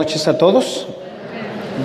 noches 0.00 0.28
a 0.28 0.38
todos. 0.38 0.86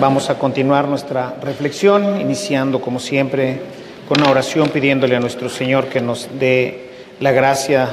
Vamos 0.00 0.30
a 0.30 0.38
continuar 0.38 0.88
nuestra 0.88 1.36
reflexión, 1.42 2.18
iniciando 2.18 2.80
como 2.80 2.98
siempre 2.98 3.60
con 4.08 4.22
una 4.22 4.30
oración 4.30 4.70
pidiéndole 4.70 5.16
a 5.16 5.20
nuestro 5.20 5.50
Señor 5.50 5.88
que 5.88 6.00
nos 6.00 6.26
dé 6.40 6.92
la 7.20 7.32
gracia, 7.32 7.90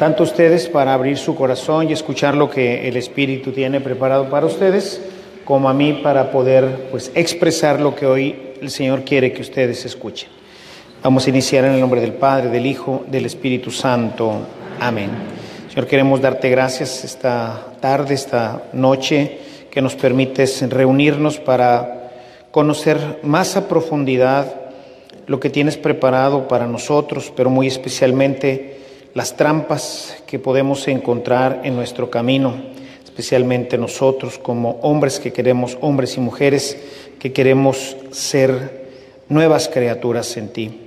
tanto 0.00 0.24
ustedes 0.24 0.66
para 0.68 0.92
abrir 0.92 1.18
su 1.18 1.36
corazón 1.36 1.88
y 1.88 1.92
escuchar 1.92 2.34
lo 2.34 2.50
que 2.50 2.88
el 2.88 2.96
Espíritu 2.96 3.52
tiene 3.52 3.80
preparado 3.80 4.28
para 4.28 4.46
ustedes, 4.46 5.00
como 5.44 5.68
a 5.68 5.72
mí 5.72 6.00
para 6.02 6.32
poder 6.32 6.88
pues, 6.90 7.12
expresar 7.14 7.78
lo 7.78 7.94
que 7.94 8.06
hoy 8.06 8.54
el 8.60 8.70
Señor 8.70 9.04
quiere 9.04 9.32
que 9.32 9.42
ustedes 9.42 9.84
escuchen. 9.84 10.30
Vamos 11.00 11.24
a 11.28 11.30
iniciar 11.30 11.64
en 11.64 11.74
el 11.74 11.80
nombre 11.80 12.00
del 12.00 12.14
Padre, 12.14 12.48
del 12.48 12.66
Hijo, 12.66 13.04
del 13.06 13.24
Espíritu 13.26 13.70
Santo. 13.70 14.40
Amén. 14.80 15.35
Señor, 15.76 15.90
queremos 15.90 16.22
darte 16.22 16.48
gracias 16.48 17.04
esta 17.04 17.66
tarde, 17.80 18.14
esta 18.14 18.62
noche, 18.72 19.40
que 19.70 19.82
nos 19.82 19.94
permites 19.94 20.66
reunirnos 20.70 21.38
para 21.38 22.12
conocer 22.50 23.18
más 23.22 23.58
a 23.58 23.68
profundidad 23.68 24.54
lo 25.26 25.38
que 25.38 25.50
tienes 25.50 25.76
preparado 25.76 26.48
para 26.48 26.66
nosotros, 26.66 27.30
pero 27.36 27.50
muy 27.50 27.66
especialmente 27.66 28.78
las 29.12 29.36
trampas 29.36 30.16
que 30.26 30.38
podemos 30.38 30.88
encontrar 30.88 31.60
en 31.64 31.76
nuestro 31.76 32.08
camino, 32.08 32.54
especialmente 33.04 33.76
nosotros 33.76 34.38
como 34.38 34.78
hombres 34.80 35.20
que 35.20 35.34
queremos, 35.34 35.76
hombres 35.82 36.16
y 36.16 36.20
mujeres 36.20 36.78
que 37.18 37.34
queremos 37.34 37.98
ser 38.12 38.86
nuevas 39.28 39.68
criaturas 39.68 40.38
en 40.38 40.48
ti. 40.48 40.85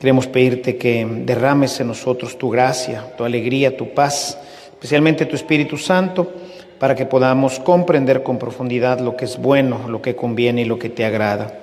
Queremos 0.00 0.26
pedirte 0.26 0.76
que 0.76 1.06
derrames 1.24 1.80
en 1.80 1.88
nosotros 1.88 2.36
tu 2.36 2.50
gracia, 2.50 3.14
tu 3.16 3.24
alegría, 3.24 3.76
tu 3.76 3.94
paz, 3.94 4.38
especialmente 4.72 5.26
tu 5.26 5.36
Espíritu 5.36 5.78
Santo, 5.78 6.30
para 6.78 6.94
que 6.94 7.06
podamos 7.06 7.58
comprender 7.60 8.22
con 8.22 8.38
profundidad 8.38 9.00
lo 9.00 9.16
que 9.16 9.24
es 9.24 9.38
bueno, 9.38 9.88
lo 9.88 10.02
que 10.02 10.14
conviene 10.14 10.62
y 10.62 10.66
lo 10.66 10.78
que 10.78 10.90
te 10.90 11.04
agrada. 11.04 11.58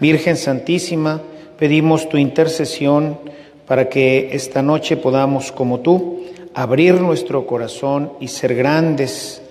Virgen 0.00 0.36
Santísima, 0.36 1.20
pedimos 1.58 2.08
tu 2.08 2.16
intercesión 2.16 3.18
para 3.66 3.88
que 3.88 4.30
esta 4.32 4.62
noche 4.62 4.96
podamos, 4.96 5.52
como 5.52 5.80
tú, 5.80 6.24
abrir 6.54 7.00
nuestro 7.00 7.46
corazón 7.46 8.12
y 8.18 8.28
ser 8.28 8.54
grandes 8.54 9.42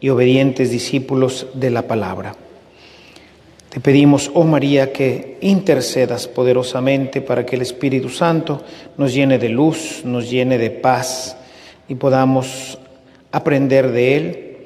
y 0.00 0.10
obedientes 0.10 0.70
discípulos 0.70 1.46
de 1.54 1.70
la 1.70 1.82
palabra. 1.82 2.36
Te 3.74 3.80
pedimos, 3.80 4.30
oh 4.34 4.44
María, 4.44 4.92
que 4.92 5.36
intercedas 5.40 6.28
poderosamente 6.28 7.20
para 7.20 7.44
que 7.44 7.56
el 7.56 7.62
Espíritu 7.62 8.08
Santo 8.08 8.62
nos 8.96 9.12
llene 9.12 9.36
de 9.36 9.48
luz, 9.48 10.02
nos 10.04 10.30
llene 10.30 10.58
de 10.58 10.70
paz 10.70 11.36
y 11.88 11.96
podamos 11.96 12.78
aprender 13.32 13.90
de 13.90 14.16
Él 14.16 14.56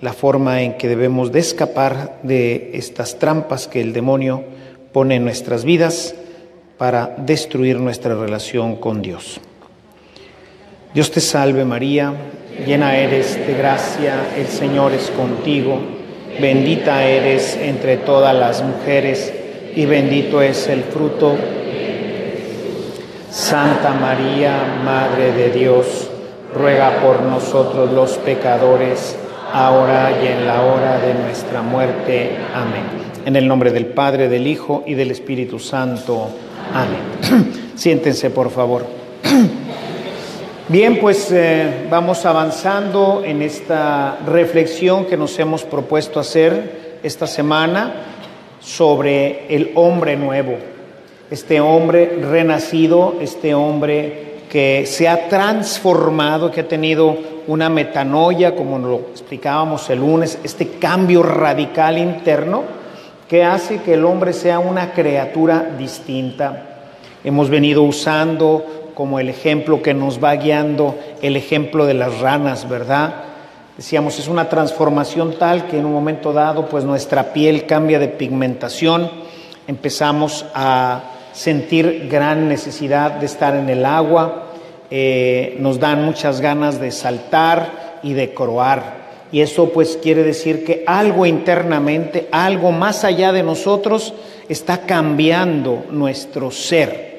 la 0.00 0.12
forma 0.12 0.62
en 0.62 0.74
que 0.74 0.86
debemos 0.86 1.32
de 1.32 1.40
escapar 1.40 2.20
de 2.22 2.70
estas 2.74 3.18
trampas 3.18 3.66
que 3.66 3.80
el 3.80 3.92
demonio 3.92 4.44
pone 4.92 5.16
en 5.16 5.24
nuestras 5.24 5.64
vidas 5.64 6.14
para 6.78 7.16
destruir 7.18 7.80
nuestra 7.80 8.14
relación 8.14 8.76
con 8.76 9.02
Dios. 9.02 9.40
Dios 10.94 11.10
te 11.10 11.20
salve 11.20 11.64
María, 11.64 12.14
llena 12.64 12.96
eres 12.96 13.44
de 13.44 13.54
gracia, 13.54 14.34
el 14.36 14.46
Señor 14.46 14.92
es 14.92 15.10
contigo 15.10 15.80
Bendita 16.40 17.04
eres 17.04 17.56
entre 17.56 17.98
todas 17.98 18.34
las 18.34 18.62
mujeres 18.62 19.32
y 19.74 19.86
bendito 19.86 20.42
es 20.42 20.66
el 20.68 20.82
fruto. 20.82 21.36
Santa 23.30 23.92
María, 23.94 24.80
Madre 24.84 25.32
de 25.32 25.50
Dios, 25.50 26.10
ruega 26.54 27.00
por 27.00 27.22
nosotros 27.22 27.92
los 27.92 28.12
pecadores, 28.18 29.16
ahora 29.52 30.10
y 30.22 30.26
en 30.26 30.46
la 30.46 30.62
hora 30.62 30.98
de 30.98 31.14
nuestra 31.14 31.62
muerte. 31.62 32.36
Amén. 32.54 32.82
En 33.24 33.36
el 33.36 33.46
nombre 33.46 33.70
del 33.70 33.86
Padre, 33.86 34.28
del 34.28 34.46
Hijo 34.46 34.82
y 34.86 34.94
del 34.94 35.10
Espíritu 35.10 35.58
Santo. 35.58 36.28
Amén. 36.74 37.52
Siéntense, 37.76 38.30
por 38.30 38.50
favor. 38.50 38.86
Bien, 40.72 40.98
pues 40.98 41.30
eh, 41.30 41.86
vamos 41.90 42.24
avanzando 42.24 43.20
en 43.26 43.42
esta 43.42 44.16
reflexión 44.24 45.04
que 45.04 45.18
nos 45.18 45.38
hemos 45.38 45.64
propuesto 45.64 46.18
hacer 46.18 47.00
esta 47.02 47.26
semana 47.26 47.92
sobre 48.58 49.54
el 49.54 49.72
hombre 49.74 50.16
nuevo, 50.16 50.54
este 51.30 51.60
hombre 51.60 52.16
renacido, 52.22 53.16
este 53.20 53.52
hombre 53.52 54.36
que 54.50 54.86
se 54.86 55.10
ha 55.10 55.28
transformado, 55.28 56.50
que 56.50 56.62
ha 56.62 56.68
tenido 56.68 57.18
una 57.48 57.68
metanoia, 57.68 58.56
como 58.56 58.78
lo 58.78 58.96
explicábamos 59.10 59.90
el 59.90 59.98
lunes, 59.98 60.38
este 60.42 60.68
cambio 60.78 61.22
radical 61.22 61.98
interno 61.98 62.62
que 63.28 63.44
hace 63.44 63.82
que 63.82 63.92
el 63.92 64.06
hombre 64.06 64.32
sea 64.32 64.58
una 64.58 64.94
criatura 64.94 65.74
distinta. 65.76 66.68
Hemos 67.22 67.50
venido 67.50 67.82
usando 67.82 68.81
como 68.94 69.18
el 69.18 69.28
ejemplo 69.28 69.82
que 69.82 69.94
nos 69.94 70.22
va 70.22 70.34
guiando, 70.36 70.98
el 71.22 71.36
ejemplo 71.36 71.86
de 71.86 71.94
las 71.94 72.20
ranas, 72.20 72.68
¿verdad? 72.68 73.14
Decíamos, 73.76 74.18
es 74.18 74.28
una 74.28 74.48
transformación 74.48 75.38
tal 75.38 75.66
que 75.66 75.78
en 75.78 75.86
un 75.86 75.92
momento 75.92 76.32
dado, 76.32 76.68
pues 76.68 76.84
nuestra 76.84 77.32
piel 77.32 77.66
cambia 77.66 77.98
de 77.98 78.08
pigmentación, 78.08 79.10
empezamos 79.66 80.44
a 80.54 81.04
sentir 81.32 82.08
gran 82.10 82.48
necesidad 82.48 83.12
de 83.12 83.26
estar 83.26 83.56
en 83.56 83.68
el 83.70 83.86
agua, 83.86 84.48
eh, 84.90 85.56
nos 85.58 85.80
dan 85.80 86.04
muchas 86.04 86.40
ganas 86.40 86.80
de 86.80 86.90
saltar 86.90 87.98
y 88.02 88.12
de 88.12 88.34
croar. 88.34 89.02
Y 89.32 89.40
eso 89.40 89.70
pues 89.70 89.98
quiere 90.02 90.22
decir 90.22 90.64
que 90.64 90.84
algo 90.86 91.24
internamente, 91.24 92.28
algo 92.30 92.70
más 92.70 93.02
allá 93.02 93.32
de 93.32 93.42
nosotros, 93.42 94.12
está 94.50 94.82
cambiando 94.82 95.86
nuestro 95.90 96.50
ser. 96.50 97.11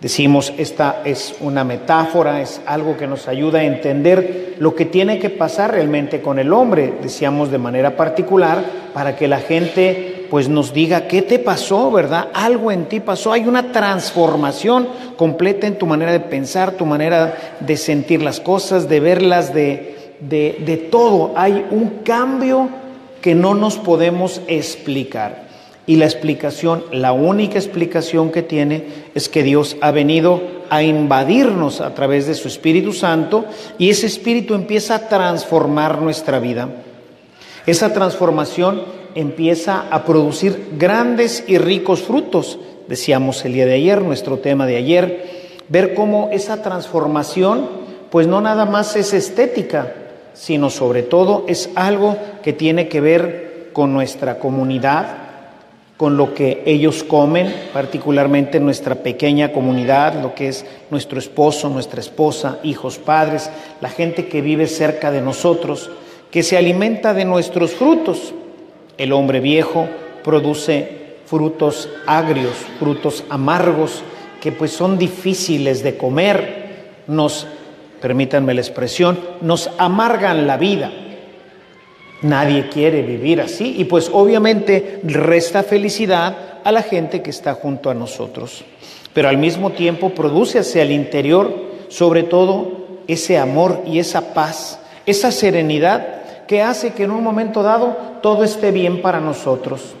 Decimos, 0.00 0.52
esta 0.58 1.00
es 1.06 1.36
una 1.40 1.64
metáfora, 1.64 2.42
es 2.42 2.60
algo 2.66 2.98
que 2.98 3.06
nos 3.06 3.28
ayuda 3.28 3.60
a 3.60 3.64
entender 3.64 4.56
lo 4.58 4.74
que 4.74 4.84
tiene 4.84 5.18
que 5.18 5.30
pasar 5.30 5.72
realmente 5.72 6.20
con 6.20 6.38
el 6.38 6.52
hombre, 6.52 6.92
decíamos 7.02 7.50
de 7.50 7.56
manera 7.56 7.96
particular, 7.96 8.62
para 8.92 9.16
que 9.16 9.26
la 9.26 9.38
gente 9.38 10.26
pues 10.28 10.50
nos 10.50 10.74
diga 10.74 11.06
qué 11.06 11.22
te 11.22 11.38
pasó, 11.38 11.90
¿verdad? 11.90 12.28
Algo 12.34 12.72
en 12.72 12.86
ti 12.86 13.00
pasó, 13.00 13.32
hay 13.32 13.46
una 13.46 13.72
transformación 13.72 14.86
completa 15.16 15.66
en 15.66 15.78
tu 15.78 15.86
manera 15.86 16.12
de 16.12 16.20
pensar, 16.20 16.72
tu 16.72 16.84
manera 16.84 17.56
de 17.60 17.76
sentir 17.78 18.22
las 18.22 18.40
cosas, 18.40 18.90
de 18.90 19.00
verlas, 19.00 19.54
de, 19.54 20.14
de, 20.20 20.62
de 20.66 20.76
todo. 20.76 21.32
Hay 21.36 21.64
un 21.70 22.00
cambio 22.04 22.68
que 23.22 23.34
no 23.34 23.54
nos 23.54 23.76
podemos 23.76 24.42
explicar. 24.46 25.45
Y 25.86 25.96
la 25.96 26.04
explicación, 26.04 26.84
la 26.90 27.12
única 27.12 27.58
explicación 27.58 28.32
que 28.32 28.42
tiene 28.42 28.84
es 29.14 29.28
que 29.28 29.42
Dios 29.42 29.76
ha 29.80 29.92
venido 29.92 30.42
a 30.68 30.82
invadirnos 30.82 31.80
a 31.80 31.94
través 31.94 32.26
de 32.26 32.34
su 32.34 32.48
Espíritu 32.48 32.92
Santo 32.92 33.44
y 33.78 33.90
ese 33.90 34.06
Espíritu 34.06 34.54
empieza 34.54 34.96
a 34.96 35.08
transformar 35.08 36.02
nuestra 36.02 36.40
vida. 36.40 36.68
Esa 37.66 37.92
transformación 37.92 38.82
empieza 39.14 39.86
a 39.90 40.04
producir 40.04 40.70
grandes 40.76 41.44
y 41.46 41.58
ricos 41.58 42.02
frutos. 42.02 42.58
Decíamos 42.88 43.44
el 43.44 43.54
día 43.54 43.66
de 43.66 43.74
ayer, 43.74 44.02
nuestro 44.02 44.38
tema 44.38 44.66
de 44.66 44.76
ayer, 44.76 45.24
ver 45.68 45.94
cómo 45.94 46.30
esa 46.32 46.62
transformación 46.62 47.86
pues 48.10 48.26
no 48.26 48.40
nada 48.40 48.66
más 48.66 48.94
es 48.96 49.12
estética, 49.12 49.92
sino 50.32 50.70
sobre 50.70 51.02
todo 51.02 51.44
es 51.48 51.70
algo 51.74 52.16
que 52.42 52.52
tiene 52.52 52.88
que 52.88 53.00
ver 53.00 53.70
con 53.72 53.92
nuestra 53.92 54.38
comunidad, 54.38 55.25
con 55.96 56.18
lo 56.18 56.34
que 56.34 56.62
ellos 56.66 57.02
comen, 57.02 57.54
particularmente 57.72 58.60
nuestra 58.60 58.96
pequeña 58.96 59.52
comunidad, 59.52 60.20
lo 60.20 60.34
que 60.34 60.48
es 60.48 60.66
nuestro 60.90 61.18
esposo, 61.18 61.70
nuestra 61.70 62.00
esposa, 62.00 62.58
hijos, 62.62 62.98
padres, 62.98 63.50
la 63.80 63.88
gente 63.88 64.26
que 64.26 64.42
vive 64.42 64.66
cerca 64.66 65.10
de 65.10 65.22
nosotros, 65.22 65.90
que 66.30 66.42
se 66.42 66.58
alimenta 66.58 67.14
de 67.14 67.24
nuestros 67.24 67.72
frutos. 67.72 68.34
El 68.98 69.12
hombre 69.12 69.40
viejo 69.40 69.88
produce 70.22 71.16
frutos 71.24 71.88
agrios, 72.06 72.54
frutos 72.78 73.24
amargos, 73.30 74.02
que 74.40 74.52
pues 74.52 74.72
son 74.72 74.98
difíciles 74.98 75.82
de 75.82 75.96
comer, 75.96 76.66
nos, 77.06 77.46
permítanme 78.02 78.52
la 78.52 78.60
expresión, 78.60 79.18
nos 79.40 79.70
amargan 79.78 80.46
la 80.46 80.58
vida. 80.58 80.92
Nadie 82.22 82.68
quiere 82.68 83.02
vivir 83.02 83.40
así 83.40 83.74
y 83.78 83.84
pues 83.84 84.10
obviamente 84.12 85.00
resta 85.04 85.62
felicidad 85.62 86.60
a 86.64 86.72
la 86.72 86.82
gente 86.82 87.22
que 87.22 87.30
está 87.30 87.54
junto 87.54 87.90
a 87.90 87.94
nosotros. 87.94 88.64
Pero 89.12 89.28
al 89.28 89.38
mismo 89.38 89.72
tiempo 89.72 90.10
produce 90.10 90.58
hacia 90.58 90.82
el 90.82 90.92
interior 90.92 91.52
sobre 91.88 92.22
todo 92.22 92.86
ese 93.06 93.38
amor 93.38 93.82
y 93.86 93.98
esa 93.98 94.34
paz, 94.34 94.80
esa 95.04 95.30
serenidad 95.30 96.46
que 96.46 96.62
hace 96.62 96.92
que 96.92 97.04
en 97.04 97.10
un 97.10 97.22
momento 97.22 97.62
dado 97.62 97.96
todo 98.22 98.44
esté 98.44 98.70
bien 98.70 99.02
para 99.02 99.20
nosotros. 99.20 99.94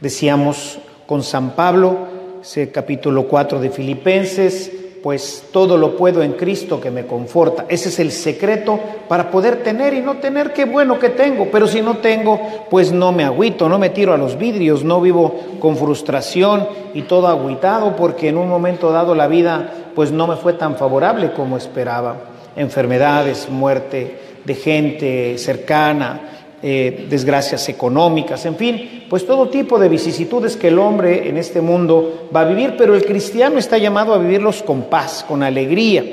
Decíamos 0.00 0.78
con 1.06 1.22
San 1.22 1.50
Pablo, 1.50 2.08
ese 2.40 2.72
capítulo 2.72 3.28
4 3.28 3.60
de 3.60 3.70
Filipenses, 3.70 4.72
pues 5.02 5.48
todo 5.50 5.76
lo 5.76 5.96
puedo 5.96 6.22
en 6.22 6.34
Cristo 6.34 6.80
que 6.80 6.90
me 6.90 7.06
conforta. 7.06 7.66
Ese 7.68 7.88
es 7.88 7.98
el 7.98 8.12
secreto 8.12 8.78
para 9.08 9.30
poder 9.30 9.62
tener 9.64 9.94
y 9.94 10.00
no 10.00 10.18
tener, 10.18 10.52
qué 10.52 10.64
bueno 10.64 10.98
que 10.98 11.08
tengo, 11.08 11.48
pero 11.50 11.66
si 11.66 11.82
no 11.82 11.98
tengo, 11.98 12.40
pues 12.70 12.92
no 12.92 13.10
me 13.10 13.24
agüito, 13.24 13.68
no 13.68 13.78
me 13.78 13.90
tiro 13.90 14.14
a 14.14 14.16
los 14.16 14.38
vidrios, 14.38 14.84
no 14.84 15.00
vivo 15.00 15.34
con 15.58 15.76
frustración 15.76 16.68
y 16.94 17.02
todo 17.02 17.26
agüitado 17.26 17.96
porque 17.96 18.28
en 18.28 18.38
un 18.38 18.48
momento 18.48 18.92
dado 18.92 19.14
la 19.14 19.26
vida 19.26 19.72
pues 19.94 20.12
no 20.12 20.26
me 20.26 20.36
fue 20.36 20.52
tan 20.52 20.76
favorable 20.76 21.32
como 21.32 21.56
esperaba. 21.56 22.16
Enfermedades, 22.54 23.48
muerte 23.50 24.18
de 24.44 24.54
gente 24.54 25.38
cercana, 25.38 26.31
eh, 26.62 27.06
desgracias 27.10 27.68
económicas, 27.68 28.46
en 28.46 28.56
fin, 28.56 29.04
pues 29.10 29.26
todo 29.26 29.48
tipo 29.48 29.78
de 29.78 29.88
vicisitudes 29.88 30.56
que 30.56 30.68
el 30.68 30.78
hombre 30.78 31.28
en 31.28 31.36
este 31.36 31.60
mundo 31.60 32.28
va 32.34 32.42
a 32.42 32.44
vivir, 32.44 32.74
pero 32.78 32.94
el 32.94 33.04
cristiano 33.04 33.58
está 33.58 33.78
llamado 33.78 34.14
a 34.14 34.18
vivirlos 34.18 34.62
con 34.62 34.82
paz, 34.82 35.24
con 35.26 35.42
alegría, 35.42 36.04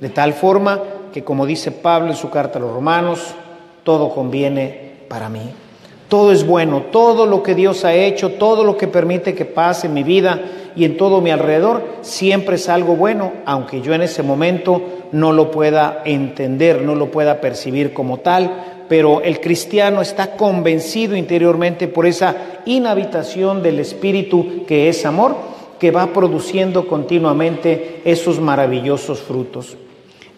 de 0.00 0.08
tal 0.08 0.32
forma 0.32 0.80
que 1.12 1.22
como 1.22 1.46
dice 1.46 1.70
Pablo 1.70 2.08
en 2.08 2.16
su 2.16 2.30
carta 2.30 2.58
a 2.58 2.62
los 2.62 2.72
romanos, 2.72 3.34
todo 3.84 4.10
conviene 4.10 4.92
para 5.08 5.28
mí. 5.28 5.50
Todo 6.08 6.32
es 6.32 6.46
bueno, 6.46 6.84
todo 6.90 7.26
lo 7.26 7.42
que 7.42 7.54
Dios 7.54 7.84
ha 7.84 7.94
hecho, 7.94 8.32
todo 8.32 8.64
lo 8.64 8.76
que 8.76 8.88
permite 8.88 9.34
que 9.34 9.44
pase 9.44 9.86
en 9.86 9.94
mi 9.94 10.02
vida 10.02 10.40
y 10.74 10.84
en 10.84 10.96
todo 10.96 11.20
mi 11.20 11.30
alrededor, 11.30 11.84
siempre 12.00 12.56
es 12.56 12.68
algo 12.68 12.96
bueno, 12.96 13.32
aunque 13.44 13.80
yo 13.80 13.94
en 13.94 14.02
ese 14.02 14.22
momento 14.22 14.82
no 15.12 15.32
lo 15.32 15.50
pueda 15.50 16.02
entender, 16.04 16.82
no 16.82 16.94
lo 16.94 17.10
pueda 17.10 17.40
percibir 17.40 17.92
como 17.92 18.18
tal, 18.18 18.79
pero 18.90 19.22
el 19.22 19.38
cristiano 19.40 20.02
está 20.02 20.32
convencido 20.32 21.14
interiormente 21.14 21.86
por 21.86 22.06
esa 22.06 22.34
inhabitación 22.64 23.62
del 23.62 23.78
Espíritu 23.78 24.64
que 24.66 24.88
es 24.88 25.06
amor, 25.06 25.36
que 25.78 25.92
va 25.92 26.12
produciendo 26.12 26.88
continuamente 26.88 28.00
esos 28.04 28.40
maravillosos 28.40 29.20
frutos. 29.20 29.76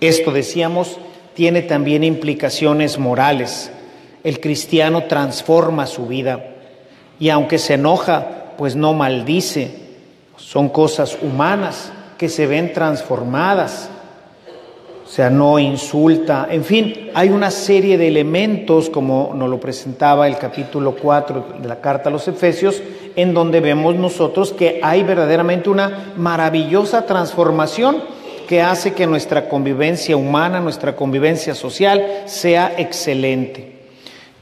Esto, 0.02 0.32
decíamos, 0.32 0.98
tiene 1.32 1.62
también 1.62 2.04
implicaciones 2.04 2.98
morales. 2.98 3.72
El 4.22 4.38
cristiano 4.38 5.04
transforma 5.04 5.86
su 5.86 6.06
vida 6.06 6.44
y 7.18 7.30
aunque 7.30 7.58
se 7.58 7.74
enoja, 7.74 8.52
pues 8.58 8.76
no 8.76 8.92
maldice. 8.92 9.70
Son 10.36 10.68
cosas 10.68 11.16
humanas 11.22 11.90
que 12.18 12.28
se 12.28 12.46
ven 12.46 12.74
transformadas 12.74 13.88
sea, 15.14 15.28
no 15.28 15.58
insulta, 15.58 16.48
en 16.50 16.64
fin, 16.64 17.10
hay 17.12 17.28
una 17.28 17.50
serie 17.50 17.98
de 17.98 18.08
elementos, 18.08 18.88
como 18.88 19.34
nos 19.36 19.50
lo 19.50 19.60
presentaba 19.60 20.26
el 20.26 20.38
capítulo 20.38 20.96
4 20.96 21.48
de 21.60 21.68
la 21.68 21.82
carta 21.82 22.08
a 22.08 22.12
los 22.12 22.26
Efesios, 22.28 22.82
en 23.14 23.34
donde 23.34 23.60
vemos 23.60 23.94
nosotros 23.94 24.54
que 24.54 24.80
hay 24.82 25.02
verdaderamente 25.02 25.68
una 25.68 26.14
maravillosa 26.16 27.04
transformación 27.04 28.02
que 28.48 28.62
hace 28.62 28.94
que 28.94 29.06
nuestra 29.06 29.50
convivencia 29.50 30.16
humana, 30.16 30.60
nuestra 30.60 30.96
convivencia 30.96 31.54
social 31.54 32.22
sea 32.24 32.72
excelente. 32.78 33.80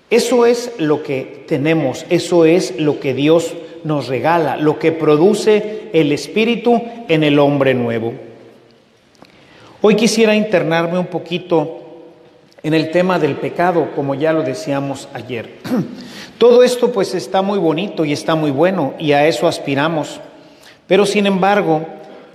Eso 0.08 0.46
es 0.46 0.74
lo 0.78 1.02
que 1.02 1.46
tenemos, 1.48 2.06
eso 2.10 2.44
es 2.44 2.78
lo 2.78 3.00
que 3.00 3.12
Dios 3.12 3.54
nos 3.82 4.06
regala, 4.06 4.56
lo 4.56 4.78
que 4.78 4.92
produce 4.92 5.88
el 5.92 6.12
Espíritu 6.12 6.80
en 7.08 7.24
el 7.24 7.40
hombre 7.40 7.74
nuevo. 7.74 8.29
Hoy 9.82 9.96
quisiera 9.96 10.34
internarme 10.34 10.98
un 10.98 11.06
poquito 11.06 11.78
en 12.62 12.74
el 12.74 12.90
tema 12.90 13.18
del 13.18 13.36
pecado, 13.36 13.92
como 13.96 14.14
ya 14.14 14.30
lo 14.34 14.42
decíamos 14.42 15.08
ayer. 15.14 15.56
Todo 16.38 16.62
esto 16.62 16.92
pues 16.92 17.14
está 17.14 17.40
muy 17.40 17.58
bonito 17.58 18.04
y 18.04 18.12
está 18.12 18.34
muy 18.34 18.50
bueno 18.50 18.92
y 18.98 19.12
a 19.12 19.26
eso 19.26 19.48
aspiramos, 19.48 20.20
pero 20.86 21.06
sin 21.06 21.26
embargo 21.26 21.86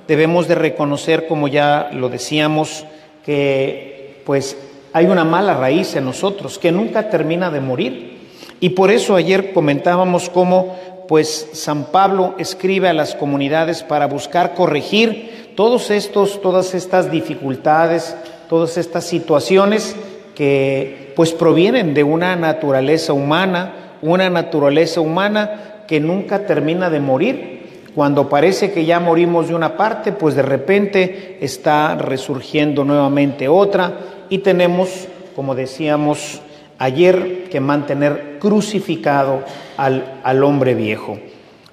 debemos 0.07 0.47
de 0.47 0.55
reconocer, 0.55 1.27
como 1.27 1.47
ya 1.47 1.91
lo 1.93 2.09
decíamos, 2.09 2.83
que 3.23 4.23
pues 4.25 4.57
hay 4.91 5.05
una 5.05 5.23
mala 5.23 5.53
raíz 5.53 5.95
en 5.95 6.05
nosotros 6.05 6.57
que 6.57 6.71
nunca 6.71 7.11
termina 7.11 7.51
de 7.51 7.61
morir. 7.61 8.17
Y 8.59 8.69
por 8.69 8.89
eso 8.89 9.15
ayer 9.15 9.53
comentábamos 9.53 10.31
cómo 10.31 10.75
pues 11.07 11.49
San 11.53 11.91
Pablo 11.91 12.33
escribe 12.39 12.89
a 12.89 12.93
las 12.93 13.13
comunidades 13.13 13.83
para 13.83 14.07
buscar 14.07 14.55
corregir 14.55 15.44
todos 15.55 15.89
estos, 15.89 16.41
todas 16.41 16.73
estas 16.73 17.09
dificultades, 17.09 18.15
todas 18.49 18.77
estas 18.77 19.05
situaciones 19.05 19.95
que 20.35 21.13
pues 21.15 21.31
provienen 21.31 21.93
de 21.93 22.03
una 22.03 22.35
naturaleza 22.35 23.13
humana, 23.13 23.95
una 24.01 24.29
naturaleza 24.29 25.01
humana 25.01 25.83
que 25.87 25.99
nunca 25.99 26.45
termina 26.45 26.89
de 26.89 26.99
morir. 26.99 27.55
Cuando 27.95 28.27
parece 28.27 28.71
que 28.71 28.83
ya 28.83 28.99
morimos 28.99 29.47
de 29.47 29.55
una 29.55 29.77
parte, 29.77 30.11
pues 30.11 30.35
de 30.35 30.41
repente 30.41 31.37
está 31.39 31.95
resurgiendo 31.95 32.83
nuevamente 32.83 33.47
otra 33.47 33.93
y 34.29 34.39
tenemos, 34.39 35.07
como 35.35 35.55
decíamos 35.55 36.41
ayer, 36.77 37.45
que 37.49 37.61
mantener 37.61 38.37
crucificado 38.39 39.43
al, 39.77 40.19
al 40.23 40.43
hombre 40.43 40.75
viejo. 40.75 41.17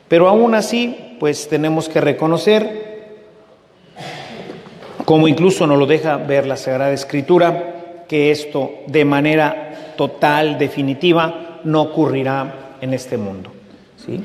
Pero 0.06 0.28
aún 0.28 0.54
así, 0.54 1.16
pues 1.18 1.48
tenemos 1.48 1.88
que 1.88 2.00
reconocer 2.00 2.81
como 5.12 5.28
incluso 5.28 5.66
nos 5.66 5.78
lo 5.78 5.84
deja 5.84 6.16
ver 6.16 6.46
la 6.46 6.56
Sagrada 6.56 6.90
Escritura, 6.90 8.04
que 8.08 8.30
esto 8.30 8.70
de 8.86 9.04
manera 9.04 9.92
total, 9.94 10.56
definitiva, 10.56 11.60
no 11.64 11.82
ocurrirá 11.82 12.78
en 12.80 12.94
este 12.94 13.18
mundo. 13.18 13.50
¿sí? 14.02 14.24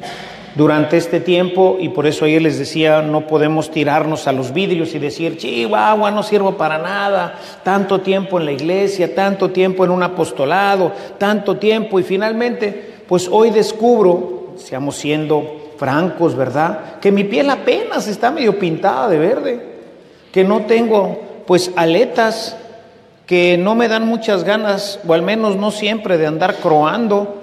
Durante 0.55 0.95
este 0.95 1.19
tiempo, 1.19 1.75
y 1.77 1.89
por 1.89 2.07
eso 2.07 2.23
ayer 2.23 2.41
les 2.41 2.57
decía, 2.57 3.01
no 3.01 3.27
podemos 3.27 3.69
tirarnos 3.69 4.29
a 4.29 4.31
los 4.31 4.53
vidrios 4.53 4.95
y 4.95 4.99
decir, 4.99 5.35
chihuahua, 5.35 6.09
no 6.09 6.23
sirvo 6.23 6.55
para 6.55 6.77
nada, 6.77 7.37
tanto 7.65 7.99
tiempo 7.99 8.39
en 8.39 8.45
la 8.45 8.53
iglesia, 8.53 9.13
tanto 9.13 9.51
tiempo 9.51 9.83
en 9.83 9.91
un 9.91 10.03
apostolado, 10.03 10.93
tanto 11.17 11.57
tiempo, 11.57 11.99
y 11.99 12.03
finalmente, 12.03 12.93
pues 13.05 13.27
hoy 13.29 13.49
descubro, 13.49 14.53
seamos 14.55 14.95
siendo 14.95 15.73
francos, 15.75 16.33
¿verdad? 16.33 16.97
Que 17.01 17.11
mi 17.11 17.25
piel 17.25 17.49
apenas 17.49 18.07
está 18.07 18.31
medio 18.31 18.57
pintada 18.57 19.09
de 19.09 19.17
verde 19.17 19.76
que 20.37 20.43
no 20.43 20.67
tengo 20.67 21.19
pues 21.47 21.71
aletas, 21.75 22.55
que 23.25 23.57
no 23.57 23.73
me 23.73 23.87
dan 23.87 24.05
muchas 24.05 24.43
ganas, 24.43 24.99
o 25.07 25.13
al 25.13 25.23
menos 25.23 25.55
no 25.55 25.71
siempre, 25.71 26.19
de 26.19 26.27
andar 26.27 26.57
croando. 26.57 27.41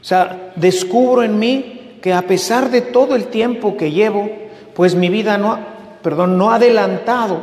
O 0.00 0.02
sea, 0.02 0.54
descubro 0.56 1.24
en 1.24 1.38
mí 1.38 1.98
que 2.00 2.14
a 2.14 2.22
pesar 2.22 2.70
de 2.70 2.80
todo 2.80 3.16
el 3.16 3.26
tiempo 3.26 3.76
que 3.76 3.92
llevo, 3.92 4.30
pues 4.72 4.94
mi 4.94 5.10
vida 5.10 5.36
no, 5.36 5.58
perdón, 6.00 6.38
no 6.38 6.52
ha 6.52 6.54
adelantado 6.54 7.40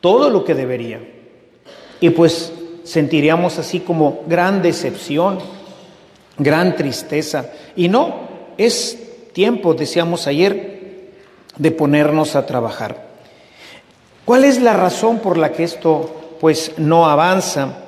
todo 0.00 0.30
lo 0.30 0.44
que 0.44 0.56
debería. 0.56 1.00
Y 2.00 2.10
pues 2.10 2.52
sentiríamos 2.82 3.56
así 3.60 3.78
como 3.78 4.24
gran 4.26 4.62
decepción, 4.62 5.38
gran 6.38 6.74
tristeza. 6.74 7.52
Y 7.76 7.86
no, 7.86 8.16
es 8.58 9.30
tiempo, 9.32 9.74
decíamos 9.74 10.26
ayer, 10.26 11.12
de 11.56 11.70
ponernos 11.70 12.34
a 12.34 12.46
trabajar. 12.46 13.09
¿Cuál 14.30 14.44
es 14.44 14.62
la 14.62 14.74
razón 14.74 15.18
por 15.18 15.36
la 15.36 15.50
que 15.50 15.64
esto 15.64 16.36
pues 16.38 16.74
no 16.76 17.10
avanza? 17.10 17.78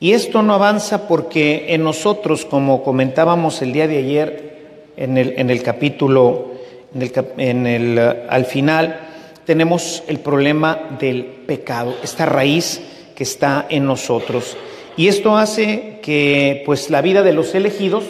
Y 0.00 0.14
esto 0.14 0.42
no 0.42 0.54
avanza 0.54 1.06
porque 1.06 1.66
en 1.68 1.84
nosotros, 1.84 2.44
como 2.44 2.82
comentábamos 2.82 3.62
el 3.62 3.72
día 3.72 3.86
de 3.86 3.98
ayer 3.98 4.90
en 4.96 5.16
el, 5.16 5.34
en 5.38 5.48
el 5.48 5.62
capítulo, 5.62 6.54
en 6.92 7.66
el, 7.68 7.98
el, 7.98 7.98
al 8.28 8.46
final, 8.46 8.98
tenemos 9.46 10.02
el 10.08 10.18
problema 10.18 10.96
del 10.98 11.24
pecado, 11.24 11.94
esta 12.02 12.26
raíz 12.26 12.82
que 13.14 13.22
está 13.22 13.66
en 13.68 13.86
nosotros. 13.86 14.56
Y 14.96 15.06
esto 15.06 15.36
hace 15.36 16.00
que 16.02 16.64
pues 16.66 16.90
la 16.90 17.00
vida 17.00 17.22
de 17.22 17.32
los 17.32 17.54
elegidos, 17.54 18.02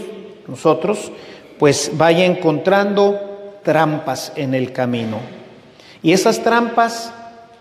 nosotros, 0.48 1.12
pues 1.58 1.90
vaya 1.92 2.24
encontrando 2.24 3.58
trampas 3.62 4.32
en 4.36 4.54
el 4.54 4.72
camino. 4.72 5.18
Y 6.02 6.12
esas 6.12 6.42
trampas 6.42 7.12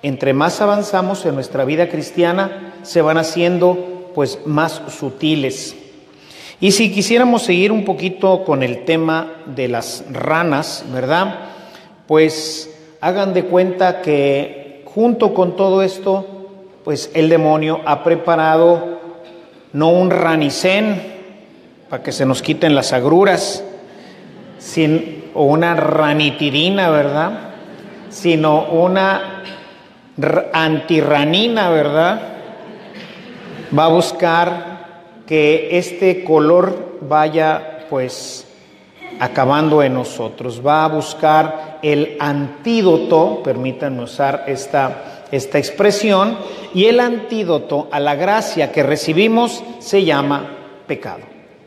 entre 0.01 0.33
más 0.33 0.61
avanzamos 0.61 1.25
en 1.25 1.35
nuestra 1.35 1.65
vida 1.65 1.89
cristiana, 1.89 2.73
se 2.83 3.01
van 3.01 3.17
haciendo 3.17 4.11
pues 4.15 4.39
más 4.45 4.81
sutiles. 4.87 5.75
Y 6.61 6.71
si 6.71 6.91
quisiéramos 6.91 7.43
seguir 7.43 7.71
un 7.71 7.85
poquito 7.85 8.43
con 8.43 8.63
el 8.63 8.83
tema 8.85 9.31
de 9.45 9.67
las 9.67 10.03
ranas, 10.11 10.85
¿verdad? 10.91 11.35
Pues 12.07 12.69
hagan 13.01 13.33
de 13.33 13.45
cuenta 13.45 14.01
que 14.01 14.83
junto 14.85 15.33
con 15.33 15.55
todo 15.55 15.83
esto, 15.83 16.25
pues 16.83 17.11
el 17.13 17.29
demonio 17.29 17.81
ha 17.85 18.03
preparado 18.03 18.99
no 19.71 19.89
un 19.89 20.09
ranicén 20.09 21.01
para 21.89 22.03
que 22.03 22.11
se 22.11 22.25
nos 22.25 22.41
quiten 22.41 22.75
las 22.75 22.93
agruras, 22.93 23.63
sin, 24.57 25.29
o 25.33 25.45
una 25.45 25.75
ranitidina, 25.75 26.89
¿verdad? 26.89 27.51
Sino 28.09 28.65
una 28.65 29.28
antirranina, 30.53 31.69
¿verdad? 31.69 32.21
Va 33.77 33.85
a 33.85 33.89
buscar 33.89 35.23
que 35.25 35.77
este 35.77 36.23
color 36.23 36.97
vaya 37.01 37.85
pues 37.89 38.47
acabando 39.19 39.83
en 39.83 39.93
nosotros. 39.93 40.61
Va 40.65 40.85
a 40.85 40.89
buscar 40.89 41.79
el 41.81 42.17
antídoto, 42.19 43.41
permítanme 43.43 44.03
usar 44.03 44.45
esta, 44.47 45.25
esta 45.31 45.57
expresión, 45.57 46.37
y 46.73 46.85
el 46.85 46.99
antídoto 46.99 47.87
a 47.91 47.99
la 47.99 48.15
gracia 48.15 48.71
que 48.71 48.83
recibimos 48.83 49.63
se 49.79 50.03
llama 50.03 50.57
pecado. 50.87 51.23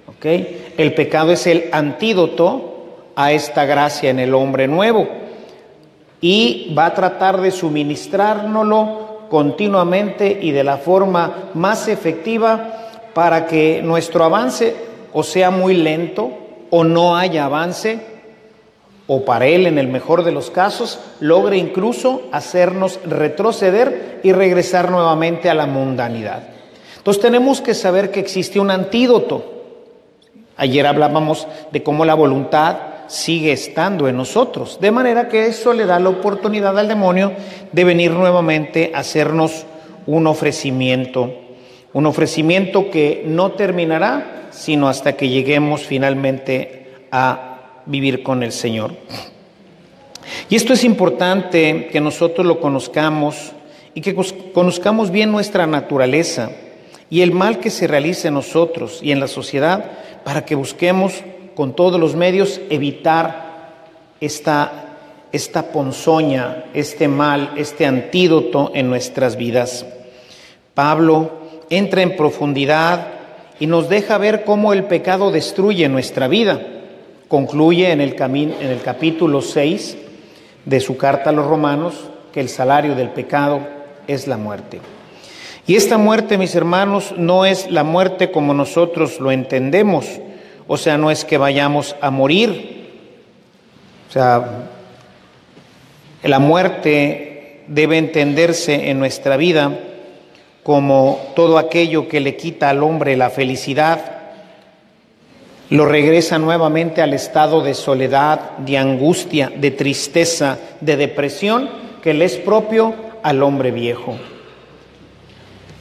¿okay? 0.08 0.74
El 0.76 0.94
pecado 0.94 1.32
es 1.32 1.46
el 1.46 1.68
antídoto 1.72 3.12
a 3.14 3.32
esta 3.32 3.64
gracia 3.64 4.10
en 4.10 4.18
el 4.18 4.34
hombre 4.34 4.66
nuevo 4.66 5.21
y 6.22 6.72
va 6.78 6.86
a 6.86 6.94
tratar 6.94 7.40
de 7.42 7.50
suministrárnoslo 7.50 9.26
continuamente 9.28 10.38
y 10.40 10.52
de 10.52 10.64
la 10.64 10.78
forma 10.78 11.50
más 11.52 11.88
efectiva 11.88 12.88
para 13.12 13.46
que 13.46 13.82
nuestro 13.82 14.24
avance 14.24 14.74
o 15.12 15.22
sea 15.22 15.50
muy 15.50 15.74
lento 15.74 16.30
o 16.70 16.84
no 16.84 17.16
haya 17.16 17.44
avance 17.44 18.00
o 19.08 19.24
para 19.24 19.46
él 19.46 19.66
en 19.66 19.78
el 19.78 19.88
mejor 19.88 20.22
de 20.22 20.32
los 20.32 20.50
casos 20.50 21.00
logre 21.18 21.56
incluso 21.56 22.22
hacernos 22.30 23.00
retroceder 23.04 24.20
y 24.22 24.32
regresar 24.32 24.90
nuevamente 24.90 25.50
a 25.50 25.54
la 25.54 25.66
mundanidad. 25.66 26.44
Entonces 26.98 27.20
tenemos 27.20 27.60
que 27.60 27.74
saber 27.74 28.12
que 28.12 28.20
existe 28.20 28.60
un 28.60 28.70
antídoto. 28.70 29.44
Ayer 30.56 30.86
hablábamos 30.86 31.48
de 31.72 31.82
cómo 31.82 32.04
la 32.04 32.14
voluntad 32.14 32.91
sigue 33.12 33.52
estando 33.52 34.08
en 34.08 34.16
nosotros. 34.16 34.78
De 34.80 34.90
manera 34.90 35.28
que 35.28 35.46
eso 35.46 35.74
le 35.74 35.84
da 35.84 36.00
la 36.00 36.08
oportunidad 36.08 36.78
al 36.78 36.88
demonio 36.88 37.32
de 37.70 37.84
venir 37.84 38.10
nuevamente 38.10 38.90
a 38.94 39.00
hacernos 39.00 39.66
un 40.06 40.26
ofrecimiento, 40.26 41.30
un 41.92 42.06
ofrecimiento 42.06 42.90
que 42.90 43.22
no 43.26 43.52
terminará 43.52 44.48
sino 44.50 44.88
hasta 44.88 45.14
que 45.14 45.28
lleguemos 45.28 45.82
finalmente 45.82 47.06
a 47.10 47.82
vivir 47.86 48.22
con 48.22 48.42
el 48.42 48.52
Señor. 48.52 48.92
Y 50.48 50.56
esto 50.56 50.72
es 50.72 50.84
importante 50.84 51.88
que 51.90 52.00
nosotros 52.00 52.46
lo 52.46 52.60
conozcamos 52.60 53.52
y 53.94 54.00
que 54.00 54.14
conozcamos 54.52 55.10
bien 55.10 55.32
nuestra 55.32 55.66
naturaleza 55.66 56.50
y 57.10 57.20
el 57.20 57.32
mal 57.32 57.60
que 57.60 57.70
se 57.70 57.86
realiza 57.86 58.28
en 58.28 58.34
nosotros 58.34 59.00
y 59.02 59.12
en 59.12 59.20
la 59.20 59.28
sociedad 59.28 59.90
para 60.24 60.44
que 60.44 60.54
busquemos 60.54 61.12
con 61.54 61.74
todos 61.74 62.00
los 62.00 62.14
medios 62.14 62.60
evitar 62.70 63.52
esta, 64.20 64.96
esta 65.32 65.72
ponzoña, 65.72 66.64
este 66.74 67.08
mal, 67.08 67.52
este 67.56 67.86
antídoto 67.86 68.70
en 68.74 68.88
nuestras 68.88 69.36
vidas. 69.36 69.86
Pablo 70.74 71.30
entra 71.70 72.02
en 72.02 72.16
profundidad 72.16 73.06
y 73.58 73.66
nos 73.66 73.88
deja 73.88 74.18
ver 74.18 74.44
cómo 74.44 74.72
el 74.72 74.84
pecado 74.84 75.30
destruye 75.30 75.88
nuestra 75.88 76.28
vida. 76.28 76.60
Concluye 77.28 77.90
en 77.90 78.00
el, 78.00 78.16
en 78.20 78.68
el 78.68 78.80
capítulo 78.82 79.42
6 79.42 79.96
de 80.64 80.80
su 80.80 80.96
carta 80.96 81.30
a 81.30 81.32
los 81.32 81.46
romanos 81.46 81.94
que 82.32 82.40
el 82.40 82.48
salario 82.48 82.94
del 82.94 83.10
pecado 83.10 83.60
es 84.06 84.26
la 84.26 84.36
muerte. 84.36 84.80
Y 85.66 85.76
esta 85.76 85.96
muerte, 85.96 86.38
mis 86.38 86.54
hermanos, 86.54 87.14
no 87.16 87.44
es 87.44 87.70
la 87.70 87.84
muerte 87.84 88.32
como 88.32 88.52
nosotros 88.52 89.20
lo 89.20 89.30
entendemos, 89.30 90.06
o 90.66 90.76
sea, 90.76 90.98
no 90.98 91.10
es 91.10 91.24
que 91.24 91.38
vayamos 91.38 91.96
a 92.00 92.10
morir. 92.10 92.90
O 94.08 94.12
sea, 94.12 94.68
la 96.22 96.38
muerte 96.38 97.62
debe 97.66 97.98
entenderse 97.98 98.90
en 98.90 98.98
nuestra 98.98 99.36
vida 99.36 99.78
como 100.62 101.32
todo 101.34 101.58
aquello 101.58 102.08
que 102.08 102.20
le 102.20 102.36
quita 102.36 102.70
al 102.70 102.82
hombre 102.82 103.16
la 103.16 103.30
felicidad, 103.30 104.00
lo 105.70 105.86
regresa 105.86 106.38
nuevamente 106.38 107.02
al 107.02 107.14
estado 107.14 107.62
de 107.62 107.74
soledad, 107.74 108.58
de 108.58 108.78
angustia, 108.78 109.50
de 109.56 109.70
tristeza, 109.70 110.58
de 110.80 110.96
depresión 110.96 111.68
que 112.02 112.14
le 112.14 112.26
es 112.26 112.36
propio 112.36 112.94
al 113.22 113.42
hombre 113.42 113.70
viejo. 113.70 114.16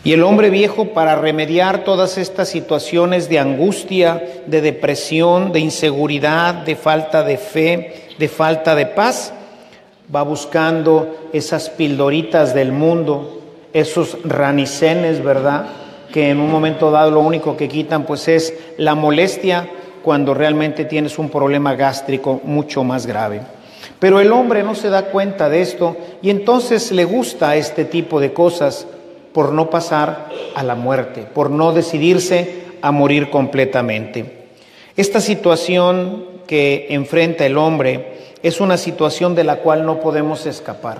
Y 0.03 0.13
el 0.13 0.23
hombre 0.23 0.49
viejo 0.49 0.93
para 0.93 1.15
remediar 1.15 1.83
todas 1.83 2.17
estas 2.17 2.49
situaciones 2.49 3.29
de 3.29 3.37
angustia, 3.37 4.41
de 4.47 4.61
depresión, 4.61 5.51
de 5.51 5.59
inseguridad, 5.59 6.55
de 6.55 6.75
falta 6.75 7.23
de 7.23 7.37
fe, 7.37 7.93
de 8.17 8.27
falta 8.27 8.73
de 8.73 8.87
paz, 8.87 9.31
va 10.13 10.23
buscando 10.23 11.29
esas 11.33 11.69
pildoritas 11.69 12.55
del 12.55 12.71
mundo, 12.71 13.41
esos 13.73 14.17
ranicenes, 14.23 15.23
¿verdad? 15.23 15.67
Que 16.11 16.31
en 16.31 16.39
un 16.39 16.49
momento 16.49 16.89
dado 16.89 17.11
lo 17.11 17.19
único 17.19 17.55
que 17.55 17.69
quitan 17.69 18.03
pues 18.03 18.27
es 18.27 18.55
la 18.77 18.95
molestia 18.95 19.69
cuando 20.01 20.33
realmente 20.33 20.85
tienes 20.85 21.19
un 21.19 21.29
problema 21.29 21.75
gástrico 21.75 22.41
mucho 22.43 22.83
más 22.83 23.05
grave. 23.05 23.41
Pero 23.99 24.19
el 24.19 24.31
hombre 24.31 24.63
no 24.63 24.73
se 24.73 24.89
da 24.89 25.05
cuenta 25.11 25.47
de 25.47 25.61
esto 25.61 25.95
y 26.23 26.31
entonces 26.31 26.91
le 26.91 27.05
gusta 27.05 27.55
este 27.55 27.85
tipo 27.85 28.19
de 28.19 28.33
cosas 28.33 28.87
por 29.33 29.53
no 29.53 29.69
pasar 29.69 30.29
a 30.55 30.63
la 30.63 30.75
muerte, 30.75 31.23
por 31.33 31.49
no 31.49 31.71
decidirse 31.71 32.61
a 32.81 32.91
morir 32.91 33.29
completamente. 33.29 34.41
Esta 34.97 35.21
situación 35.21 36.25
que 36.47 36.87
enfrenta 36.89 37.45
el 37.45 37.57
hombre 37.57 38.19
es 38.43 38.59
una 38.59 38.77
situación 38.77 39.35
de 39.35 39.43
la 39.43 39.57
cual 39.57 39.85
no 39.85 39.99
podemos 39.99 40.45
escapar, 40.45 40.99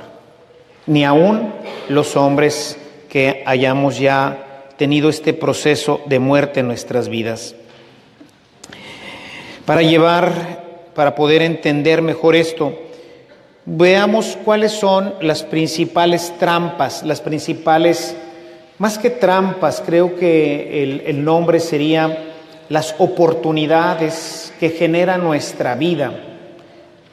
ni 0.85 1.03
aún 1.03 1.53
los 1.89 2.15
hombres 2.15 2.77
que 3.09 3.43
hayamos 3.45 4.00
ya 4.00 4.65
tenido 4.77 5.09
este 5.09 5.33
proceso 5.33 6.01
de 6.05 6.19
muerte 6.19 6.61
en 6.61 6.67
nuestras 6.67 7.09
vidas. 7.09 7.55
Para 9.65 9.81
llevar, 9.81 10.91
para 10.95 11.15
poder 11.15 11.41
entender 11.41 12.01
mejor 12.01 12.35
esto, 12.35 12.73
veamos 13.65 14.38
cuáles 14.44 14.72
son 14.72 15.13
las 15.22 15.44
principales 15.44 16.34
trampas, 16.39 17.03
las 17.03 17.22
principales, 17.22 18.15
más 18.77 18.98
que 18.98 19.10
trampas, 19.10 19.84
creo 19.86 20.15
que 20.15 21.03
el, 21.06 21.24
nombre 21.24 21.60
sería 21.60 22.34
las 22.70 22.96
oportunidades 22.98 24.53
que 24.60 24.70
genera 24.70 25.18
nuestra 25.18 25.75
vida. 25.75 26.12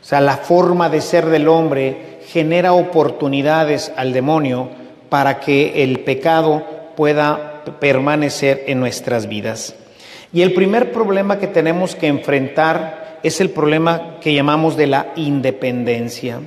O 0.00 0.04
sea, 0.04 0.20
la 0.20 0.38
forma 0.38 0.88
de 0.88 1.00
ser 1.00 1.26
del 1.26 1.48
hombre 1.48 2.18
genera 2.26 2.72
oportunidades 2.72 3.92
al 3.96 4.12
demonio 4.12 4.70
para 5.08 5.40
que 5.40 5.82
el 5.82 6.00
pecado 6.00 6.64
pueda 6.96 7.64
permanecer 7.80 8.64
en 8.66 8.80
nuestras 8.80 9.28
vidas. 9.28 9.74
Y 10.32 10.42
el 10.42 10.54
primer 10.54 10.92
problema 10.92 11.38
que 11.38 11.46
tenemos 11.46 11.94
que 11.94 12.06
enfrentar 12.06 12.97
es 13.22 13.40
el 13.40 13.50
problema 13.50 14.18
que 14.20 14.34
llamamos 14.34 14.76
de 14.76 14.86
la 14.86 15.12
independencia. 15.16 16.40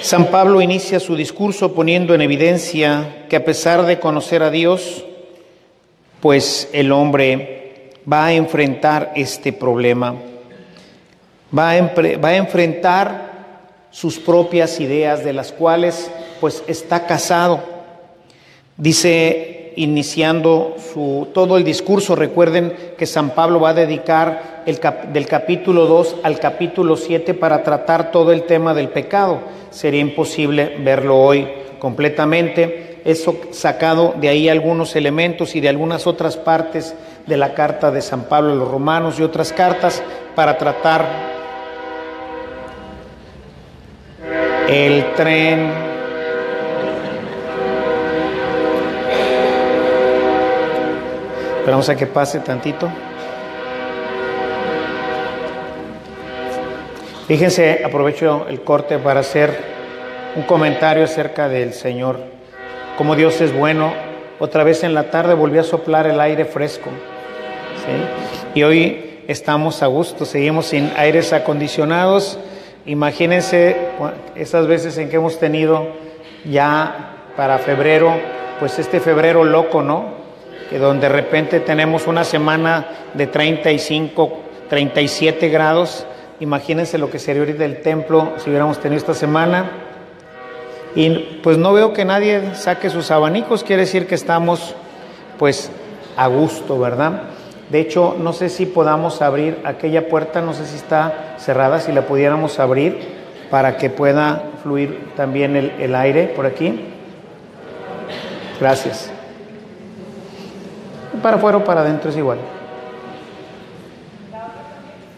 San 0.00 0.26
Pablo 0.26 0.60
inicia 0.60 0.98
su 0.98 1.14
discurso 1.14 1.74
poniendo 1.74 2.14
en 2.14 2.22
evidencia 2.22 3.26
que 3.28 3.36
a 3.36 3.44
pesar 3.44 3.86
de 3.86 4.00
conocer 4.00 4.42
a 4.42 4.50
Dios, 4.50 5.04
pues 6.20 6.68
el 6.72 6.90
hombre 6.92 7.90
va 8.10 8.26
a 8.26 8.32
enfrentar 8.32 9.12
este 9.14 9.52
problema, 9.52 10.16
va 11.56 11.70
a, 11.70 12.36
enfrentar 12.36 13.32
sus 13.90 14.18
propias 14.18 14.80
ideas 14.80 15.24
de 15.24 15.32
las 15.32 15.52
cuales 15.52 16.10
pues 16.40 16.64
está 16.66 17.06
casado. 17.06 17.62
Dice 18.76 19.61
iniciando 19.76 20.76
su, 20.92 21.28
todo 21.32 21.56
el 21.56 21.64
discurso. 21.64 22.14
Recuerden 22.14 22.74
que 22.96 23.06
San 23.06 23.30
Pablo 23.30 23.60
va 23.60 23.70
a 23.70 23.74
dedicar 23.74 24.62
el 24.66 24.78
del 25.12 25.26
capítulo 25.26 25.86
2 25.86 26.16
al 26.22 26.38
capítulo 26.38 26.96
7 26.96 27.34
para 27.34 27.62
tratar 27.62 28.10
todo 28.10 28.32
el 28.32 28.44
tema 28.44 28.74
del 28.74 28.88
pecado. 28.88 29.40
Sería 29.70 30.00
imposible 30.00 30.76
verlo 30.80 31.18
hoy 31.18 31.48
completamente. 31.78 33.00
Eso 33.04 33.36
sacado 33.50 34.14
de 34.20 34.28
ahí 34.28 34.48
algunos 34.48 34.94
elementos 34.94 35.56
y 35.56 35.60
de 35.60 35.68
algunas 35.68 36.06
otras 36.06 36.36
partes 36.36 36.94
de 37.26 37.36
la 37.36 37.54
carta 37.54 37.90
de 37.90 38.00
San 38.00 38.24
Pablo 38.24 38.52
a 38.52 38.56
los 38.56 38.70
romanos 38.70 39.18
y 39.18 39.22
otras 39.22 39.52
cartas 39.52 40.02
para 40.34 40.58
tratar 40.58 41.32
el 44.68 45.14
tren 45.14 45.91
Esperamos 51.62 51.88
a 51.88 51.94
que 51.94 52.08
pase 52.08 52.40
tantito. 52.40 52.90
Fíjense, 57.28 57.82
aprovecho 57.84 58.46
el 58.48 58.62
corte 58.62 58.98
para 58.98 59.20
hacer 59.20 59.56
un 60.34 60.42
comentario 60.42 61.04
acerca 61.04 61.48
del 61.48 61.72
Señor. 61.72 62.18
Como 62.98 63.14
Dios 63.14 63.40
es 63.40 63.56
bueno. 63.56 63.92
Otra 64.40 64.64
vez 64.64 64.82
en 64.82 64.92
la 64.92 65.12
tarde 65.12 65.34
volvió 65.34 65.60
a 65.60 65.62
soplar 65.62 66.08
el 66.08 66.20
aire 66.20 66.46
fresco. 66.46 66.90
Y 68.56 68.64
hoy 68.64 69.22
estamos 69.28 69.84
a 69.84 69.86
gusto, 69.86 70.24
seguimos 70.24 70.66
sin 70.66 70.90
aires 70.96 71.32
acondicionados. 71.32 72.40
Imagínense 72.86 73.76
esas 74.34 74.66
veces 74.66 74.98
en 74.98 75.10
que 75.10 75.14
hemos 75.14 75.38
tenido 75.38 75.86
ya 76.44 77.28
para 77.36 77.58
febrero, 77.58 78.12
pues 78.58 78.80
este 78.80 78.98
febrero 78.98 79.44
loco, 79.44 79.80
¿no? 79.80 80.21
Donde 80.78 81.08
de 81.08 81.12
repente 81.12 81.60
tenemos 81.60 82.06
una 82.06 82.24
semana 82.24 82.86
de 83.14 83.26
35, 83.26 84.40
37 84.68 85.48
grados. 85.48 86.06
Imagínense 86.40 86.98
lo 86.98 87.10
que 87.10 87.18
sería 87.18 87.42
ahorita 87.42 87.64
el 87.64 87.82
templo 87.82 88.32
si 88.38 88.50
hubiéramos 88.50 88.80
tenido 88.80 88.98
esta 88.98 89.14
semana. 89.14 89.70
Y 90.94 91.40
pues 91.42 91.58
no 91.58 91.72
veo 91.72 91.92
que 91.92 92.04
nadie 92.04 92.54
saque 92.54 92.90
sus 92.90 93.10
abanicos, 93.10 93.64
quiere 93.64 93.82
decir 93.82 94.06
que 94.06 94.14
estamos 94.14 94.74
pues 95.38 95.70
a 96.16 96.26
gusto, 96.26 96.78
¿verdad? 96.78 97.22
De 97.70 97.80
hecho, 97.80 98.16
no 98.18 98.32
sé 98.32 98.48
si 98.48 98.66
podamos 98.66 99.22
abrir 99.22 99.58
aquella 99.64 100.08
puerta, 100.08 100.42
no 100.42 100.52
sé 100.52 100.66
si 100.66 100.76
está 100.76 101.36
cerrada, 101.38 101.80
si 101.80 101.92
la 101.92 102.02
pudiéramos 102.02 102.58
abrir 102.58 102.98
para 103.50 103.76
que 103.76 103.90
pueda 103.90 104.42
fluir 104.62 105.12
también 105.16 105.56
el, 105.56 105.70
el 105.78 105.94
aire 105.94 106.32
por 106.34 106.46
aquí. 106.46 106.80
Gracias. 108.60 109.11
Para 111.20 111.36
afuera 111.36 111.58
o 111.58 111.64
para 111.64 111.80
adentro 111.80 112.10
es 112.10 112.16
igual. 112.16 112.38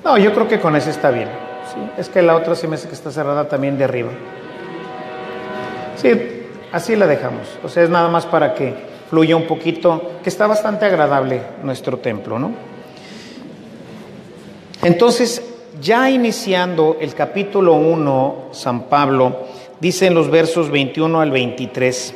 No, 0.05 0.19
yo 0.19 0.35
creo 0.35 0.49
que 0.49 0.61
con 0.61 0.77
ese 0.77 0.91
está 0.91 1.11
bien. 1.11 1.29
¿sí? 1.73 1.81
Es 1.97 2.09
que 2.09 2.23
la 2.23 2.37
otra 2.37 2.55
se 2.55 2.67
me 2.69 2.75
hace 2.75 2.89
que 2.89 2.95
está 2.95 3.11
cerrada 3.11 3.49
también 3.49 3.79
de 3.79 3.85
arriba. 3.85 4.11
Sí, 5.97 6.11
así 6.73 6.97
la 6.97 7.07
dejamos. 7.07 7.47
O 7.63 7.69
sea, 7.69 7.85
es 7.85 7.91
nada 7.91 8.09
más 8.09 8.27
para 8.27 8.55
que 8.55 8.75
fluya 9.09 9.37
un 9.37 9.47
poquito, 9.47 10.13
que 10.23 10.29
está 10.29 10.47
bastante 10.47 10.85
agradable 10.85 11.41
nuestro 11.63 11.99
templo, 11.99 12.39
¿no? 12.39 12.53
Entonces, 14.83 15.43
ya 15.81 16.11
iniciando 16.11 16.99
el 17.01 17.15
capítulo 17.15 17.75
1, 17.75 18.49
San 18.53 18.83
Pablo 18.83 19.47
dice 19.81 20.07
en 20.07 20.15
los 20.15 20.31
versos 20.31 20.71
21 20.71 21.21
al 21.21 21.31
23, 21.31 22.15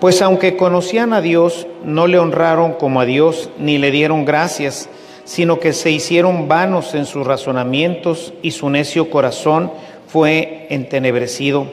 pues 0.00 0.20
aunque 0.22 0.56
conocían 0.56 1.12
a 1.12 1.20
Dios, 1.20 1.66
no 1.84 2.06
le 2.06 2.18
honraron 2.18 2.74
como 2.74 3.00
a 3.00 3.06
Dios, 3.06 3.50
ni 3.58 3.78
le 3.78 3.90
dieron 3.90 4.24
gracias, 4.24 4.88
sino 5.24 5.58
que 5.58 5.72
se 5.72 5.90
hicieron 5.90 6.48
vanos 6.48 6.94
en 6.94 7.06
sus 7.06 7.26
razonamientos 7.26 8.32
y 8.42 8.52
su 8.52 8.70
necio 8.70 9.10
corazón 9.10 9.72
fue 10.06 10.66
entenebrecido. 10.70 11.66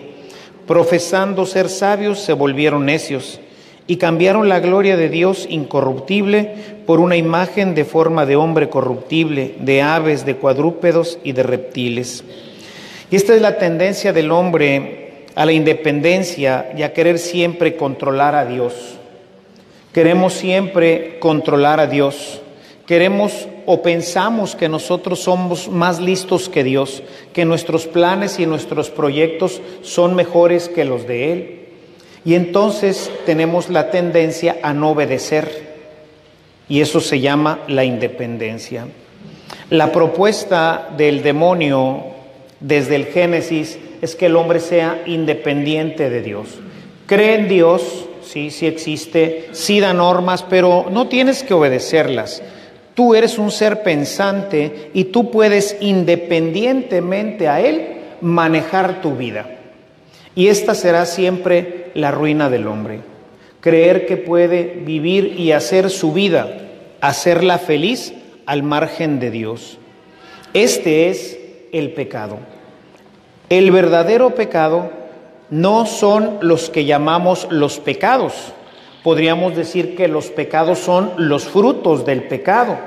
Profesando 0.65 1.45
ser 1.45 1.69
sabios, 1.69 2.19
se 2.19 2.33
volvieron 2.33 2.85
necios 2.85 3.39
y 3.85 3.97
cambiaron 3.97 4.47
la 4.47 4.61
gloria 4.61 4.95
de 4.95 5.09
Dios 5.09 5.45
incorruptible 5.49 6.55
por 6.85 6.99
una 6.99 7.17
imagen 7.17 7.75
de 7.75 7.83
forma 7.83 8.25
de 8.25 8.37
hombre 8.37 8.69
corruptible, 8.69 9.55
de 9.59 9.81
aves, 9.81 10.25
de 10.25 10.35
cuadrúpedos 10.35 11.19
y 11.23 11.33
de 11.33 11.43
reptiles. 11.43 12.23
Y 13.11 13.17
esta 13.17 13.35
es 13.35 13.41
la 13.41 13.57
tendencia 13.57 14.13
del 14.13 14.31
hombre 14.31 15.02
a 15.35 15.45
la 15.45 15.51
independencia 15.51 16.71
y 16.77 16.83
a 16.83 16.93
querer 16.93 17.19
siempre 17.19 17.75
controlar 17.75 18.35
a 18.35 18.45
Dios. 18.45 18.73
Queremos 19.93 20.33
siempre 20.33 21.19
controlar 21.19 21.79
a 21.79 21.87
Dios. 21.87 22.41
Queremos 22.85 23.47
o 23.65 23.81
pensamos 23.81 24.55
que 24.55 24.67
nosotros 24.67 25.19
somos 25.19 25.69
más 25.69 25.99
listos 25.99 26.49
que 26.49 26.63
Dios, 26.63 27.03
que 27.31 27.45
nuestros 27.45 27.87
planes 27.87 28.39
y 28.39 28.45
nuestros 28.45 28.89
proyectos 28.89 29.61
son 29.81 30.15
mejores 30.15 30.67
que 30.67 30.83
los 30.83 31.07
de 31.07 31.31
Él. 31.31 31.59
Y 32.25 32.35
entonces 32.35 33.11
tenemos 33.25 33.69
la 33.69 33.91
tendencia 33.91 34.57
a 34.63 34.73
no 34.73 34.91
obedecer. 34.91 35.73
Y 36.67 36.81
eso 36.81 36.99
se 36.99 37.19
llama 37.19 37.59
la 37.67 37.83
independencia. 37.83 38.87
La 39.69 39.91
propuesta 39.91 40.89
del 40.95 41.21
demonio 41.21 42.12
desde 42.63 42.95
el 42.95 43.05
Génesis 43.05 43.77
es 44.01 44.15
que 44.15 44.27
el 44.27 44.35
hombre 44.37 44.59
sea 44.59 45.03
independiente 45.05 46.09
de 46.09 46.21
Dios. 46.21 46.59
Cree 47.05 47.35
en 47.35 47.49
Dios, 47.49 48.05
sí, 48.23 48.49
sí 48.49 48.65
existe, 48.65 49.49
sí 49.51 49.81
da 49.81 49.93
normas, 49.93 50.43
pero 50.43 50.87
no 50.89 51.09
tienes 51.09 51.43
que 51.43 51.53
obedecerlas. 51.53 52.41
Tú 52.95 53.15
eres 53.15 53.37
un 53.37 53.51
ser 53.51 53.83
pensante 53.83 54.89
y 54.93 55.05
tú 55.05 55.29
puedes 55.29 55.75
independientemente 55.81 57.49
a 57.49 57.59
Él 57.59 57.97
manejar 58.21 59.01
tu 59.01 59.15
vida. 59.17 59.57
Y 60.33 60.47
esta 60.47 60.73
será 60.73 61.05
siempre 61.05 61.91
la 61.95 62.11
ruina 62.11 62.49
del 62.49 62.67
hombre. 62.67 63.01
Creer 63.59 64.05
que 64.05 64.15
puede 64.15 64.81
vivir 64.85 65.35
y 65.37 65.51
hacer 65.51 65.89
su 65.89 66.13
vida, 66.13 66.61
hacerla 67.01 67.57
feliz 67.57 68.13
al 68.45 68.63
margen 68.63 69.19
de 69.19 69.31
Dios. 69.31 69.77
Este 70.53 71.09
es 71.09 71.39
el 71.73 71.91
pecado. 71.91 72.37
El 73.49 73.71
verdadero 73.71 74.33
pecado 74.33 74.89
no 75.49 75.85
son 75.85 76.37
los 76.41 76.69
que 76.69 76.85
llamamos 76.85 77.47
los 77.49 77.79
pecados. 77.79 78.53
Podríamos 79.03 79.55
decir 79.55 79.97
que 79.97 80.07
los 80.07 80.27
pecados 80.27 80.79
son 80.79 81.11
los 81.17 81.43
frutos 81.43 82.05
del 82.05 82.23
pecado. 82.23 82.77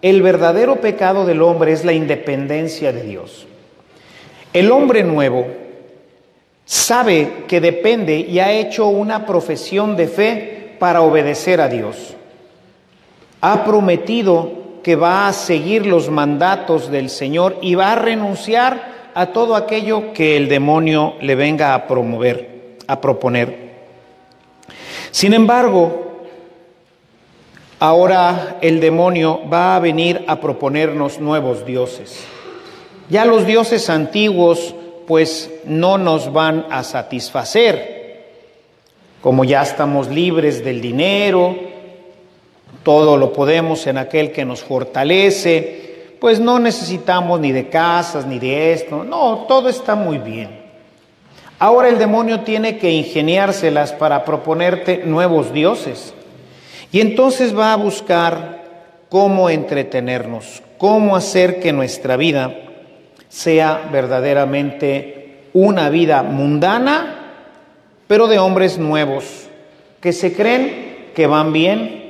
El 0.00 0.22
verdadero 0.22 0.80
pecado 0.80 1.26
del 1.26 1.42
hombre 1.42 1.72
es 1.72 1.84
la 1.84 1.92
independencia 1.92 2.92
de 2.92 3.02
Dios. 3.02 3.46
El 4.52 4.70
hombre 4.70 5.02
nuevo 5.02 5.46
sabe 6.64 7.44
que 7.48 7.60
depende 7.60 8.16
y 8.18 8.38
ha 8.38 8.52
hecho 8.52 8.86
una 8.86 9.26
profesión 9.26 9.96
de 9.96 10.08
fe 10.08 10.76
para 10.78 11.02
obedecer 11.02 11.60
a 11.60 11.68
Dios. 11.68 12.14
Ha 13.40 13.64
prometido 13.64 14.61
que 14.82 14.96
va 14.96 15.28
a 15.28 15.32
seguir 15.32 15.86
los 15.86 16.10
mandatos 16.10 16.90
del 16.90 17.08
Señor 17.08 17.56
y 17.62 17.74
va 17.74 17.92
a 17.92 17.96
renunciar 17.96 19.10
a 19.14 19.26
todo 19.26 19.56
aquello 19.56 20.12
que 20.12 20.36
el 20.36 20.48
demonio 20.48 21.14
le 21.20 21.34
venga 21.34 21.74
a 21.74 21.86
promover, 21.86 22.76
a 22.86 23.00
proponer. 23.00 23.72
Sin 25.10 25.34
embargo, 25.34 26.24
ahora 27.78 28.58
el 28.60 28.80
demonio 28.80 29.40
va 29.52 29.76
a 29.76 29.80
venir 29.80 30.24
a 30.26 30.40
proponernos 30.40 31.20
nuevos 31.20 31.66
dioses. 31.66 32.24
Ya 33.08 33.24
los 33.24 33.46
dioses 33.46 33.90
antiguos 33.90 34.74
pues 35.06 35.50
no 35.64 35.98
nos 35.98 36.32
van 36.32 36.66
a 36.70 36.82
satisfacer. 36.82 38.02
Como 39.20 39.44
ya 39.44 39.62
estamos 39.62 40.08
libres 40.08 40.64
del 40.64 40.80
dinero, 40.80 41.54
todo 42.82 43.16
lo 43.16 43.32
podemos 43.32 43.86
en 43.86 43.98
aquel 43.98 44.32
que 44.32 44.44
nos 44.44 44.62
fortalece, 44.62 46.16
pues 46.20 46.40
no 46.40 46.58
necesitamos 46.58 47.40
ni 47.40 47.52
de 47.52 47.68
casas 47.68 48.26
ni 48.26 48.38
de 48.38 48.72
esto, 48.72 49.04
no, 49.04 49.44
todo 49.48 49.68
está 49.68 49.94
muy 49.94 50.18
bien. 50.18 50.62
Ahora 51.58 51.88
el 51.88 51.98
demonio 51.98 52.40
tiene 52.40 52.78
que 52.78 52.90
ingeniárselas 52.90 53.92
para 53.92 54.24
proponerte 54.24 55.02
nuevos 55.04 55.52
dioses. 55.52 56.12
Y 56.90 57.00
entonces 57.00 57.56
va 57.56 57.72
a 57.72 57.76
buscar 57.76 58.62
cómo 59.08 59.48
entretenernos, 59.48 60.62
cómo 60.76 61.14
hacer 61.14 61.60
que 61.60 61.72
nuestra 61.72 62.16
vida 62.16 62.52
sea 63.28 63.88
verdaderamente 63.92 65.46
una 65.52 65.88
vida 65.88 66.22
mundana, 66.22 67.34
pero 68.06 68.26
de 68.26 68.38
hombres 68.38 68.78
nuevos, 68.78 69.48
que 70.00 70.12
se 70.12 70.34
creen 70.34 71.10
que 71.14 71.26
van 71.26 71.52
bien, 71.52 72.01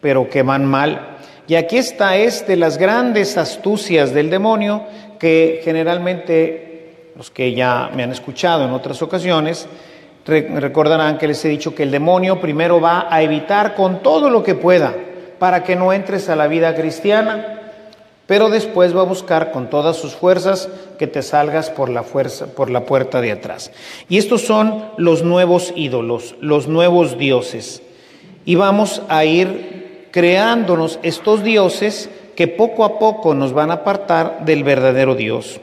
pero 0.00 0.28
que 0.28 0.42
van 0.42 0.64
mal. 0.64 1.16
Y 1.46 1.56
aquí 1.56 1.78
está 1.78 2.16
es 2.16 2.46
de 2.46 2.56
las 2.56 2.78
grandes 2.78 3.36
astucias 3.36 4.14
del 4.14 4.30
demonio 4.30 4.84
que 5.18 5.60
generalmente 5.64 7.10
los 7.16 7.30
que 7.30 7.52
ya 7.52 7.90
me 7.94 8.02
han 8.02 8.12
escuchado 8.12 8.64
en 8.64 8.70
otras 8.70 9.02
ocasiones 9.02 9.66
recordarán 10.24 11.18
que 11.18 11.26
les 11.26 11.44
he 11.44 11.48
dicho 11.48 11.74
que 11.74 11.82
el 11.82 11.90
demonio 11.90 12.40
primero 12.40 12.80
va 12.80 13.08
a 13.10 13.22
evitar 13.22 13.74
con 13.74 14.00
todo 14.02 14.30
lo 14.30 14.42
que 14.42 14.54
pueda 14.54 14.94
para 15.38 15.64
que 15.64 15.74
no 15.74 15.92
entres 15.92 16.28
a 16.28 16.36
la 16.36 16.46
vida 16.46 16.74
cristiana 16.74 17.60
pero 18.30 18.48
después 18.48 18.96
va 18.96 19.00
a 19.00 19.06
buscar 19.06 19.50
con 19.50 19.68
todas 19.70 19.96
sus 19.96 20.14
fuerzas 20.14 20.68
que 21.00 21.08
te 21.08 21.20
salgas 21.20 21.68
por 21.68 21.88
la 21.88 22.04
fuerza, 22.04 22.46
por 22.46 22.70
la 22.70 22.86
puerta 22.86 23.20
de 23.20 23.32
atrás. 23.32 23.72
Y 24.08 24.18
estos 24.18 24.42
son 24.42 24.84
los 24.98 25.24
nuevos 25.24 25.72
ídolos, 25.74 26.36
los 26.40 26.68
nuevos 26.68 27.18
dioses. 27.18 27.82
Y 28.44 28.54
vamos 28.54 29.02
a 29.08 29.24
ir 29.24 29.79
creándonos 30.10 30.98
estos 31.02 31.42
dioses 31.44 32.10
que 32.36 32.48
poco 32.48 32.84
a 32.84 32.98
poco 32.98 33.34
nos 33.34 33.52
van 33.52 33.70
a 33.70 33.74
apartar 33.74 34.44
del 34.44 34.64
verdadero 34.64 35.14
Dios. 35.14 35.60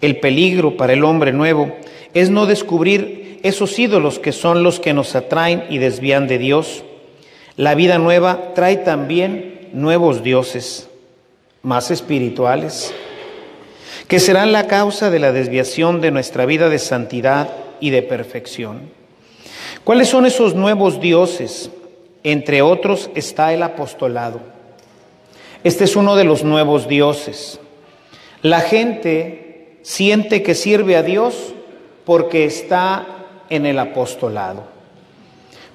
El 0.00 0.20
peligro 0.20 0.76
para 0.76 0.92
el 0.92 1.04
hombre 1.04 1.32
nuevo 1.32 1.72
es 2.14 2.30
no 2.30 2.46
descubrir 2.46 3.40
esos 3.42 3.78
ídolos 3.78 4.18
que 4.18 4.32
son 4.32 4.62
los 4.62 4.80
que 4.80 4.92
nos 4.92 5.14
atraen 5.14 5.64
y 5.70 5.78
desvían 5.78 6.28
de 6.28 6.38
Dios. 6.38 6.84
La 7.56 7.74
vida 7.74 7.98
nueva 7.98 8.54
trae 8.54 8.76
también 8.76 9.68
nuevos 9.72 10.22
dioses 10.22 10.88
más 11.62 11.90
espirituales, 11.90 12.94
que 14.06 14.20
serán 14.20 14.52
la 14.52 14.66
causa 14.68 15.10
de 15.10 15.18
la 15.18 15.32
desviación 15.32 16.00
de 16.00 16.10
nuestra 16.10 16.46
vida 16.46 16.68
de 16.68 16.78
santidad 16.78 17.48
y 17.80 17.90
de 17.90 18.02
perfección. 18.02 18.90
¿Cuáles 19.84 20.08
son 20.08 20.26
esos 20.26 20.54
nuevos 20.54 21.00
dioses? 21.00 21.70
Entre 22.22 22.62
otros 22.62 23.10
está 23.14 23.52
el 23.52 23.62
apostolado. 23.62 24.40
Este 25.64 25.84
es 25.84 25.96
uno 25.96 26.16
de 26.16 26.24
los 26.24 26.44
nuevos 26.44 26.88
dioses. 26.88 27.60
La 28.42 28.60
gente 28.60 29.78
siente 29.82 30.42
que 30.42 30.54
sirve 30.54 30.96
a 30.96 31.02
Dios 31.02 31.54
porque 32.04 32.44
está 32.44 33.06
en 33.50 33.66
el 33.66 33.78
apostolado. 33.78 34.62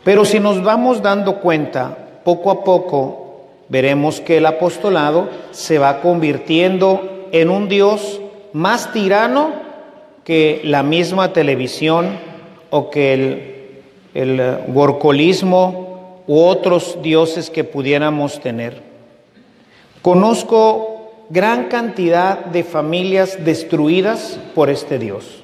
Pero 0.03 0.25
si 0.25 0.39
nos 0.39 0.63
vamos 0.63 1.01
dando 1.01 1.39
cuenta, 1.39 1.97
poco 2.23 2.51
a 2.51 2.63
poco 2.63 3.23
veremos 3.69 4.21
que 4.21 4.37
el 4.37 4.45
apostolado 4.45 5.29
se 5.51 5.79
va 5.79 6.01
convirtiendo 6.01 7.27
en 7.31 7.49
un 7.49 7.67
Dios 7.69 8.21
más 8.53 8.91
tirano 8.93 9.51
que 10.23 10.61
la 10.63 10.83
misma 10.83 11.33
televisión 11.33 12.17
o 12.69 12.89
que 12.89 13.81
el, 14.13 14.57
gorcolismo 14.67 15.92
u 16.27 16.39
otros 16.39 16.97
dioses 17.01 17.49
que 17.49 17.63
pudiéramos 17.63 18.39
tener. 18.39 18.81
Conozco 20.01 21.25
gran 21.29 21.69
cantidad 21.69 22.45
de 22.45 22.63
familias 22.63 23.43
destruidas 23.43 24.39
por 24.53 24.69
este 24.69 24.99
Dios. 24.99 25.43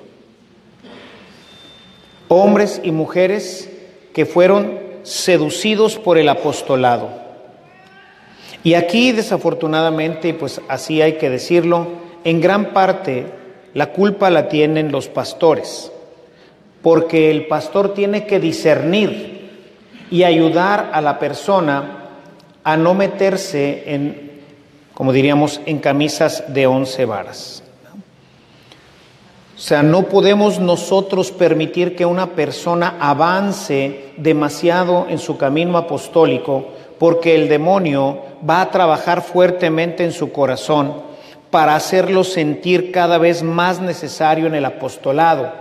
Hombres 2.27 2.81
y 2.83 2.91
mujeres 2.91 3.69
que 4.13 4.25
fueron 4.25 4.79
seducidos 5.03 5.97
por 5.97 6.17
el 6.17 6.29
apostolado. 6.29 7.09
Y 8.63 8.73
aquí 8.73 9.11
desafortunadamente, 9.11 10.33
pues 10.33 10.61
así 10.67 11.01
hay 11.01 11.13
que 11.13 11.29
decirlo, 11.29 11.87
en 12.23 12.41
gran 12.41 12.73
parte 12.73 13.25
la 13.73 13.93
culpa 13.93 14.29
la 14.29 14.49
tienen 14.49 14.91
los 14.91 15.07
pastores, 15.07 15.91
porque 16.81 17.31
el 17.31 17.47
pastor 17.47 17.93
tiene 17.93 18.25
que 18.25 18.39
discernir 18.39 19.38
y 20.11 20.23
ayudar 20.23 20.91
a 20.93 21.01
la 21.01 21.19
persona 21.19 22.09
a 22.63 22.77
no 22.77 22.93
meterse 22.93 23.83
en, 23.93 24.41
como 24.93 25.13
diríamos, 25.13 25.61
en 25.65 25.79
camisas 25.79 26.43
de 26.47 26.67
once 26.67 27.05
varas. 27.05 27.63
O 29.55 29.61
sea, 29.61 29.83
no 29.83 30.03
podemos 30.03 30.59
nosotros 30.59 31.31
permitir 31.31 31.95
que 31.95 32.05
una 32.05 32.27
persona 32.27 32.95
avance 32.99 34.13
demasiado 34.15 35.07
en 35.09 35.19
su 35.19 35.37
camino 35.37 35.77
apostólico 35.77 36.65
porque 36.97 37.35
el 37.35 37.49
demonio 37.49 38.19
va 38.49 38.61
a 38.61 38.71
trabajar 38.71 39.21
fuertemente 39.21 40.05
en 40.05 40.13
su 40.13 40.31
corazón 40.31 40.93
para 41.51 41.75
hacerlo 41.75 42.23
sentir 42.23 42.91
cada 42.91 43.17
vez 43.17 43.43
más 43.43 43.81
necesario 43.81 44.47
en 44.47 44.55
el 44.55 44.65
apostolado. 44.65 45.51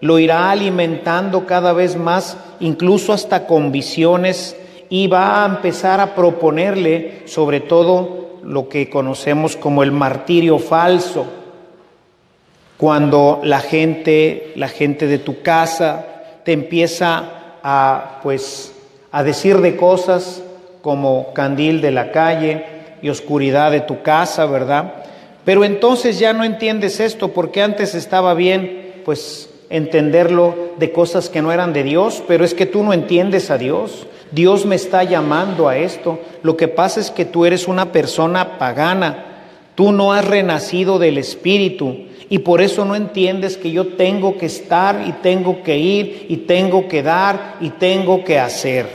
Lo 0.00 0.18
irá 0.18 0.50
alimentando 0.50 1.46
cada 1.46 1.72
vez 1.72 1.96
más, 1.96 2.36
incluso 2.60 3.12
hasta 3.12 3.46
con 3.46 3.72
visiones, 3.72 4.56
y 4.88 5.06
va 5.06 5.42
a 5.42 5.46
empezar 5.46 6.00
a 6.00 6.14
proponerle 6.14 7.22
sobre 7.26 7.60
todo 7.60 8.38
lo 8.42 8.68
que 8.68 8.88
conocemos 8.88 9.56
como 9.56 9.82
el 9.82 9.92
martirio 9.92 10.58
falso 10.58 11.26
cuando 12.78 13.40
la 13.42 13.60
gente, 13.60 14.52
la 14.54 14.68
gente 14.68 15.08
de 15.08 15.18
tu 15.18 15.42
casa 15.42 16.06
te 16.44 16.52
empieza 16.52 17.24
a 17.62 18.20
pues 18.22 18.72
a 19.10 19.24
decir 19.24 19.58
de 19.58 19.76
cosas 19.76 20.42
como 20.80 21.34
candil 21.34 21.80
de 21.80 21.90
la 21.90 22.12
calle 22.12 22.64
y 23.02 23.08
oscuridad 23.08 23.72
de 23.72 23.80
tu 23.80 24.02
casa, 24.02 24.46
¿verdad? 24.46 24.94
Pero 25.44 25.64
entonces 25.64 26.20
ya 26.20 26.32
no 26.32 26.44
entiendes 26.44 27.00
esto 27.00 27.28
porque 27.28 27.62
antes 27.62 27.96
estaba 27.96 28.34
bien 28.34 29.02
pues 29.04 29.47
entenderlo 29.70 30.72
de 30.78 30.92
cosas 30.92 31.28
que 31.28 31.42
no 31.42 31.52
eran 31.52 31.72
de 31.72 31.82
Dios, 31.82 32.22
pero 32.26 32.44
es 32.44 32.54
que 32.54 32.66
tú 32.66 32.82
no 32.82 32.92
entiendes 32.92 33.50
a 33.50 33.58
Dios. 33.58 34.06
Dios 34.30 34.66
me 34.66 34.76
está 34.76 35.04
llamando 35.04 35.68
a 35.68 35.76
esto. 35.76 36.18
Lo 36.42 36.56
que 36.56 36.68
pasa 36.68 37.00
es 37.00 37.10
que 37.10 37.24
tú 37.24 37.46
eres 37.46 37.68
una 37.68 37.92
persona 37.92 38.58
pagana. 38.58 39.24
Tú 39.74 39.92
no 39.92 40.12
has 40.12 40.24
renacido 40.24 40.98
del 40.98 41.18
Espíritu 41.18 42.08
y 42.28 42.40
por 42.40 42.60
eso 42.60 42.84
no 42.84 42.94
entiendes 42.94 43.56
que 43.56 43.70
yo 43.70 43.88
tengo 43.88 44.36
que 44.36 44.46
estar 44.46 45.04
y 45.06 45.12
tengo 45.12 45.62
que 45.62 45.78
ir 45.78 46.26
y 46.28 46.38
tengo 46.38 46.88
que 46.88 47.02
dar 47.02 47.56
y 47.60 47.70
tengo 47.70 48.24
que 48.24 48.38
hacer. 48.38 48.86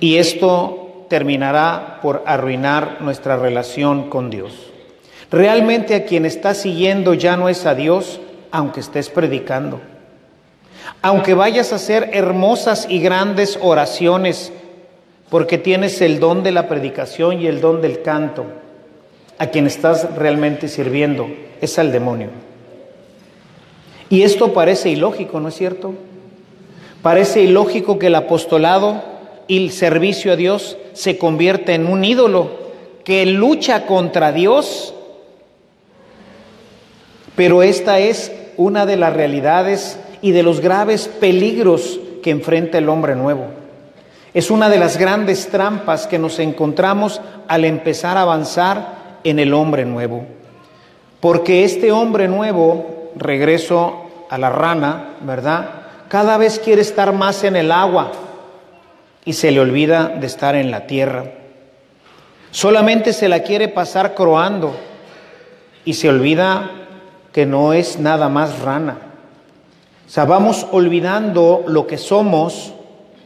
Y 0.00 0.16
esto 0.16 1.06
terminará 1.08 2.00
por 2.02 2.24
arruinar 2.26 2.98
nuestra 3.00 3.36
relación 3.36 4.10
con 4.10 4.28
Dios. 4.28 4.72
Realmente 5.30 5.94
a 5.94 6.04
quien 6.04 6.26
estás 6.26 6.58
siguiendo 6.58 7.14
ya 7.14 7.36
no 7.36 7.48
es 7.48 7.64
a 7.64 7.74
Dios, 7.74 8.20
aunque 8.52 8.80
estés 8.80 9.08
predicando. 9.08 9.80
Aunque 11.00 11.34
vayas 11.34 11.72
a 11.72 11.76
hacer 11.76 12.10
hermosas 12.12 12.86
y 12.88 13.00
grandes 13.00 13.58
oraciones, 13.60 14.52
porque 15.28 15.58
tienes 15.58 16.00
el 16.02 16.20
don 16.20 16.42
de 16.42 16.52
la 16.52 16.68
predicación 16.68 17.40
y 17.40 17.46
el 17.46 17.60
don 17.60 17.80
del 17.80 18.02
canto 18.02 18.44
a 19.38 19.46
quien 19.46 19.66
estás 19.66 20.14
realmente 20.14 20.68
sirviendo 20.68 21.26
es 21.60 21.78
al 21.78 21.90
demonio. 21.90 22.28
Y 24.10 24.22
esto 24.22 24.52
parece 24.52 24.90
ilógico, 24.90 25.40
¿no 25.40 25.48
es 25.48 25.54
cierto? 25.54 25.94
Parece 27.00 27.40
ilógico 27.40 27.98
que 27.98 28.08
el 28.08 28.14
apostolado 28.14 29.02
y 29.48 29.64
el 29.64 29.72
servicio 29.72 30.32
a 30.32 30.36
Dios 30.36 30.76
se 30.92 31.16
convierta 31.16 31.72
en 31.72 31.86
un 31.86 32.04
ídolo 32.04 32.50
que 33.04 33.24
lucha 33.24 33.86
contra 33.86 34.32
Dios. 34.32 34.94
Pero 37.34 37.62
esta 37.62 37.98
es 37.98 38.30
una 38.56 38.86
de 38.86 38.96
las 38.96 39.12
realidades 39.12 39.98
y 40.20 40.32
de 40.32 40.42
los 40.42 40.60
graves 40.60 41.08
peligros 41.08 42.00
que 42.22 42.30
enfrenta 42.30 42.78
el 42.78 42.88
hombre 42.88 43.16
nuevo. 43.16 43.46
Es 44.34 44.50
una 44.50 44.70
de 44.70 44.78
las 44.78 44.96
grandes 44.96 45.48
trampas 45.48 46.06
que 46.06 46.18
nos 46.18 46.38
encontramos 46.38 47.20
al 47.48 47.64
empezar 47.64 48.16
a 48.16 48.22
avanzar 48.22 49.18
en 49.24 49.38
el 49.38 49.52
hombre 49.52 49.84
nuevo. 49.84 50.24
Porque 51.20 51.64
este 51.64 51.92
hombre 51.92 52.28
nuevo, 52.28 53.12
regreso 53.16 54.06
a 54.30 54.38
la 54.38 54.48
rana, 54.48 55.16
¿verdad? 55.20 55.68
Cada 56.08 56.38
vez 56.38 56.58
quiere 56.58 56.82
estar 56.82 57.12
más 57.12 57.44
en 57.44 57.56
el 57.56 57.70
agua 57.70 58.12
y 59.24 59.34
se 59.34 59.50
le 59.50 59.60
olvida 59.60 60.08
de 60.08 60.26
estar 60.26 60.54
en 60.56 60.70
la 60.70 60.86
tierra. 60.86 61.24
Solamente 62.50 63.12
se 63.12 63.28
la 63.28 63.42
quiere 63.42 63.68
pasar 63.68 64.14
croando 64.14 64.74
y 65.84 65.94
se 65.94 66.08
olvida 66.08 66.81
que 67.32 67.46
no 67.46 67.72
es 67.72 67.98
nada 67.98 68.28
más 68.28 68.60
rana. 68.60 68.98
O 70.06 70.10
sea, 70.10 70.24
vamos 70.24 70.66
olvidando 70.70 71.64
lo 71.66 71.86
que 71.86 71.98
somos, 71.98 72.74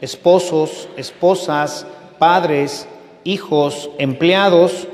esposos, 0.00 0.88
esposas, 0.96 1.86
padres, 2.18 2.86
hijos, 3.24 3.90
empleados, 3.98 4.86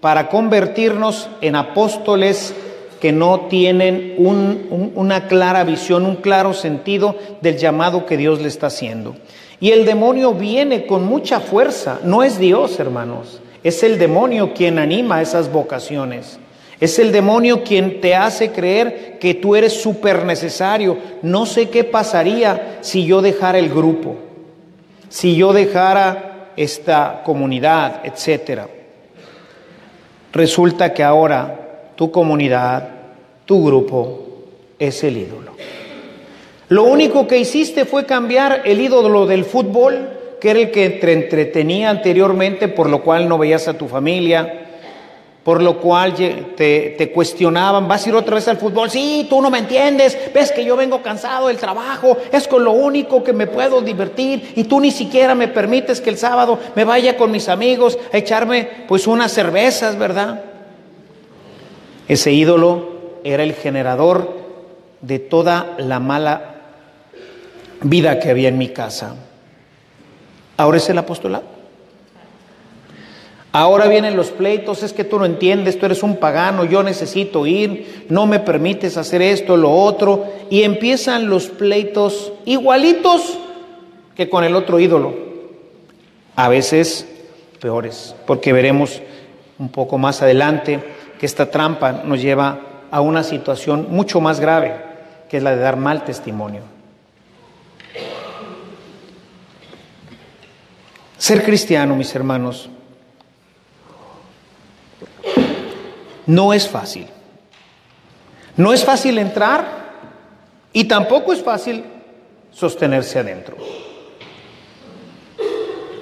para 0.00 0.28
convertirnos 0.28 1.28
en 1.40 1.56
apóstoles 1.56 2.54
que 3.00 3.10
no 3.12 3.40
tienen 3.48 4.14
una 4.18 5.26
clara 5.28 5.64
visión, 5.64 6.06
un 6.06 6.16
claro 6.16 6.52
sentido 6.52 7.16
del 7.40 7.56
llamado 7.56 8.06
que 8.06 8.16
Dios 8.16 8.40
le 8.40 8.48
está 8.48 8.68
haciendo. 8.68 9.16
Y 9.60 9.70
el 9.70 9.84
demonio 9.84 10.34
viene 10.34 10.86
con 10.86 11.04
mucha 11.04 11.40
fuerza, 11.40 12.00
no 12.04 12.22
es 12.22 12.38
Dios, 12.38 12.78
hermanos, 12.78 13.40
es 13.62 13.82
el 13.82 13.98
demonio 13.98 14.52
quien 14.54 14.78
anima 14.78 15.22
esas 15.22 15.50
vocaciones. 15.50 16.38
Es 16.80 16.98
el 16.98 17.12
demonio 17.12 17.62
quien 17.62 18.00
te 18.00 18.14
hace 18.14 18.50
creer 18.50 19.18
que 19.20 19.34
tú 19.34 19.56
eres 19.56 19.72
súper 19.72 20.24
necesario. 20.24 20.98
No 21.22 21.46
sé 21.46 21.70
qué 21.70 21.84
pasaría 21.84 22.78
si 22.80 23.06
yo 23.06 23.22
dejara 23.22 23.58
el 23.58 23.70
grupo, 23.70 24.16
si 25.08 25.36
yo 25.36 25.52
dejara 25.52 26.50
esta 26.56 27.22
comunidad, 27.24 28.00
etcétera 28.04 28.68
resulta 30.34 30.92
que 30.92 31.02
ahora 31.02 31.92
tu 31.94 32.10
comunidad, 32.10 32.88
tu 33.46 33.64
grupo, 33.64 34.20
es 34.78 35.02
el 35.04 35.16
ídolo. 35.16 35.52
Lo 36.68 36.82
único 36.82 37.26
que 37.26 37.38
hiciste 37.38 37.84
fue 37.84 38.04
cambiar 38.04 38.62
el 38.64 38.80
ídolo 38.80 39.26
del 39.26 39.44
fútbol, 39.44 40.08
que 40.40 40.50
era 40.50 40.60
el 40.60 40.70
que 40.72 40.90
te 40.90 41.12
entretenía 41.12 41.88
anteriormente, 41.88 42.68
por 42.68 42.90
lo 42.90 43.02
cual 43.02 43.28
no 43.28 43.38
veías 43.38 43.68
a 43.68 43.78
tu 43.78 43.86
familia, 43.86 44.63
por 45.44 45.62
lo 45.62 45.78
cual 45.78 46.14
te, 46.14 47.12
cuestionaban, 47.14 47.86
¿vas 47.86 48.04
a 48.04 48.08
ir 48.08 48.14
otra 48.14 48.36
vez 48.36 48.48
al 48.48 48.56
fútbol? 48.56 48.90
Sí, 48.90 49.26
tú 49.28 49.42
no 49.42 49.50
me 49.50 49.58
entiendes, 49.58 50.18
ves 50.32 50.50
que 50.50 50.64
yo 50.64 50.74
vengo 50.74 51.02
cansado 51.02 51.48
del 51.48 51.58
trabajo, 51.58 52.16
es 52.32 52.48
con 52.48 52.64
lo 52.64 52.72
único 52.72 53.22
que 53.22 53.34
me 53.34 53.46
puedo 53.46 53.82
divertir 53.82 54.54
y 54.56 54.64
tú 54.64 54.80
ni 54.80 54.90
siquiera 54.90 55.34
me 55.34 55.48
permites 55.48 56.00
que 56.00 56.08
el 56.08 56.16
sábado 56.16 56.58
me 56.74 56.84
vaya 56.84 57.18
con 57.18 57.30
mis 57.30 57.50
amigos 57.50 57.98
a 58.10 58.16
echarme 58.16 58.68
pues 58.88 59.06
unas 59.06 59.32
cervezas, 59.32 59.98
¿verdad? 59.98 60.42
Ese 62.08 62.32
ídolo 62.32 62.94
era 63.22 63.42
el 63.42 63.52
generador 63.52 64.32
de 65.02 65.18
toda 65.18 65.74
la 65.76 66.00
mala 66.00 66.54
vida 67.82 68.18
que 68.18 68.30
había 68.30 68.48
en 68.48 68.56
mi 68.56 68.68
casa. 68.68 69.14
Ahora 70.56 70.78
es 70.78 70.88
el 70.88 70.96
apostolado. 70.96 71.53
Ahora 73.56 73.86
vienen 73.86 74.16
los 74.16 74.32
pleitos, 74.32 74.82
es 74.82 74.92
que 74.92 75.04
tú 75.04 75.16
no 75.16 75.24
entiendes, 75.24 75.78
tú 75.78 75.86
eres 75.86 76.02
un 76.02 76.16
pagano, 76.16 76.64
yo 76.64 76.82
necesito 76.82 77.46
ir, 77.46 78.04
no 78.08 78.26
me 78.26 78.40
permites 78.40 78.96
hacer 78.96 79.22
esto, 79.22 79.56
lo 79.56 79.70
otro, 79.70 80.24
y 80.50 80.64
empiezan 80.64 81.28
los 81.28 81.46
pleitos 81.50 82.32
igualitos 82.46 83.38
que 84.16 84.28
con 84.28 84.42
el 84.42 84.56
otro 84.56 84.80
ídolo, 84.80 85.14
a 86.34 86.48
veces 86.48 87.06
peores, 87.60 88.16
porque 88.26 88.52
veremos 88.52 89.00
un 89.60 89.68
poco 89.68 89.98
más 89.98 90.20
adelante 90.20 90.82
que 91.20 91.24
esta 91.24 91.48
trampa 91.48 91.92
nos 91.92 92.20
lleva 92.20 92.58
a 92.90 93.00
una 93.00 93.22
situación 93.22 93.86
mucho 93.88 94.20
más 94.20 94.40
grave, 94.40 94.74
que 95.28 95.36
es 95.36 95.44
la 95.44 95.54
de 95.54 95.62
dar 95.62 95.76
mal 95.76 96.04
testimonio. 96.04 96.62
Ser 101.18 101.44
cristiano, 101.44 101.94
mis 101.94 102.12
hermanos, 102.16 102.68
no 106.26 106.52
es 106.52 106.68
fácil. 106.68 107.06
No 108.56 108.72
es 108.72 108.84
fácil 108.84 109.18
entrar 109.18 109.84
y 110.72 110.84
tampoco 110.84 111.32
es 111.32 111.42
fácil 111.42 111.84
sostenerse 112.52 113.18
adentro. 113.18 113.56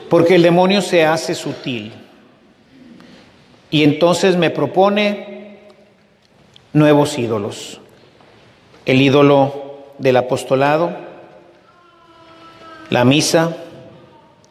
Porque 0.08 0.35
el 0.35 0.42
demonio 0.42 0.82
se 0.82 1.04
hace 1.06 1.35
sutil 1.35 1.92
y 3.70 3.85
entonces 3.85 4.37
me 4.37 4.50
propone 4.50 5.58
nuevos 6.74 7.18
ídolos. 7.18 7.80
El 8.85 9.00
ídolo 9.00 9.85
del 9.96 10.18
apostolado, 10.18 10.94
la 12.90 13.06
misa, 13.06 13.56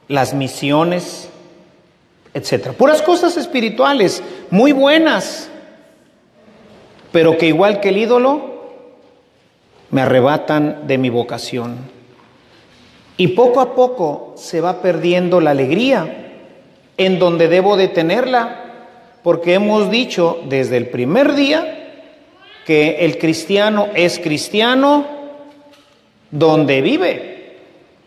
las 0.08 0.34
misiones, 0.34 1.30
etcétera. 2.34 2.74
Puras 2.74 3.04
cosas 3.04 3.38
espirituales, 3.38 4.24
muy 4.50 4.72
buenas, 4.72 5.51
pero 7.12 7.38
que 7.38 7.48
igual 7.48 7.80
que 7.80 7.90
el 7.90 7.98
ídolo, 7.98 8.52
me 9.90 10.02
arrebatan 10.02 10.88
de 10.88 10.98
mi 10.98 11.10
vocación. 11.10 11.78
Y 13.18 13.30
poco 13.30 13.60
a 13.60 13.76
poco 13.76 14.34
se 14.38 14.62
va 14.62 14.82
perdiendo 14.82 15.42
la 15.42 15.52
alegría 15.52 16.32
en 16.98 17.20
donde 17.20 17.48
debo 17.48 17.78
de 17.78 17.88
tenerla, 17.88 18.58
porque 19.24 19.54
hemos 19.54 19.92
dicho 19.92 20.40
desde 20.48 20.78
el 20.78 20.88
primer 20.88 21.36
día 21.36 21.78
que 22.66 23.06
el 23.06 23.18
cristiano 23.18 23.90
es 23.94 24.20
cristiano 24.20 25.06
donde 26.32 26.82
vive, 26.82 27.58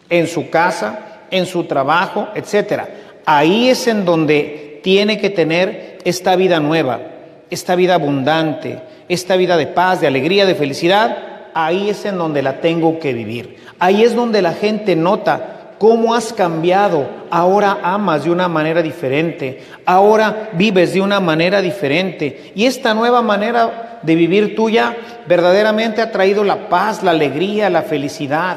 en 0.08 0.26
su 0.26 0.48
casa, 0.48 1.26
en 1.30 1.46
su 1.46 1.64
trabajo, 1.64 2.28
etcétera. 2.34 2.88
Ahí 3.26 3.68
es 3.68 3.86
en 3.86 4.04
donde 4.04 4.80
tiene 4.82 5.18
que 5.18 5.30
tener 5.30 5.98
esta 6.04 6.36
vida 6.36 6.60
nueva, 6.60 7.00
esta 7.50 7.74
vida 7.74 7.94
abundante, 7.94 8.80
esta 9.08 9.36
vida 9.36 9.56
de 9.56 9.66
paz, 9.66 10.00
de 10.00 10.06
alegría, 10.06 10.46
de 10.46 10.54
felicidad, 10.54 11.16
ahí 11.54 11.90
es 11.90 12.04
en 12.04 12.18
donde 12.18 12.42
la 12.42 12.60
tengo 12.60 12.98
que 12.98 13.12
vivir. 13.12 13.56
Ahí 13.78 14.02
es 14.02 14.14
donde 14.14 14.42
la 14.42 14.52
gente 14.52 14.96
nota 14.96 15.74
cómo 15.78 16.14
has 16.14 16.32
cambiado. 16.32 17.08
Ahora 17.30 17.78
amas 17.82 18.24
de 18.24 18.30
una 18.30 18.48
manera 18.48 18.82
diferente. 18.82 19.62
Ahora 19.84 20.50
vives 20.54 20.94
de 20.94 21.00
una 21.00 21.20
manera 21.20 21.60
diferente. 21.60 22.52
Y 22.54 22.66
esta 22.66 22.94
nueva 22.94 23.22
manera 23.22 24.00
de 24.02 24.14
vivir 24.14 24.54
tuya 24.54 24.96
verdaderamente 25.26 26.02
ha 26.02 26.10
traído 26.10 26.44
la 26.44 26.68
paz, 26.68 27.02
la 27.02 27.12
alegría, 27.12 27.70
la 27.70 27.82
felicidad 27.82 28.56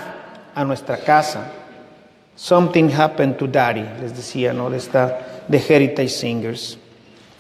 a 0.54 0.64
nuestra 0.64 0.98
casa. 0.98 1.52
Something 2.36 2.92
happened 2.96 3.36
to 3.38 3.48
Daddy, 3.48 3.84
les 4.02 4.16
decía, 4.16 4.54
¿no? 4.54 4.70
De 4.70 4.78
esta 4.78 5.20
de 5.48 5.58
Heritage 5.58 6.10
Singers. 6.10 6.78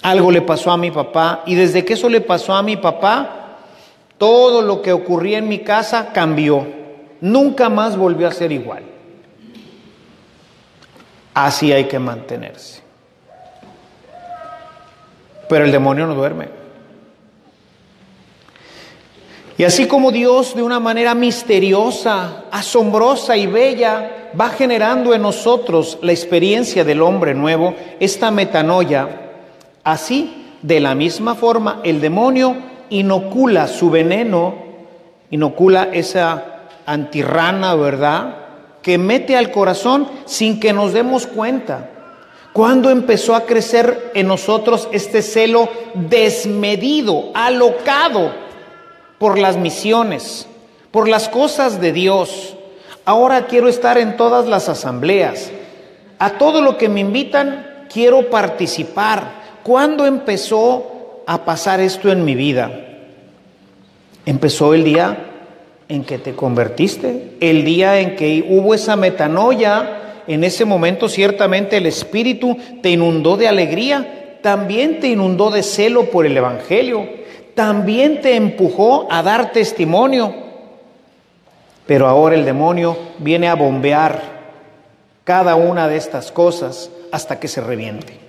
Algo 0.02 0.32
le 0.32 0.42
pasó 0.42 0.72
a 0.72 0.78
mi 0.78 0.92
papá 0.92 1.44
y 1.46 1.56
desde 1.56 1.84
que 1.84 1.94
eso 1.94 2.08
le 2.10 2.22
pasó 2.22 2.54
a 2.54 2.64
mi 2.64 2.78
papá, 2.78 3.58
todo 4.18 4.62
lo 4.62 4.82
que 4.82 4.94
ocurría 4.94 5.38
en 5.38 5.48
mi 5.48 5.60
casa 5.60 6.12
cambió. 6.14 6.66
Nunca 7.22 7.70
más 7.70 7.98
volvió 7.98 8.28
a 8.28 8.32
ser 8.32 8.52
igual. 8.52 8.84
Así 11.34 11.72
hay 11.72 11.86
que 11.86 12.00
mantenerse. 12.00 12.82
Pero 15.50 15.66
el 15.66 15.72
demonio 15.72 16.08
no 16.08 16.16
duerme. 16.16 16.50
Y 19.58 19.64
así 19.64 19.88
como 19.88 20.12
Dios 20.12 20.56
de 20.56 20.62
una 20.62 20.80
manera 20.80 21.16
misteriosa, 21.16 22.46
asombrosa 22.52 23.36
y 23.38 23.48
bella 23.48 24.30
va 24.40 24.50
generando 24.50 25.16
en 25.16 25.24
nosotros 25.24 25.98
la 26.04 26.12
experiencia 26.12 26.84
del 26.84 27.02
hombre 27.02 27.34
nuevo, 27.34 27.74
esta 28.00 28.30
metanoia, 28.30 29.27
Así, 29.88 30.44
de 30.64 30.82
la 30.82 30.96
misma 30.96 31.34
forma, 31.36 31.80
el 31.82 32.02
demonio 32.02 32.58
inocula 32.90 33.70
su 33.70 33.90
veneno, 33.90 34.54
inocula 35.32 35.88
esa 35.94 36.68
antirrana, 36.86 37.74
¿verdad? 37.74 38.36
Que 38.82 38.98
mete 38.98 39.38
al 39.38 39.50
corazón 39.50 40.10
sin 40.26 40.60
que 40.60 40.74
nos 40.74 40.92
demos 40.92 41.26
cuenta. 41.26 41.90
¿Cuándo 42.52 42.90
empezó 42.90 43.34
a 43.34 43.46
crecer 43.46 44.12
en 44.14 44.28
nosotros 44.28 44.90
este 44.92 45.22
celo 45.22 45.70
desmedido, 45.94 47.32
alocado 47.34 48.34
por 49.20 49.40
las 49.40 49.56
misiones, 49.56 50.50
por 50.92 51.08
las 51.08 51.30
cosas 51.30 51.80
de 51.80 51.94
Dios? 51.94 52.58
Ahora 53.06 53.48
quiero 53.48 53.70
estar 53.70 53.98
en 53.98 54.18
todas 54.18 54.48
las 54.48 54.68
asambleas. 54.68 55.50
A 56.20 56.32
todo 56.32 56.62
lo 56.62 56.78
que 56.78 56.90
me 56.90 57.00
invitan, 57.00 57.86
quiero 57.90 58.30
participar. 58.30 59.37
¿Cuándo 59.68 60.06
empezó 60.06 61.24
a 61.26 61.44
pasar 61.44 61.82
esto 61.82 62.10
en 62.10 62.24
mi 62.24 62.36
vida? 62.36 62.72
Empezó 64.26 64.74
el 64.74 64.86
día 64.86 65.26
en 65.90 66.06
que 66.06 66.20
te 66.20 66.34
convertiste, 66.34 67.36
el 67.42 67.66
día 67.66 68.00
en 68.00 68.16
que 68.16 68.46
hubo 68.48 68.74
esa 68.74 68.96
metanoia, 68.96 70.24
en 70.26 70.46
ese 70.46 70.64
momento 70.64 71.10
ciertamente 71.10 71.76
el 71.76 71.86
Espíritu 71.86 72.56
te 72.82 72.92
inundó 72.92 73.36
de 73.36 73.50
alegría, 73.50 74.40
también 74.42 75.02
te 75.02 75.10
inundó 75.10 75.52
de 75.52 75.64
celo 75.64 76.06
por 76.12 76.26
el 76.26 76.38
Evangelio, 76.38 77.06
también 77.54 78.22
te 78.22 78.38
empujó 78.38 79.12
a 79.12 79.22
dar 79.22 79.52
testimonio. 79.52 80.34
Pero 81.86 82.08
ahora 82.08 82.36
el 82.36 82.46
demonio 82.46 82.98
viene 83.20 83.50
a 83.50 83.56
bombear 83.56 84.22
cada 85.26 85.56
una 85.56 85.90
de 85.90 85.98
estas 85.98 86.32
cosas 86.32 86.90
hasta 87.12 87.42
que 87.42 87.50
se 87.50 87.60
reviente 87.60 88.27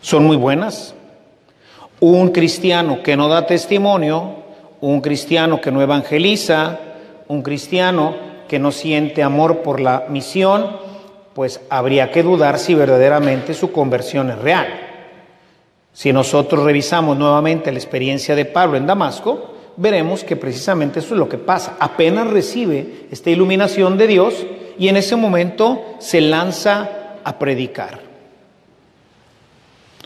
son 0.00 0.24
muy 0.24 0.36
buenas. 0.36 0.94
Un 2.00 2.30
cristiano 2.30 3.02
que 3.02 3.16
no 3.16 3.28
da 3.28 3.46
testimonio, 3.46 4.36
un 4.80 5.00
cristiano 5.00 5.60
que 5.60 5.72
no 5.72 5.82
evangeliza, 5.82 6.78
un 7.26 7.42
cristiano 7.42 8.14
que 8.48 8.58
no 8.58 8.72
siente 8.72 9.22
amor 9.22 9.62
por 9.62 9.80
la 9.80 10.06
misión, 10.08 10.76
pues 11.34 11.60
habría 11.70 12.10
que 12.10 12.22
dudar 12.22 12.58
si 12.58 12.74
verdaderamente 12.74 13.54
su 13.54 13.70
conversión 13.70 14.30
es 14.30 14.38
real. 14.38 14.66
Si 15.92 16.12
nosotros 16.12 16.64
revisamos 16.64 17.16
nuevamente 17.16 17.72
la 17.72 17.78
experiencia 17.78 18.34
de 18.34 18.44
Pablo 18.44 18.76
en 18.76 18.86
Damasco, 18.86 19.54
veremos 19.76 20.24
que 20.24 20.36
precisamente 20.36 21.00
eso 21.00 21.14
es 21.14 21.18
lo 21.18 21.28
que 21.28 21.38
pasa. 21.38 21.76
Apenas 21.80 22.28
recibe 22.28 23.06
esta 23.10 23.30
iluminación 23.30 23.98
de 23.98 24.06
Dios 24.06 24.46
y 24.78 24.88
en 24.88 24.96
ese 24.96 25.16
momento 25.16 25.82
se 25.98 26.20
lanza 26.20 26.88
a 27.24 27.38
predicar. 27.38 28.07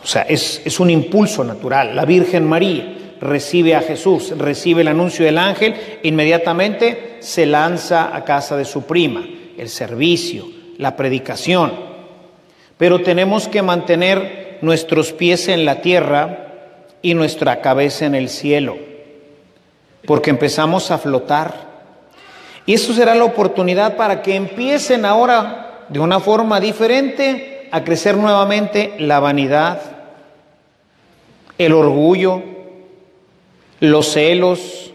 O 0.03 0.07
sea, 0.07 0.23
es, 0.23 0.81
un 0.81 0.91
impulso 0.91 1.45
natural. 1.45 1.95
La 1.95 2.05
Virgen 2.05 2.47
María 2.47 3.17
recibe 3.21 3.77
a 3.77 3.83
Jesús, 3.83 4.37
recibe 4.37 4.81
el 4.83 4.89
anuncio 4.89 5.25
del 5.25 5.39
ángel, 5.39 5.75
inmediatamente 6.03 7.19
se 7.21 7.47
lanza 7.47 8.15
a 8.15 8.25
casa 8.25 8.57
de 8.57 8.65
su 8.65 8.83
prima, 8.83 9.25
el 9.57 9.69
servicio, 9.69 10.47
la 10.79 10.97
predicación. 10.97 11.73
Pero 12.77 13.01
tenemos 13.03 13.47
que 13.47 13.63
mantener 13.63 14.59
nuestros 14.61 15.13
pies 15.13 15.47
en 15.49 15.65
la 15.65 15.81
tierra 15.81 16.49
y 17.01 17.15
nuestra 17.15 17.61
cabeza 17.61 18.07
en 18.07 18.17
el 18.17 18.29
cielo, 18.29 18.77
porque 20.05 20.31
empezamos 20.31 20.91
a 20.91 20.99
flotar. 20.99 21.71
Y 22.67 22.75
eso 22.75 22.93
será 22.93 23.15
la 23.15 23.25
oportunidad 23.25 23.97
para 23.97 24.21
que 24.21 24.35
empiecen 24.35 25.05
ahora 25.05 25.85
de 25.89 26.01
una 26.01 26.19
forma 26.19 26.59
diferente 26.59 27.69
a 27.71 27.85
crecer 27.85 28.17
nuevamente 28.17 28.95
la 28.99 29.19
vanidad, 29.19 29.81
el 31.59 31.73
orgullo, 31.73 32.43
los 33.81 34.13
celos. 34.13 34.93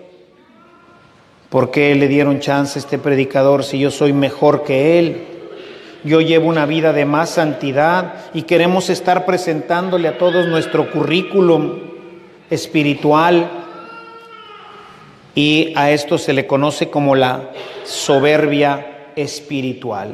¿Por 1.49 1.71
qué 1.71 1.95
le 1.95 2.07
dieron 2.07 2.39
chance 2.39 2.77
a 2.77 2.81
este 2.81 2.97
predicador 2.97 3.63
si 3.63 3.79
yo 3.79 3.91
soy 3.91 4.13
mejor 4.13 4.63
que 4.63 4.99
él? 4.99 5.27
Yo 6.03 6.21
llevo 6.21 6.47
una 6.47 6.65
vida 6.65 6.93
de 6.93 7.05
más 7.05 7.31
santidad 7.31 8.13
y 8.33 8.43
queremos 8.43 8.89
estar 8.89 9.25
presentándole 9.25 10.07
a 10.07 10.17
todos 10.17 10.47
nuestro 10.47 10.91
currículum 10.91 11.79
espiritual. 12.49 13.49
Y 15.35 15.73
a 15.75 15.91
esto 15.91 16.17
se 16.17 16.33
le 16.33 16.47
conoce 16.47 16.89
como 16.89 17.15
la 17.15 17.51
soberbia 17.83 19.11
espiritual, 19.15 20.13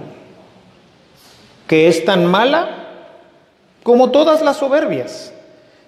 que 1.67 1.88
es 1.88 2.03
tan 2.06 2.25
mala 2.25 2.88
como 3.84 4.12
todas 4.12 4.41
las 4.41 4.58
soberbias. 4.58 5.34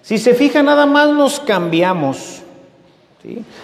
Si 0.06 0.18
se 0.18 0.34
fija, 0.34 0.62
nada 0.62 0.86
más 0.86 1.10
nos 1.10 1.40
cambiamos. 1.40 2.40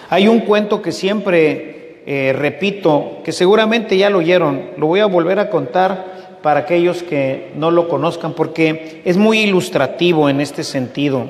Hay 0.09 0.27
un 0.27 0.41
cuento 0.41 0.81
que 0.81 0.91
siempre 0.91 2.01
eh, 2.05 2.33
repito, 2.37 3.21
que 3.23 3.31
seguramente 3.31 3.95
ya 3.95 4.09
lo 4.09 4.17
oyeron, 4.17 4.71
lo 4.75 4.87
voy 4.87 4.99
a 4.99 5.05
volver 5.05 5.39
a 5.39 5.49
contar 5.49 6.39
para 6.41 6.59
aquellos 6.59 7.01
que 7.01 7.53
no 7.55 7.71
lo 7.71 7.87
conozcan, 7.87 8.33
porque 8.33 9.01
es 9.05 9.15
muy 9.15 9.39
ilustrativo 9.39 10.27
en 10.27 10.41
este 10.41 10.65
sentido. 10.65 11.27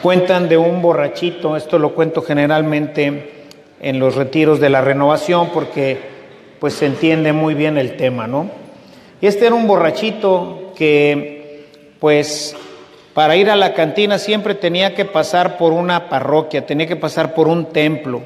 Cuentan 0.00 0.48
de 0.48 0.56
un 0.56 0.80
borrachito, 0.80 1.58
esto 1.58 1.78
lo 1.78 1.92
cuento 1.92 2.22
generalmente 2.22 3.32
en 3.82 3.98
los 3.98 4.14
retiros 4.14 4.60
de 4.60 4.70
la 4.70 4.80
renovación, 4.80 5.50
porque 5.52 5.98
pues 6.58 6.72
se 6.72 6.86
entiende 6.86 7.34
muy 7.34 7.52
bien 7.52 7.76
el 7.76 7.98
tema, 7.98 8.26
¿no? 8.26 8.48
Y 9.20 9.26
este 9.26 9.44
era 9.44 9.54
un 9.54 9.66
borrachito 9.66 10.72
que, 10.74 11.66
pues, 12.00 12.56
para 13.14 13.36
ir 13.36 13.50
a 13.50 13.56
la 13.56 13.74
cantina 13.74 14.18
siempre 14.18 14.54
tenía 14.54 14.94
que 14.94 15.04
pasar 15.04 15.58
por 15.58 15.72
una 15.72 16.08
parroquia, 16.08 16.66
tenía 16.66 16.86
que 16.86 16.96
pasar 16.96 17.34
por 17.34 17.48
un 17.48 17.66
templo. 17.66 18.22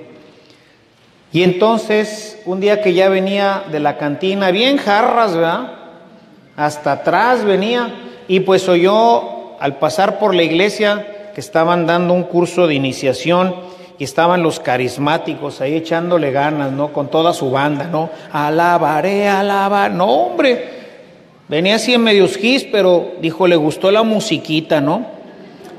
Y 1.32 1.42
entonces, 1.42 2.40
un 2.44 2.60
día 2.60 2.80
que 2.80 2.92
ya 2.92 3.08
venía 3.08 3.64
de 3.70 3.80
la 3.80 3.96
cantina, 3.96 4.50
bien 4.50 4.76
jarras, 4.76 5.34
¿verdad? 5.34 5.72
Hasta 6.56 6.92
atrás 6.92 7.44
venía 7.44 7.92
y 8.28 8.40
pues 8.40 8.68
oyó 8.68 9.58
al 9.58 9.78
pasar 9.78 10.18
por 10.18 10.34
la 10.34 10.42
iglesia 10.42 11.30
que 11.34 11.40
estaban 11.40 11.86
dando 11.86 12.14
un 12.14 12.22
curso 12.24 12.66
de 12.66 12.74
iniciación 12.74 13.56
y 13.98 14.04
estaban 14.04 14.42
los 14.42 14.60
carismáticos 14.60 15.60
ahí 15.60 15.74
echándole 15.74 16.30
ganas, 16.30 16.70
¿no? 16.72 16.92
Con 16.92 17.08
toda 17.08 17.32
su 17.32 17.50
banda, 17.50 17.84
¿no? 17.84 18.10
Alabaré, 18.32 19.28
alabar. 19.28 19.90
No, 19.90 20.06
hombre, 20.06 20.73
venía 21.48 21.76
así 21.76 21.94
en 21.94 22.02
medios 22.02 22.36
gis, 22.36 22.64
pero 22.70 23.12
dijo, 23.20 23.46
le 23.46 23.56
gustó 23.56 23.90
la 23.90 24.02
musiquita, 24.02 24.80
¿no? 24.80 25.06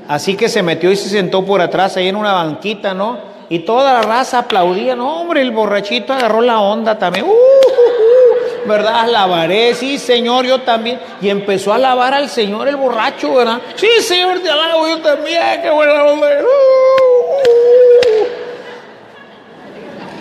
Así 0.08 0.36
que 0.36 0.48
se 0.48 0.62
metió 0.62 0.90
y 0.90 0.96
se 0.96 1.08
sentó 1.08 1.44
por 1.44 1.60
atrás 1.60 1.96
ahí 1.96 2.08
en 2.08 2.16
una 2.16 2.32
banquita, 2.32 2.94
¿no? 2.94 3.36
y 3.48 3.60
toda 3.60 3.94
la 3.94 4.02
raza 4.02 4.40
aplaudía. 4.40 4.96
No, 4.96 5.20
hombre, 5.20 5.40
el 5.42 5.50
borrachito 5.50 6.12
agarró 6.12 6.40
la 6.40 6.60
onda 6.60 6.98
también. 6.98 7.24
Uh, 7.24 7.28
uh, 7.28 7.32
uh, 7.32 8.68
¿Verdad? 8.68 9.00
Alabaré, 9.00 9.74
sí, 9.74 9.98
Señor, 9.98 10.44
yo 10.44 10.60
también. 10.62 10.98
Y 11.20 11.28
empezó 11.28 11.72
a 11.72 11.76
alabar 11.76 12.14
al 12.14 12.28
Señor 12.28 12.68
el 12.68 12.76
borracho, 12.76 13.34
¿verdad? 13.34 13.60
Sí, 13.76 13.88
Señor, 14.00 14.40
te 14.40 14.50
alabo 14.50 14.88
yo 14.88 14.98
también, 15.00 15.62
qué 15.62 15.70
buena 15.70 16.04
onda. 16.04 16.28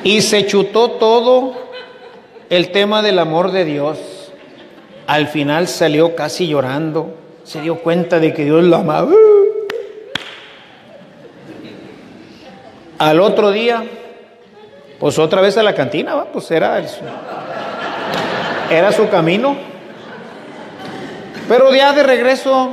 Y 0.04 0.22
se 0.22 0.46
chutó 0.46 0.92
todo 0.92 1.54
el 2.50 2.72
tema 2.72 3.02
del 3.02 3.18
amor 3.18 3.52
de 3.52 3.66
Dios. 3.66 4.15
Al 5.08 5.28
final 5.28 5.68
salió 5.68 6.16
casi 6.16 6.48
llorando. 6.48 7.16
Se 7.44 7.62
dio 7.62 7.80
cuenta 7.82 8.20
de 8.20 8.34
que 8.34 8.46
Dios 8.46 8.64
lo 8.64 8.78
amaba. 8.78 9.12
Al 12.98 13.20
otro 13.20 13.52
día, 13.52 13.84
pues 15.00 15.20
otra 15.20 15.42
vez 15.42 15.58
a 15.58 15.64
la 15.64 15.76
cantina, 15.76 16.16
¿va? 16.16 16.26
pues 16.26 16.50
era, 16.50 16.82
era 18.72 18.92
su 18.92 19.10
camino. 19.10 19.56
Pero 21.48 21.76
ya 21.76 21.94
de 21.94 22.02
regreso, 22.02 22.72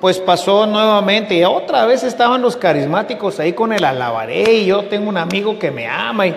pues 0.00 0.18
pasó 0.18 0.66
nuevamente 0.66 1.36
y 1.36 1.44
otra 1.44 1.86
vez 1.86 2.02
estaban 2.02 2.42
los 2.42 2.56
carismáticos 2.56 3.38
ahí 3.40 3.52
con 3.52 3.72
el 3.72 3.84
alabaré 3.84 4.52
y 4.52 4.66
yo 4.66 4.84
tengo 4.84 5.08
un 5.08 5.16
amigo 5.16 5.58
que 5.58 5.70
me 5.70 5.86
ama 5.86 6.26
y 6.26 6.34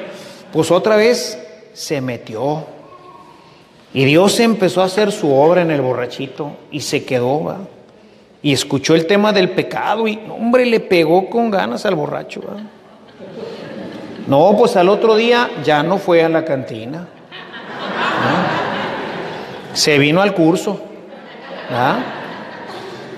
pues 0.53 0.71
otra 0.71 0.95
vez 0.95 1.37
se 1.73 1.99
metió. 1.99 2.74
Y 3.95 4.03
Dios 4.03 4.41
empezó 4.41 4.81
a 4.81 4.85
hacer 4.85 5.13
su 5.13 5.33
obra 5.33 5.61
en 5.61 5.71
el 5.71 5.79
borrachito 5.79 6.51
y 6.69 6.81
se 6.81 7.05
quedó, 7.05 7.45
¿va? 7.45 7.59
Y 8.41 8.51
escuchó 8.51 8.93
el 8.93 9.07
tema 9.07 9.31
del 9.31 9.51
pecado 9.51 10.05
y, 10.05 10.19
hombre, 10.29 10.65
le 10.65 10.81
pegó 10.81 11.29
con 11.29 11.49
ganas 11.49 11.85
al 11.85 11.95
borracho, 11.95 12.41
¿va? 12.41 12.57
No, 14.27 14.53
pues 14.57 14.75
al 14.75 14.89
otro 14.89 15.15
día 15.15 15.49
ya 15.63 15.81
no 15.81 15.97
fue 15.97 16.25
a 16.25 16.27
la 16.29 16.43
cantina. 16.43 17.07
Se 19.71 19.97
vino 19.97 20.21
al 20.21 20.33
curso. 20.33 20.81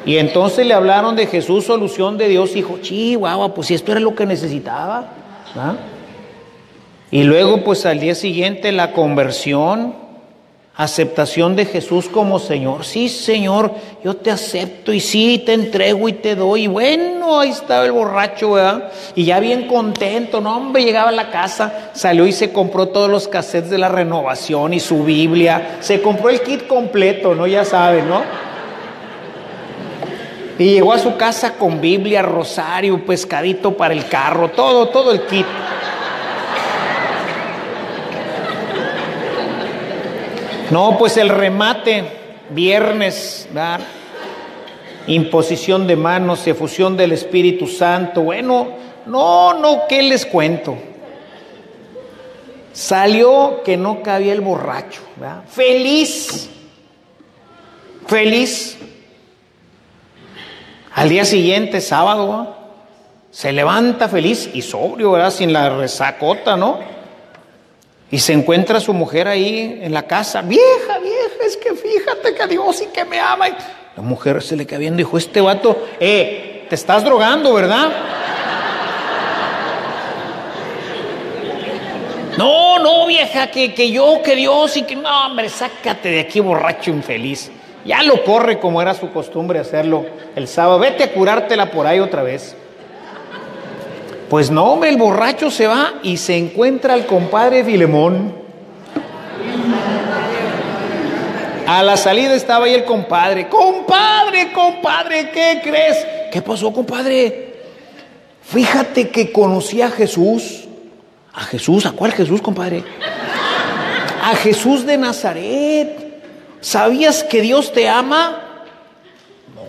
Y 0.06 0.18
entonces 0.18 0.64
le 0.64 0.76
hablaron 0.76 1.16
de 1.16 1.26
Jesús, 1.26 1.66
solución 1.66 2.20
de 2.20 2.28
Dios, 2.28 2.52
y 2.52 2.56
dijo, 2.56 2.78
chihuahua, 2.84 3.56
pues 3.56 3.68
si 3.68 3.74
esto 3.74 3.94
era 3.94 4.00
lo 4.00 4.14
que 4.14 4.28
necesitaba. 4.28 5.08
Y 7.10 7.24
luego, 7.24 7.64
pues 7.64 7.84
al 7.88 8.00
día 8.00 8.14
siguiente, 8.14 8.72
la 8.72 8.92
conversión 8.92 10.07
aceptación 10.78 11.56
de 11.56 11.66
Jesús 11.66 12.08
como 12.08 12.38
Señor. 12.38 12.86
Sí, 12.86 13.10
Señor, 13.10 13.72
yo 14.04 14.16
te 14.16 14.30
acepto 14.30 14.94
y 14.94 15.00
sí, 15.00 15.42
te 15.44 15.54
entrego 15.54 16.08
y 16.08 16.14
te 16.14 16.36
doy. 16.36 16.64
Y 16.64 16.68
bueno, 16.68 17.40
ahí 17.40 17.50
estaba 17.50 17.84
el 17.84 17.92
borracho, 17.92 18.52
¿verdad? 18.52 18.92
Y 19.16 19.26
ya 19.26 19.40
bien 19.40 19.68
contento, 19.68 20.40
no, 20.40 20.56
hombre, 20.56 20.84
llegaba 20.84 21.10
a 21.10 21.14
la 21.14 21.32
casa, 21.32 21.90
salió 21.94 22.28
y 22.28 22.32
se 22.32 22.54
compró 22.54 22.90
todos 22.90 23.10
los 23.10 23.28
cassettes 23.28 23.72
de 23.72 23.80
la 23.80 23.90
renovación 23.90 24.74
y 24.74 24.80
su 24.80 25.04
Biblia. 25.04 25.78
Se 25.80 26.00
compró 26.00 26.30
el 26.30 26.42
kit 26.42 26.68
completo, 26.68 27.34
¿no? 27.34 27.48
Ya 27.48 27.66
saben, 27.66 28.08
¿no? 28.08 28.22
Y 30.60 30.74
llegó 30.74 30.94
a 30.94 31.00
su 31.00 31.18
casa 31.18 31.54
con 31.54 31.82
Biblia, 31.82 32.22
rosario, 32.22 33.04
pescadito 33.04 33.76
para 33.76 33.94
el 33.94 34.08
carro, 34.08 34.50
todo, 34.50 34.90
todo 34.90 35.12
el 35.12 35.22
kit. 35.22 35.46
No, 40.72 40.98
pues 40.98 41.18
el 41.18 41.30
remate, 41.30 42.04
viernes, 42.50 43.48
¿verdad? 43.52 43.80
imposición 45.08 45.88
de 45.88 45.96
manos, 45.96 46.46
efusión 46.48 46.98
del 46.98 47.14
Espíritu 47.14 47.68
Santo. 47.68 48.22
Bueno, 48.22 48.68
no, 49.06 49.54
no, 49.54 49.84
¿qué 49.88 50.04
les 50.04 50.26
cuento? 50.26 50.78
Salió 52.74 53.62
que 53.64 53.78
no 53.78 54.04
cabía 54.04 54.34
el 54.34 54.42
borracho, 54.42 55.02
¿verdad? 55.16 55.44
feliz, 55.48 56.50
feliz. 58.06 58.78
Al 60.94 61.10
día 61.10 61.26
siguiente, 61.26 61.80
sábado, 61.80 62.56
se 63.32 63.52
levanta 63.52 64.10
feliz 64.10 64.50
y 64.54 64.62
sobrio, 64.62 65.12
¿verdad? 65.12 65.32
Sin 65.32 65.54
la 65.54 65.70
resacota, 65.70 66.58
¿no? 66.58 66.97
Y 68.10 68.20
se 68.20 68.34
encuentra 68.34 68.80
su 68.80 68.94
mujer 68.94 69.28
ahí 69.28 69.80
en 69.82 69.94
la 69.94 70.04
casa, 70.04 70.42
vieja, 70.42 71.00
vieja, 71.00 71.46
es 71.46 71.58
que 71.58 71.76
fíjate 71.76 72.34
que 72.34 72.48
Dios 72.48 72.82
y 72.82 72.86
que 72.88 73.04
me 73.04 73.20
ama. 73.20 73.48
la 73.96 74.04
mujer 74.04 74.42
se 74.42 74.56
le 74.56 74.66
queda 74.66 74.80
viendo 74.80 75.02
y 75.02 75.04
dijo, 75.04 75.18
este 75.18 75.42
vato, 75.42 75.88
eh, 76.00 76.66
te 76.70 76.76
estás 76.76 77.04
drogando, 77.04 77.54
¿verdad? 77.54 77.92
No, 82.38 82.78
no, 82.78 83.08
vieja, 83.08 83.48
que, 83.48 83.74
que 83.74 83.90
yo, 83.90 84.22
que 84.24 84.36
Dios 84.36 84.78
y 84.78 84.84
que 84.84 84.96
no, 84.96 85.26
hombre, 85.26 85.50
sácate 85.50 86.10
de 86.10 86.20
aquí 86.20 86.40
borracho 86.40 86.92
infeliz. 86.92 87.50
Ya 87.84 88.04
lo 88.04 88.24
corre 88.24 88.60
como 88.60 88.80
era 88.80 88.94
su 88.94 89.10
costumbre 89.12 89.58
hacerlo 89.58 90.06
el 90.36 90.48
sábado. 90.48 90.78
Vete 90.78 91.04
a 91.04 91.14
curártela 91.14 91.72
por 91.72 91.88
ahí 91.88 92.00
otra 92.00 92.22
vez. 92.22 92.56
Pues 94.30 94.52
no, 94.52 94.84
el 94.84 94.98
borracho 94.98 95.50
se 95.50 95.68
va 95.68 95.94
y 96.04 96.18
se 96.18 96.36
encuentra 96.36 96.94
al 96.94 97.06
compadre 97.06 97.64
Filemón. 97.64 98.36
A 101.66 101.84
la 101.84 101.96
salida 101.96 102.34
estaba 102.34 102.66
ahí 102.66 102.74
el 102.74 102.84
compadre. 102.84 103.48
Compadre, 103.48 104.52
compadre, 104.52 105.30
¿qué 105.32 105.62
crees? 105.64 106.06
¿Qué 106.32 106.42
pasó, 106.42 106.74
compadre? 106.74 107.56
Fíjate 108.42 109.10
que 109.10 109.32
conocí 109.32 109.82
a 109.82 109.90
Jesús. 109.90 110.66
¿A 111.34 111.42
Jesús? 111.42 111.86
¿A 111.86 111.92
cuál 111.92 112.12
Jesús, 112.12 112.42
compadre? 112.42 112.84
A 114.24 114.36
Jesús 114.36 114.86
de 114.86 114.98
Nazaret. 114.98 116.22
¿Sabías 116.60 117.24
que 117.24 117.42
Dios 117.42 117.72
te 117.72 117.88
ama? 117.88 118.42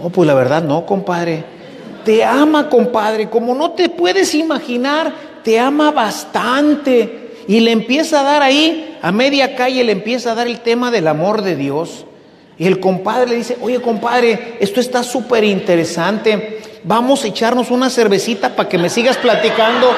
No, 0.03 0.11
pues 0.11 0.27
la 0.27 0.35
verdad 0.35 0.63
no, 0.63 0.85
compadre 0.85 1.58
te 2.09 2.25
ama, 2.25 2.71
compadre, 2.71 3.29
como 3.29 3.55
no 3.55 3.73
te 3.73 3.91
puedes 3.91 4.35
imaginar, 4.35 5.13
te 5.45 5.61
ama 5.61 5.91
bastante. 5.91 7.35
Y 7.47 7.61
le 7.61 7.71
empieza 7.71 8.21
a 8.21 8.23
dar 8.23 8.41
ahí, 8.41 8.97
a 9.03 9.13
media 9.13 9.55
calle, 9.55 9.85
le 9.85 9.93
empieza 9.93 10.33
a 10.33 10.35
dar 10.35 10.47
el 10.47 10.61
tema 10.61 10.91
del 10.91 11.07
amor 11.07 11.43
de 11.43 11.55
Dios. 11.55 12.07
Y 12.57 12.67
el 12.67 12.81
compadre 12.81 13.29
le 13.29 13.37
dice, 13.37 13.59
oye 13.61 13.83
compadre, 13.83 14.57
esto 14.59 14.81
está 14.81 15.03
súper 15.03 15.45
interesante, 15.45 16.63
vamos 16.83 17.25
a 17.25 17.27
echarnos 17.27 17.71
una 17.71 17.91
cervecita 17.91 18.57
para 18.57 18.71
que 18.71 18.79
me 18.79 18.89
sigas 18.89 19.19
platicando 19.19 19.91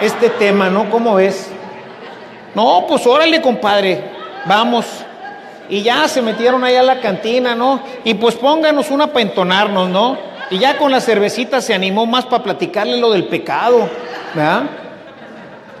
este 0.00 0.28
tema, 0.28 0.70
¿no? 0.70 0.88
¿Cómo 0.88 1.16
ves? 1.16 1.48
No, 2.54 2.84
pues 2.86 3.04
órale 3.08 3.42
compadre, 3.42 4.04
vamos. 4.46 4.86
Y 5.68 5.82
ya 5.82 6.06
se 6.06 6.22
metieron 6.22 6.62
ahí 6.62 6.76
a 6.76 6.82
la 6.84 7.00
cantina, 7.00 7.56
¿no? 7.56 7.82
Y 8.04 8.14
pues 8.14 8.36
pónganos 8.36 8.88
una 8.92 9.08
para 9.08 9.22
entonarnos, 9.22 9.88
¿no? 9.88 10.31
Y 10.52 10.58
ya 10.58 10.76
con 10.76 10.90
la 10.90 11.00
cervecita 11.00 11.62
se 11.62 11.72
animó 11.72 12.04
más 12.04 12.26
para 12.26 12.44
platicarle 12.44 12.98
lo 12.98 13.10
del 13.10 13.24
pecado, 13.24 13.88
¿verdad? 14.34 14.64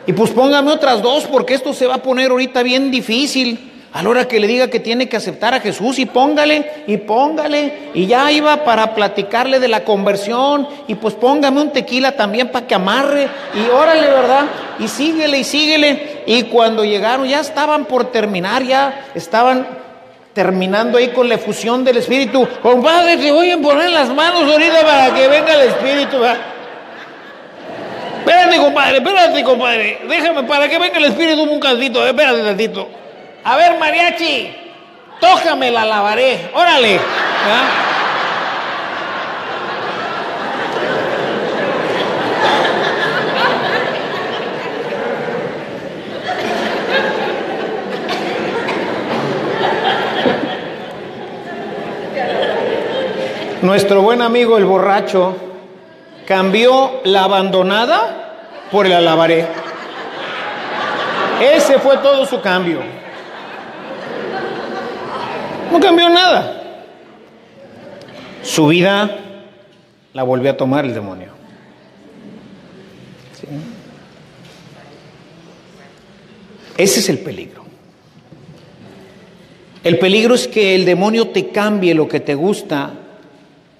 Y 0.06 0.14
pues 0.14 0.30
póngame 0.30 0.70
otras 0.70 1.02
dos 1.02 1.26
porque 1.26 1.52
esto 1.52 1.74
se 1.74 1.86
va 1.86 1.96
a 1.96 2.02
poner 2.02 2.30
ahorita 2.30 2.62
bien 2.62 2.90
difícil. 2.90 3.68
A 3.92 4.02
la 4.02 4.08
hora 4.08 4.24
que 4.26 4.40
le 4.40 4.46
diga 4.46 4.68
que 4.68 4.80
tiene 4.80 5.10
que 5.10 5.18
aceptar 5.18 5.52
a 5.52 5.60
Jesús 5.60 5.98
y 5.98 6.06
póngale 6.06 6.84
y 6.86 6.96
póngale. 6.96 7.90
Y 7.92 8.06
ya 8.06 8.32
iba 8.32 8.64
para 8.64 8.94
platicarle 8.94 9.60
de 9.60 9.68
la 9.68 9.84
conversión 9.84 10.66
y 10.88 10.94
pues 10.94 11.12
póngame 11.12 11.60
un 11.60 11.72
tequila 11.72 12.12
también 12.12 12.48
para 12.48 12.66
que 12.66 12.74
amarre. 12.74 13.28
Y 13.54 13.68
órale, 13.68 14.08
¿verdad? 14.08 14.46
Y 14.78 14.88
síguele 14.88 15.40
y 15.40 15.44
síguele. 15.44 16.22
Y 16.26 16.44
cuando 16.44 16.82
llegaron 16.82 17.28
ya 17.28 17.40
estaban 17.40 17.84
por 17.84 18.10
terminar, 18.10 18.62
ya 18.62 19.08
estaban 19.14 19.81
terminando 20.32 20.98
ahí 20.98 21.08
con 21.08 21.28
la 21.28 21.34
efusión 21.34 21.84
del 21.84 21.98
Espíritu. 21.98 22.48
Compadre, 22.62 23.16
te 23.18 23.30
voy 23.30 23.50
a 23.50 23.58
poner 23.58 23.90
las 23.90 24.08
manos 24.10 24.50
ahorita 24.50 24.82
para 24.82 25.14
que 25.14 25.28
venga 25.28 25.54
el 25.54 25.68
Espíritu. 25.68 26.18
Espérate, 28.24 28.56
compadre, 28.56 28.96
espérate, 28.98 29.44
compadre. 29.44 29.98
Déjame 30.08 30.44
para 30.44 30.68
que 30.68 30.78
venga 30.78 30.96
el 30.96 31.04
espíritu 31.06 31.42
un 31.42 31.58
cantito. 31.58 32.06
Espérate 32.06 32.40
un 32.40 32.46
tantito. 32.46 32.88
A 33.42 33.56
ver, 33.56 33.78
mariachi, 33.78 34.54
tócame 35.20 35.72
la 35.72 35.84
lavaré. 35.84 36.50
Órale. 36.54 36.98
¿Ah? 36.98 37.91
Nuestro 53.62 54.02
buen 54.02 54.20
amigo 54.22 54.58
el 54.58 54.64
borracho 54.64 55.36
cambió 56.26 57.00
la 57.04 57.22
abandonada 57.22 58.66
por 58.72 58.86
el 58.86 58.92
alabaré. 58.92 59.46
Ese 61.40 61.78
fue 61.78 61.98
todo 61.98 62.26
su 62.26 62.40
cambio. 62.40 62.80
No 65.70 65.78
cambió 65.78 66.08
nada. 66.08 66.60
Su 68.42 68.66
vida 68.66 69.18
la 70.12 70.24
volvió 70.24 70.50
a 70.50 70.56
tomar 70.56 70.84
el 70.84 70.92
demonio. 70.92 71.28
Ese 76.76 76.98
es 76.98 77.08
el 77.08 77.18
peligro. 77.18 77.62
El 79.84 80.00
peligro 80.00 80.34
es 80.34 80.48
que 80.48 80.74
el 80.74 80.84
demonio 80.84 81.28
te 81.28 81.50
cambie 81.50 81.94
lo 81.94 82.08
que 82.08 82.18
te 82.18 82.34
gusta 82.34 82.94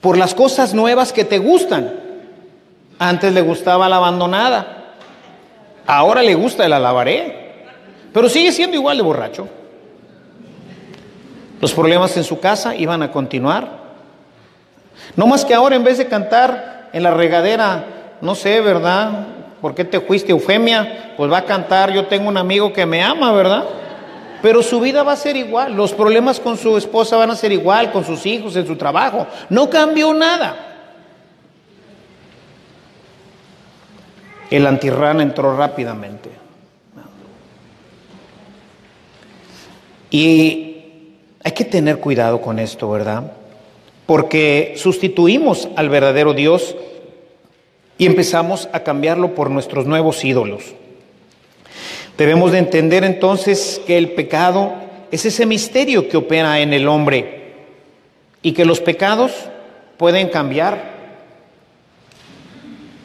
por 0.02 0.18
las 0.18 0.34
cosas 0.34 0.74
nuevas 0.74 1.12
que 1.12 1.24
te 1.24 1.38
gustan. 1.38 1.94
Antes 2.98 3.32
le 3.32 3.40
gustaba 3.40 3.88
la 3.88 3.96
abandonada, 3.96 4.94
ahora 5.86 6.22
le 6.22 6.34
gusta 6.34 6.66
el 6.66 6.72
alabaré, 6.74 7.64
pero 8.12 8.28
sigue 8.28 8.52
siendo 8.52 8.76
igual 8.76 8.98
de 8.98 9.02
borracho. 9.02 9.48
Los 11.60 11.72
problemas 11.72 12.16
en 12.16 12.24
su 12.24 12.38
casa 12.40 12.74
iban 12.74 13.02
a 13.02 13.10
continuar. 13.10 13.80
No 15.16 15.26
más 15.26 15.44
que 15.44 15.54
ahora 15.54 15.76
en 15.76 15.84
vez 15.84 15.98
de 15.98 16.08
cantar 16.08 16.90
en 16.92 17.02
la 17.02 17.12
regadera, 17.12 17.84
no 18.20 18.34
sé, 18.34 18.60
¿verdad? 18.60 19.26
¿Por 19.60 19.74
qué 19.74 19.84
te 19.84 20.00
fuiste, 20.00 20.32
Eufemia? 20.32 21.14
Pues 21.16 21.30
va 21.30 21.38
a 21.38 21.44
cantar, 21.44 21.92
yo 21.92 22.06
tengo 22.06 22.28
un 22.28 22.36
amigo 22.36 22.72
que 22.72 22.86
me 22.86 23.02
ama, 23.02 23.32
¿verdad? 23.32 23.64
Pero 24.42 24.60
su 24.62 24.80
vida 24.80 25.04
va 25.04 25.12
a 25.12 25.16
ser 25.16 25.36
igual, 25.36 25.74
los 25.74 25.92
problemas 25.92 26.40
con 26.40 26.58
su 26.58 26.76
esposa 26.76 27.16
van 27.16 27.30
a 27.30 27.36
ser 27.36 27.52
igual, 27.52 27.92
con 27.92 28.04
sus 28.04 28.26
hijos, 28.26 28.56
en 28.56 28.66
su 28.66 28.74
trabajo. 28.76 29.28
No 29.48 29.70
cambió 29.70 30.12
nada. 30.12 30.68
El 34.50 34.66
antirrán 34.66 35.20
entró 35.20 35.56
rápidamente. 35.56 36.28
Y 40.10 40.72
hay 41.42 41.52
que 41.52 41.64
tener 41.64 42.00
cuidado 42.00 42.40
con 42.42 42.58
esto, 42.58 42.90
¿verdad? 42.90 43.32
Porque 44.06 44.74
sustituimos 44.76 45.68
al 45.76 45.88
verdadero 45.88 46.34
Dios 46.34 46.76
y 47.96 48.06
empezamos 48.06 48.68
a 48.72 48.80
cambiarlo 48.80 49.34
por 49.34 49.50
nuestros 49.50 49.86
nuevos 49.86 50.24
ídolos. 50.24 50.74
Debemos 52.16 52.52
de 52.52 52.58
entender 52.58 53.04
entonces 53.04 53.80
que 53.86 53.96
el 53.96 54.10
pecado 54.12 54.74
es 55.10 55.24
ese 55.24 55.46
misterio 55.46 56.08
que 56.08 56.16
opera 56.16 56.60
en 56.60 56.72
el 56.72 56.88
hombre 56.88 57.54
y 58.42 58.52
que 58.52 58.64
los 58.64 58.80
pecados 58.80 59.32
pueden 59.96 60.28
cambiar. 60.28 60.92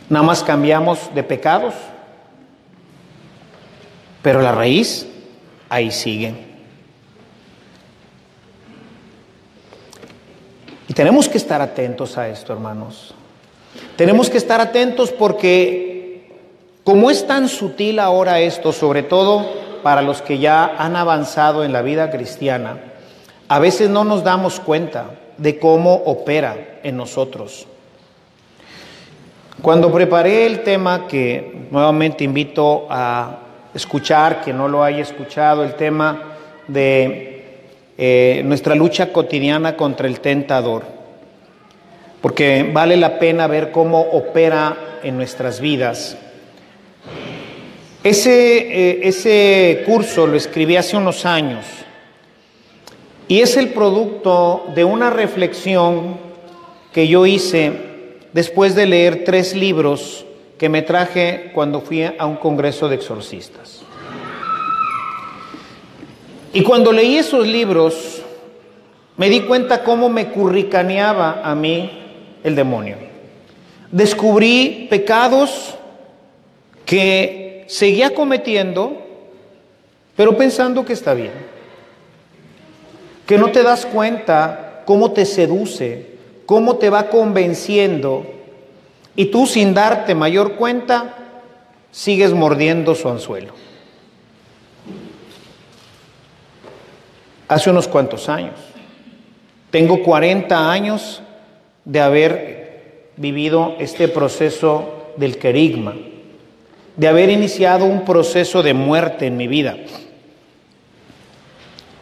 Nada 0.09 0.25
más 0.25 0.43
cambiamos 0.43 1.13
de 1.13 1.23
pecados, 1.23 1.73
pero 4.21 4.41
la 4.41 4.51
raíz 4.51 5.05
ahí 5.69 5.91
sigue. 5.91 6.33
Y 10.87 10.93
tenemos 10.93 11.27
que 11.27 11.37
estar 11.37 11.61
atentos 11.61 12.17
a 12.17 12.29
esto, 12.29 12.53
hermanos. 12.53 13.13
Tenemos 13.95 14.29
que 14.29 14.37
estar 14.37 14.61
atentos 14.61 15.11
porque 15.11 15.96
como 16.87 17.11
es 17.11 17.27
tan 17.27 17.49
sutil 17.49 17.99
ahora 17.99 18.39
esto, 18.39 18.71
sobre 18.71 19.03
todo 19.03 19.45
para 19.83 20.01
los 20.01 20.21
que 20.21 20.39
ya 20.39 20.73
han 20.77 20.95
avanzado 20.95 21.65
en 21.65 21.73
la 21.73 21.81
vida 21.81 22.09
cristiana, 22.09 22.77
a 23.49 23.59
veces 23.59 23.89
no 23.89 24.05
nos 24.05 24.23
damos 24.23 24.61
cuenta 24.61 25.07
de 25.37 25.59
cómo 25.59 25.93
opera 25.93 26.79
en 26.83 26.95
nosotros. 26.95 27.67
Cuando 29.61 29.91
preparé 29.91 30.45
el 30.45 30.63
tema, 30.63 31.07
que 31.09 31.67
nuevamente 31.71 32.23
invito 32.23 32.87
a 32.89 33.37
escuchar, 33.73 34.39
que 34.39 34.53
no 34.53 34.69
lo 34.69 34.81
haya 34.81 35.01
escuchado, 35.01 35.65
el 35.65 35.73
tema 35.73 36.37
de 36.69 37.65
eh, 37.97 38.43
nuestra 38.45 38.75
lucha 38.75 39.11
cotidiana 39.11 39.75
contra 39.75 40.07
el 40.07 40.21
tentador, 40.21 40.83
porque 42.21 42.71
vale 42.73 42.95
la 42.95 43.19
pena 43.19 43.45
ver 43.47 43.73
cómo 43.73 43.99
opera 43.99 44.99
en 45.03 45.17
nuestras 45.17 45.59
vidas 45.59 46.15
ese, 48.09 48.57
eh, 48.57 48.99
ese 49.03 49.83
curso 49.85 50.27
lo 50.27 50.37
escribí 50.37 50.75
hace 50.75 50.95
unos 50.95 51.25
años 51.25 51.65
y 53.27 53.41
es 53.41 53.57
el 53.57 53.69
producto 53.69 54.67
de 54.75 54.83
una 54.83 55.09
reflexión 55.09 56.17
que 56.93 57.07
yo 57.07 57.25
hice 57.25 57.73
después 58.33 58.75
de 58.75 58.85
leer 58.85 59.23
tres 59.25 59.55
libros 59.55 60.25
que 60.57 60.69
me 60.69 60.81
traje 60.81 61.51
cuando 61.53 61.81
fui 61.81 62.03
a 62.03 62.25
un 62.25 62.37
congreso 62.37 62.87
de 62.89 62.95
exorcistas. 62.95 63.81
Y 66.53 66.63
cuando 66.63 66.91
leí 66.91 67.17
esos 67.17 67.45
libros, 67.45 68.23
me 69.17 69.29
di 69.29 69.41
cuenta 69.41 69.83
cómo 69.83 70.09
me 70.09 70.29
curricaneaba 70.29 71.41
a 71.43 71.53
mí 71.53 71.91
el 72.43 72.55
demonio. 72.55 72.97
Descubrí 73.91 74.87
pecados 74.89 75.75
que 76.85 77.46
seguía 77.67 78.15
cometiendo, 78.15 78.97
pero 80.15 80.35
pensando 80.35 80.83
que 80.83 80.93
está 80.93 81.13
bien. 81.13 81.33
Que 83.25 83.37
no 83.37 83.51
te 83.51 83.61
das 83.61 83.85
cuenta 83.85 84.83
cómo 84.85 85.11
te 85.11 85.25
seduce, 85.25 86.17
cómo 86.45 86.77
te 86.77 86.89
va 86.89 87.09
convenciendo, 87.09 88.25
y 89.15 89.25
tú 89.25 89.45
sin 89.45 89.73
darte 89.73 90.15
mayor 90.15 90.55
cuenta, 90.55 91.15
sigues 91.91 92.33
mordiendo 92.33 92.95
su 92.95 93.09
anzuelo. 93.09 93.53
Hace 97.47 97.69
unos 97.69 97.87
cuantos 97.87 98.29
años. 98.29 98.55
Tengo 99.71 100.03
40 100.03 100.71
años 100.71 101.21
de 101.83 101.99
haber 101.99 103.11
vivido 103.17 103.75
este 103.79 104.07
proceso 104.07 105.13
del 105.17 105.37
querigma 105.37 105.95
de 106.97 107.07
haber 107.07 107.29
iniciado 107.29 107.85
un 107.85 108.03
proceso 108.03 108.63
de 108.63 108.73
muerte 108.73 109.27
en 109.27 109.37
mi 109.37 109.47
vida. 109.47 109.77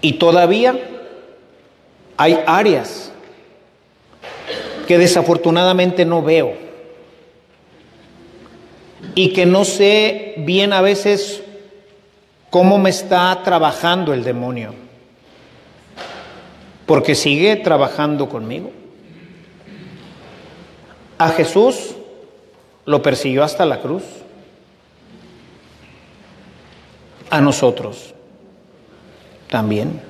Y 0.02 0.14
todavía 0.14 0.80
hay 2.18 2.39
áreas 2.48 3.12
que 4.88 4.98
desafortunadamente 4.98 6.06
no 6.06 6.22
veo 6.22 6.54
y 9.16 9.34
que 9.34 9.46
no 9.46 9.66
sé 9.66 10.36
bien 10.38 10.74
a 10.74 10.82
veces 10.82 11.43
cómo 12.50 12.78
me 12.78 12.89
está 12.89 13.41
trabajando 13.43 14.14
el 14.14 14.24
demonio, 14.24 14.74
porque 16.86 17.16
sigue 17.16 17.58
trabajando 17.58 18.30
conmigo. 18.30 18.72
A 21.18 21.30
Jesús 21.30 21.96
lo 22.86 23.02
persiguió 23.02 23.43
hasta 23.43 23.66
la 23.66 23.82
cruz. 23.82 24.04
A 27.30 27.41
nosotros 27.41 28.13
también. 29.49 30.01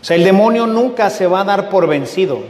O 0.00 0.04
sea, 0.04 0.16
el 0.16 0.24
demonio 0.24 0.66
nunca 0.66 1.10
se 1.10 1.26
va 1.26 1.42
a 1.42 1.44
dar 1.44 1.68
por 1.68 1.86
vencido. 1.86 2.42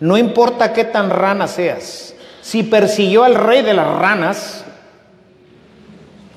No 0.00 0.16
importa 0.16 0.72
qué 0.72 0.84
tan 0.84 1.10
rana 1.10 1.46
seas. 1.46 2.14
Si 2.40 2.62
persiguió 2.62 3.24
al 3.24 3.34
rey 3.34 3.62
de 3.62 3.74
las 3.74 3.86
ranas 3.86 4.64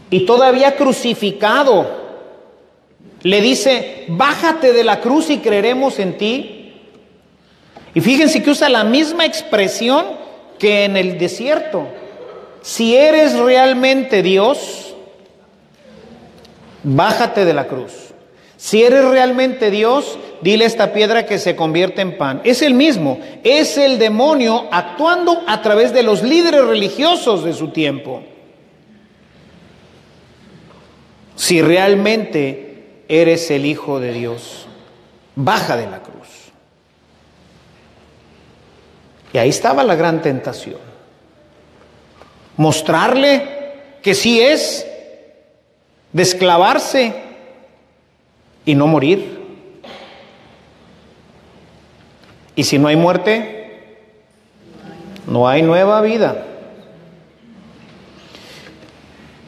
y 0.10 0.26
todavía 0.26 0.76
crucificado, 0.76 1.86
le 3.24 3.42
dice, 3.42 4.06
bájate 4.10 4.74
de 4.74 4.84
la 4.84 5.02
cruz 5.02 5.30
y 5.30 5.40
creeremos 5.40 6.00
en 6.00 6.18
ti. 6.18 6.74
Y 7.94 8.02
fíjense 8.02 8.44
que 8.44 8.52
usa 8.52 8.70
la 8.70 8.84
misma 8.84 9.26
expresión 9.26 10.06
que 10.60 10.86
en 10.86 10.98
el 10.98 11.18
desierto. 11.18 11.88
Si 12.62 12.96
eres 12.96 13.38
realmente 13.38 14.22
Dios, 14.22 14.87
bájate 16.88 17.46
de 17.46 17.54
la 17.54 17.68
cruz. 17.68 17.92
Si 18.56 18.84
eres 18.84 19.06
realmente 19.06 19.70
Dios, 19.70 20.18
dile 20.42 20.64
a 20.64 20.68
esta 20.68 20.94
piedra 20.94 21.26
que 21.26 21.38
se 21.38 21.56
convierte 21.56 22.02
en 22.02 22.18
pan. 22.18 22.42
Es 22.44 22.62
el 22.62 22.74
mismo, 22.74 23.20
es 23.44 23.78
el 23.78 24.00
demonio 24.00 24.68
actuando 24.72 25.44
a 25.46 25.62
través 25.62 25.94
de 25.94 26.02
los 26.02 26.24
líderes 26.24 26.66
religiosos 26.66 27.44
de 27.44 27.54
su 27.54 27.70
tiempo. 27.70 28.24
Si 31.36 31.62
realmente 31.62 33.04
eres 33.08 33.52
el 33.52 33.66
Hijo 33.66 34.00
de 34.00 34.14
Dios, 34.14 34.66
baja 35.36 35.78
de 35.78 35.88
la 35.88 36.02
cruz. 36.02 36.16
Y 39.34 39.38
ahí 39.38 39.50
estaba 39.50 39.84
la 39.84 39.96
gran 39.96 40.24
tentación. 40.24 40.80
Mostrarle 42.56 43.58
que 44.02 44.16
sí 44.16 44.42
es, 44.42 44.88
desclavarse 46.14 47.14
y 48.66 48.76
no 48.76 48.88
morir. 48.88 49.38
Y 52.56 52.64
si 52.64 52.80
no 52.80 52.88
hay 52.88 52.96
muerte, 52.96 54.04
no 55.28 55.48
hay 55.48 55.62
nueva 55.62 56.02
vida. 56.02 56.44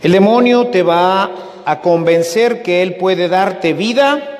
El 0.02 0.12
demonio 0.12 0.68
te 0.68 0.84
va 0.84 1.32
a 1.66 1.82
convencer 1.82 2.62
que 2.62 2.82
él 2.82 2.96
puede 2.96 3.28
darte 3.28 3.74
vida 3.74 4.38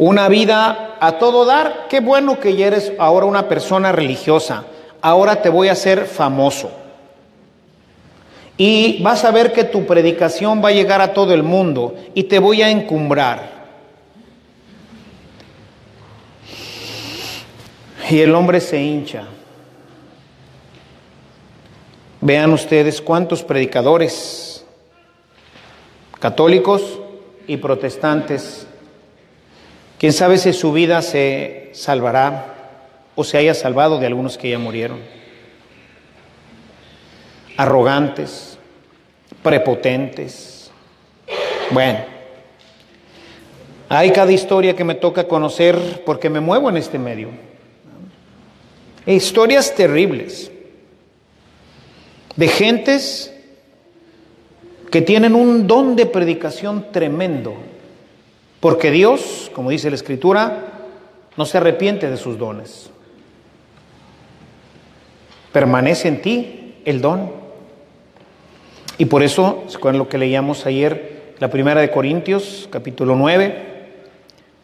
una 0.00 0.30
vida 0.30 0.96
a 0.98 1.18
todo 1.18 1.44
dar. 1.44 1.86
Qué 1.90 2.00
bueno 2.00 2.40
que 2.40 2.56
ya 2.56 2.68
eres 2.68 2.90
ahora 2.98 3.26
una 3.26 3.48
persona 3.48 3.92
religiosa. 3.92 4.64
Ahora 5.02 5.42
te 5.42 5.50
voy 5.50 5.68
a 5.68 5.72
hacer 5.72 6.06
famoso. 6.06 6.70
Y 8.60 9.02
vas 9.02 9.24
a 9.24 9.30
ver 9.30 9.54
que 9.54 9.64
tu 9.64 9.86
predicación 9.86 10.62
va 10.62 10.68
a 10.68 10.72
llegar 10.72 11.00
a 11.00 11.14
todo 11.14 11.32
el 11.32 11.42
mundo 11.42 11.94
y 12.12 12.24
te 12.24 12.38
voy 12.38 12.60
a 12.60 12.68
encumbrar. 12.68 13.60
Y 18.10 18.20
el 18.20 18.34
hombre 18.34 18.60
se 18.60 18.82
hincha. 18.82 19.24
Vean 22.20 22.52
ustedes 22.52 23.00
cuántos 23.00 23.42
predicadores 23.42 24.66
católicos 26.18 26.98
y 27.46 27.56
protestantes 27.56 28.66
Quién 30.00 30.14
sabe 30.14 30.38
si 30.38 30.54
su 30.54 30.72
vida 30.72 31.02
se 31.02 31.72
salvará 31.74 32.54
o 33.14 33.22
se 33.22 33.36
haya 33.36 33.52
salvado 33.52 33.98
de 33.98 34.06
algunos 34.06 34.38
que 34.38 34.48
ya 34.48 34.58
murieron. 34.58 34.98
Arrogantes, 37.58 38.49
prepotentes. 39.42 40.70
Bueno, 41.70 42.00
hay 43.88 44.10
cada 44.12 44.32
historia 44.32 44.74
que 44.74 44.84
me 44.84 44.94
toca 44.94 45.26
conocer 45.26 46.02
porque 46.04 46.30
me 46.30 46.40
muevo 46.40 46.68
en 46.68 46.76
este 46.76 46.98
medio. 46.98 47.28
Historias 49.06 49.74
terribles 49.74 50.50
de 52.36 52.48
gentes 52.48 53.34
que 54.90 55.02
tienen 55.02 55.34
un 55.34 55.66
don 55.66 55.96
de 55.96 56.06
predicación 56.06 56.92
tremendo 56.92 57.54
porque 58.60 58.90
Dios, 58.90 59.50
como 59.54 59.70
dice 59.70 59.88
la 59.88 59.96
Escritura, 59.96 60.68
no 61.36 61.46
se 61.46 61.56
arrepiente 61.56 62.10
de 62.10 62.18
sus 62.18 62.38
dones. 62.38 62.90
Permanece 65.50 66.08
en 66.08 66.22
ti 66.22 66.74
el 66.84 67.00
don. 67.00 67.39
Y 69.00 69.06
por 69.06 69.22
eso, 69.22 69.64
con 69.80 69.96
lo 69.96 70.10
que 70.10 70.18
leíamos 70.18 70.66
ayer, 70.66 71.32
la 71.38 71.48
primera 71.48 71.80
de 71.80 71.90
Corintios, 71.90 72.68
capítulo 72.70 73.16
9, 73.16 73.64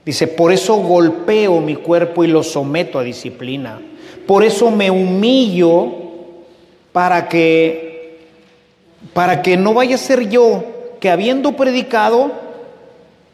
dice, 0.04 0.28
por 0.28 0.52
eso 0.52 0.76
golpeo 0.76 1.62
mi 1.62 1.76
cuerpo 1.76 2.22
y 2.22 2.26
lo 2.26 2.42
someto 2.42 2.98
a 2.98 3.02
disciplina. 3.02 3.80
Por 4.26 4.44
eso 4.44 4.70
me 4.70 4.90
humillo 4.90 5.90
para 6.92 7.30
que, 7.30 8.18
para 9.14 9.40
que 9.40 9.56
no 9.56 9.72
vaya 9.72 9.94
a 9.94 9.98
ser 9.98 10.28
yo 10.28 10.62
que 11.00 11.08
habiendo 11.08 11.56
predicado, 11.56 12.30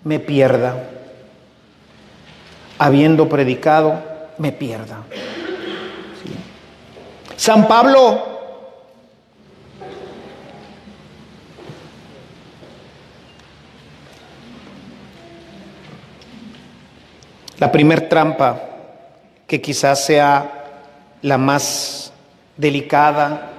me 0.04 0.20
pierda. 0.20 0.88
Habiendo 2.78 3.28
predicado, 3.28 4.00
me 4.38 4.52
pierda. 4.52 5.02
San 7.34 7.66
Pablo 7.66 8.31
La 17.62 17.70
primer 17.70 18.08
trampa, 18.08 18.60
que 19.46 19.60
quizás 19.60 20.04
sea 20.04 20.64
la 21.22 21.38
más 21.38 22.12
delicada, 22.56 23.50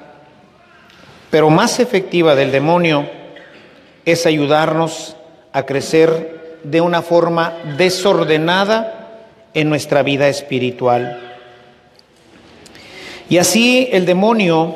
pero 1.31 1.49
más 1.49 1.79
efectiva 1.79 2.35
del 2.35 2.51
demonio, 2.51 3.09
es 4.03 4.25
ayudarnos 4.25 5.15
a 5.53 5.65
crecer 5.65 6.59
de 6.65 6.81
una 6.81 7.01
forma 7.01 7.53
desordenada 7.77 9.21
en 9.53 9.69
nuestra 9.69 10.03
vida 10.03 10.27
espiritual. 10.27 11.37
Y 13.29 13.37
así 13.37 13.87
el 13.93 14.05
demonio 14.05 14.75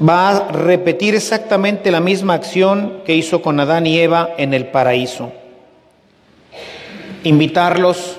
va 0.00 0.28
a 0.28 0.48
repetir 0.52 1.16
exactamente 1.16 1.90
la 1.90 1.98
misma 1.98 2.34
acción 2.34 3.02
que 3.04 3.16
hizo 3.16 3.42
con 3.42 3.58
Adán 3.58 3.88
y 3.88 3.98
Eva 3.98 4.30
en 4.38 4.54
el 4.54 4.68
paraíso. 4.68 5.32
Invitarlos 7.24 8.18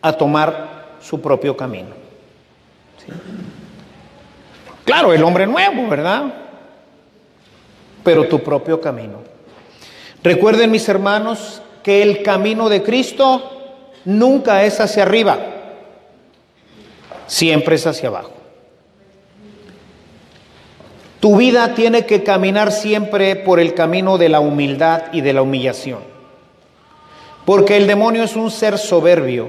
a 0.00 0.12
tomar 0.12 0.96
su 1.00 1.20
propio 1.20 1.56
camino. 1.56 1.90
Claro, 4.84 5.12
el 5.12 5.22
hombre 5.22 5.46
nuevo, 5.46 5.88
¿verdad? 5.88 6.24
Pero 8.04 8.28
tu 8.28 8.40
propio 8.40 8.80
camino. 8.80 9.18
Recuerden 10.22 10.70
mis 10.70 10.88
hermanos 10.88 11.62
que 11.82 12.02
el 12.02 12.22
camino 12.22 12.68
de 12.68 12.82
Cristo 12.82 13.50
nunca 14.04 14.64
es 14.64 14.80
hacia 14.80 15.02
arriba, 15.02 15.38
siempre 17.26 17.76
es 17.76 17.86
hacia 17.86 18.08
abajo. 18.08 18.32
Tu 21.20 21.36
vida 21.36 21.74
tiene 21.74 22.04
que 22.04 22.24
caminar 22.24 22.72
siempre 22.72 23.36
por 23.36 23.60
el 23.60 23.74
camino 23.74 24.18
de 24.18 24.28
la 24.28 24.40
humildad 24.40 25.04
y 25.12 25.20
de 25.20 25.32
la 25.32 25.42
humillación, 25.42 26.00
porque 27.44 27.76
el 27.76 27.86
demonio 27.86 28.22
es 28.22 28.36
un 28.36 28.50
ser 28.50 28.78
soberbio 28.78 29.48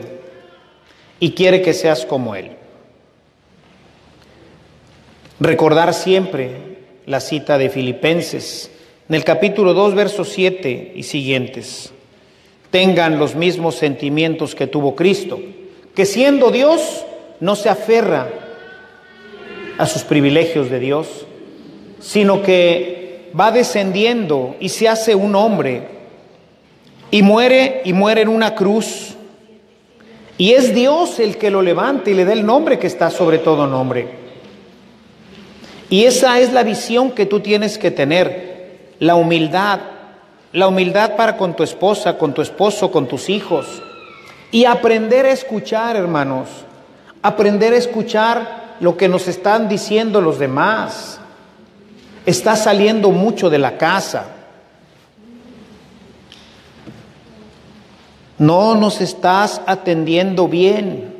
y 1.19 1.31
quiere 1.31 1.61
que 1.61 1.73
seas 1.73 2.05
como 2.05 2.35
él. 2.35 2.51
Recordar 5.39 5.93
siempre 5.93 6.77
la 7.05 7.19
cita 7.19 7.57
de 7.57 7.69
Filipenses 7.69 8.71
en 9.09 9.15
el 9.15 9.23
capítulo 9.23 9.73
2, 9.73 9.95
versos 9.95 10.29
7 10.29 10.93
y 10.95 11.03
siguientes, 11.03 11.91
tengan 12.71 13.19
los 13.19 13.35
mismos 13.35 13.75
sentimientos 13.75 14.55
que 14.55 14.65
tuvo 14.65 14.95
Cristo, 14.95 15.39
que 15.93 16.05
siendo 16.05 16.49
Dios 16.49 17.05
no 17.39 17.55
se 17.55 17.69
aferra 17.69 18.29
a 19.77 19.85
sus 19.85 20.03
privilegios 20.03 20.69
de 20.69 20.79
Dios, 20.79 21.27
sino 21.99 22.41
que 22.41 23.29
va 23.39 23.51
descendiendo 23.51 24.55
y 24.59 24.69
se 24.69 24.87
hace 24.87 25.13
un 25.15 25.35
hombre 25.35 25.92
y 27.13 27.21
muere 27.21 27.83
y 27.85 27.93
muere 27.93 28.21
en 28.23 28.27
una 28.27 28.55
cruz. 28.55 29.13
Y 30.35 30.53
es 30.53 30.73
Dios 30.73 31.19
el 31.19 31.37
que 31.37 31.51
lo 31.51 31.61
levanta 31.61 32.09
y 32.09 32.15
le 32.15 32.25
da 32.25 32.33
el 32.33 32.43
nombre 32.43 32.79
que 32.79 32.87
está 32.87 33.11
sobre 33.11 33.37
todo 33.37 33.67
nombre. 33.67 34.07
Y 35.91 36.05
esa 36.05 36.39
es 36.39 36.51
la 36.53 36.63
visión 36.63 37.11
que 37.11 37.27
tú 37.27 37.39
tienes 37.39 37.77
que 37.77 37.91
tener 37.91 38.95
la 38.97 39.13
humildad, 39.13 39.79
la 40.53 40.67
humildad 40.67 41.15
para 41.15 41.37
con 41.37 41.55
tu 41.55 41.61
esposa, 41.61 42.17
con 42.17 42.33
tu 42.33 42.41
esposo, 42.41 42.89
con 42.89 43.07
tus 43.07 43.29
hijos. 43.29 43.83
Y 44.49 44.65
aprender 44.65 45.27
a 45.27 45.33
escuchar, 45.33 45.95
hermanos, 45.95 46.49
aprender 47.21 47.73
a 47.73 47.77
escuchar 47.77 48.77
lo 48.79 48.97
que 48.97 49.07
nos 49.07 49.27
están 49.27 49.69
diciendo 49.69 50.19
los 50.19 50.39
demás. 50.39 51.19
Estás 52.25 52.63
saliendo 52.63 53.11
mucho 53.11 53.51
de 53.51 53.59
la 53.59 53.77
casa. 53.77 54.25
No 58.43 58.75
nos 58.75 58.99
estás 58.99 59.61
atendiendo 59.65 60.49
bien. 60.49 61.15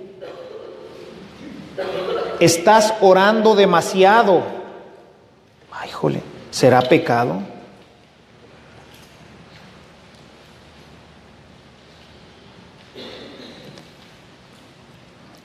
Estás 2.41 2.93
orando 2.99 3.55
demasiado. 3.55 4.43
Ay, 5.71 5.89
jole, 5.89 6.21
¿será 6.51 6.81
pecado? 6.81 7.39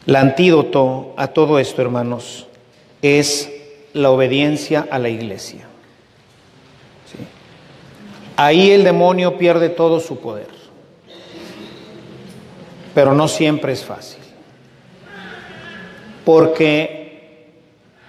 El 0.05 0.17
antídoto 0.17 1.15
a 1.17 1.29
todo 1.29 1.61
esto, 1.61 1.81
hermanos, 1.81 2.49
es 3.03 3.49
la 3.93 4.11
obediencia 4.11 4.85
a 4.91 4.99
la 4.99 5.11
iglesia. 5.11 5.69
ahí 8.37 8.73
el 8.73 8.83
demonio 8.83 9.39
pierde 9.39 9.69
todo 9.69 10.01
su 10.01 10.19
poder. 10.19 10.58
Pero 12.99 13.15
no 13.15 13.29
siempre 13.29 13.75
es 13.75 13.85
fácil. 13.85 14.19
Porque, 16.25 17.53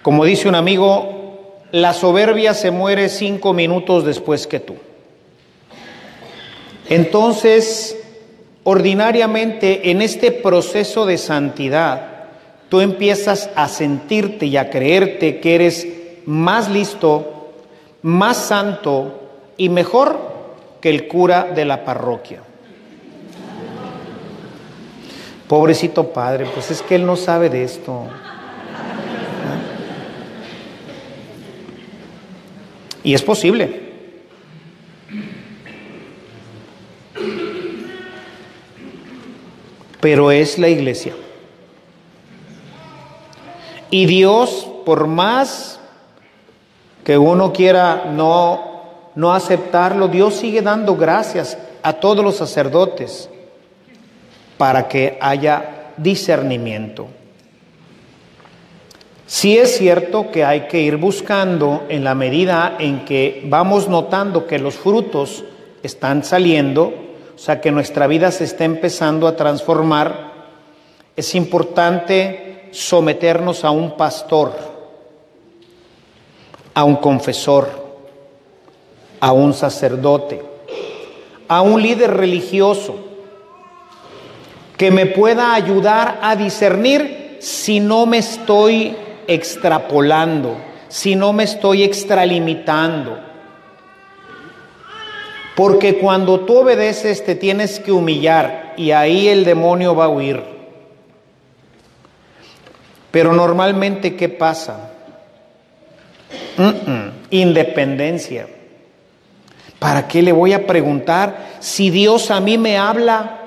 como 0.02 0.24
dice 0.24 0.48
un 0.48 0.56
amigo, 0.56 1.60
la 1.70 1.94
soberbia 1.94 2.54
se 2.54 2.72
muere 2.72 3.08
cinco 3.08 3.52
minutos 3.52 4.04
después 4.04 4.48
que 4.48 4.58
tú. 4.58 4.74
Entonces, 6.88 7.96
ordinariamente 8.64 9.92
en 9.92 10.02
este 10.02 10.32
proceso 10.32 11.06
de 11.06 11.18
santidad, 11.18 12.24
tú 12.68 12.80
empiezas 12.80 13.48
a 13.54 13.68
sentirte 13.68 14.46
y 14.46 14.56
a 14.56 14.70
creerte 14.70 15.38
que 15.38 15.54
eres 15.54 15.86
más 16.26 16.68
listo, 16.68 17.52
más 18.02 18.38
santo 18.38 19.20
y 19.56 19.68
mejor 19.68 20.18
que 20.80 20.90
el 20.90 21.06
cura 21.06 21.44
de 21.44 21.64
la 21.64 21.84
parroquia. 21.84 22.40
Pobrecito 25.50 26.12
padre, 26.12 26.46
pues 26.54 26.70
es 26.70 26.80
que 26.80 26.94
él 26.94 27.04
no 27.04 27.16
sabe 27.16 27.50
de 27.50 27.64
esto. 27.64 28.04
Y 33.02 33.14
es 33.14 33.22
posible. 33.22 33.90
Pero 40.00 40.30
es 40.30 40.56
la 40.56 40.68
iglesia. 40.68 41.16
Y 43.90 44.06
Dios, 44.06 44.68
por 44.86 45.08
más 45.08 45.80
que 47.02 47.18
uno 47.18 47.52
quiera 47.52 48.04
no, 48.14 48.82
no 49.16 49.32
aceptarlo, 49.32 50.06
Dios 50.06 50.36
sigue 50.36 50.62
dando 50.62 50.94
gracias 50.94 51.58
a 51.82 51.94
todos 51.94 52.24
los 52.24 52.36
sacerdotes 52.36 53.28
para 54.60 54.88
que 54.88 55.16
haya 55.22 55.94
discernimiento. 55.96 57.06
Sí 59.26 59.56
es 59.56 59.78
cierto 59.78 60.30
que 60.30 60.44
hay 60.44 60.68
que 60.68 60.82
ir 60.82 60.98
buscando 60.98 61.86
en 61.88 62.04
la 62.04 62.14
medida 62.14 62.76
en 62.78 63.06
que 63.06 63.42
vamos 63.46 63.88
notando 63.88 64.46
que 64.46 64.58
los 64.58 64.74
frutos 64.74 65.44
están 65.82 66.24
saliendo, 66.24 66.92
o 67.34 67.38
sea 67.38 67.62
que 67.62 67.70
nuestra 67.70 68.06
vida 68.06 68.30
se 68.30 68.44
está 68.44 68.64
empezando 68.64 69.26
a 69.26 69.34
transformar, 69.34 70.30
es 71.16 71.34
importante 71.34 72.68
someternos 72.70 73.64
a 73.64 73.70
un 73.70 73.96
pastor, 73.96 74.52
a 76.74 76.84
un 76.84 76.96
confesor, 76.96 77.66
a 79.20 79.32
un 79.32 79.54
sacerdote, 79.54 80.42
a 81.48 81.62
un 81.62 81.80
líder 81.80 82.14
religioso 82.14 83.06
que 84.80 84.90
me 84.90 85.04
pueda 85.04 85.52
ayudar 85.52 86.20
a 86.22 86.36
discernir 86.36 87.36
si 87.38 87.80
no 87.80 88.06
me 88.06 88.16
estoy 88.16 88.96
extrapolando, 89.26 90.56
si 90.88 91.16
no 91.16 91.34
me 91.34 91.44
estoy 91.44 91.82
extralimitando. 91.82 93.18
Porque 95.54 95.98
cuando 95.98 96.40
tú 96.46 96.60
obedeces 96.60 97.22
te 97.26 97.34
tienes 97.34 97.78
que 97.78 97.92
humillar 97.92 98.72
y 98.78 98.92
ahí 98.92 99.28
el 99.28 99.44
demonio 99.44 99.94
va 99.94 100.06
a 100.06 100.08
huir. 100.08 100.42
Pero 103.10 103.34
normalmente, 103.34 104.16
¿qué 104.16 104.30
pasa? 104.30 104.92
Independencia. 107.28 108.48
¿Para 109.78 110.08
qué 110.08 110.22
le 110.22 110.32
voy 110.32 110.54
a 110.54 110.66
preguntar 110.66 111.58
si 111.60 111.90
Dios 111.90 112.30
a 112.30 112.40
mí 112.40 112.56
me 112.56 112.78
habla? 112.78 113.39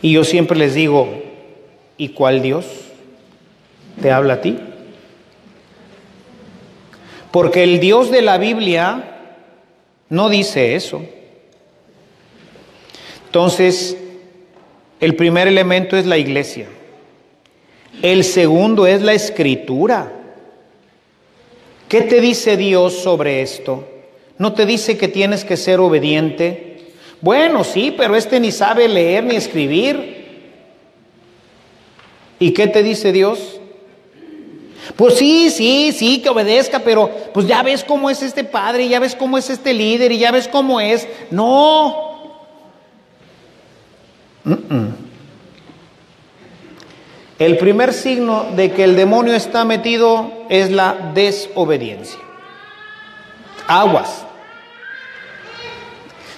Y 0.00 0.12
yo 0.12 0.24
siempre 0.24 0.56
les 0.56 0.74
digo, 0.74 1.08
¿y 1.96 2.10
cuál 2.10 2.42
Dios 2.42 2.66
te 4.00 4.10
habla 4.10 4.34
a 4.34 4.40
ti? 4.40 4.58
Porque 7.30 7.64
el 7.64 7.80
Dios 7.80 8.10
de 8.10 8.22
la 8.22 8.38
Biblia 8.38 9.18
no 10.08 10.28
dice 10.28 10.76
eso. 10.76 11.02
Entonces, 13.26 13.96
el 15.00 15.14
primer 15.16 15.48
elemento 15.48 15.96
es 15.96 16.06
la 16.06 16.16
iglesia. 16.16 16.68
El 18.02 18.24
segundo 18.24 18.86
es 18.86 19.02
la 19.02 19.12
escritura. 19.12 20.12
¿Qué 21.88 22.02
te 22.02 22.20
dice 22.20 22.56
Dios 22.56 22.94
sobre 22.94 23.42
esto? 23.42 23.86
¿No 24.38 24.52
te 24.52 24.66
dice 24.66 24.96
que 24.96 25.08
tienes 25.08 25.44
que 25.44 25.56
ser 25.56 25.80
obediente? 25.80 26.67
Bueno, 27.20 27.64
sí, 27.64 27.94
pero 27.96 28.14
este 28.14 28.38
ni 28.40 28.52
sabe 28.52 28.88
leer 28.88 29.24
ni 29.24 29.36
escribir. 29.36 30.18
¿Y 32.38 32.52
qué 32.52 32.68
te 32.68 32.82
dice 32.82 33.12
Dios? 33.12 33.58
Pues 34.96 35.18
sí, 35.18 35.50
sí, 35.50 35.92
sí, 35.92 36.22
que 36.22 36.28
obedezca, 36.28 36.78
pero 36.78 37.10
pues 37.34 37.46
ya 37.46 37.62
ves 37.62 37.84
cómo 37.84 38.08
es 38.10 38.22
este 38.22 38.44
padre, 38.44 38.88
ya 38.88 39.00
ves 39.00 39.14
cómo 39.14 39.36
es 39.36 39.50
este 39.50 39.74
líder 39.74 40.12
y 40.12 40.18
ya 40.18 40.30
ves 40.30 40.48
cómo 40.48 40.80
es. 40.80 41.06
No. 41.30 42.08
El 47.38 47.58
primer 47.58 47.92
signo 47.92 48.46
de 48.56 48.72
que 48.72 48.84
el 48.84 48.96
demonio 48.96 49.34
está 49.34 49.64
metido 49.64 50.32
es 50.48 50.70
la 50.70 51.12
desobediencia. 51.14 52.20
Aguas. 53.66 54.27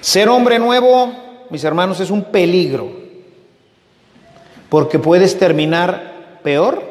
Ser 0.00 0.28
hombre 0.28 0.58
nuevo, 0.58 1.12
mis 1.50 1.62
hermanos, 1.64 2.00
es 2.00 2.10
un 2.10 2.24
peligro, 2.24 2.90
porque 4.68 4.98
puedes 4.98 5.38
terminar 5.38 6.38
peor 6.42 6.82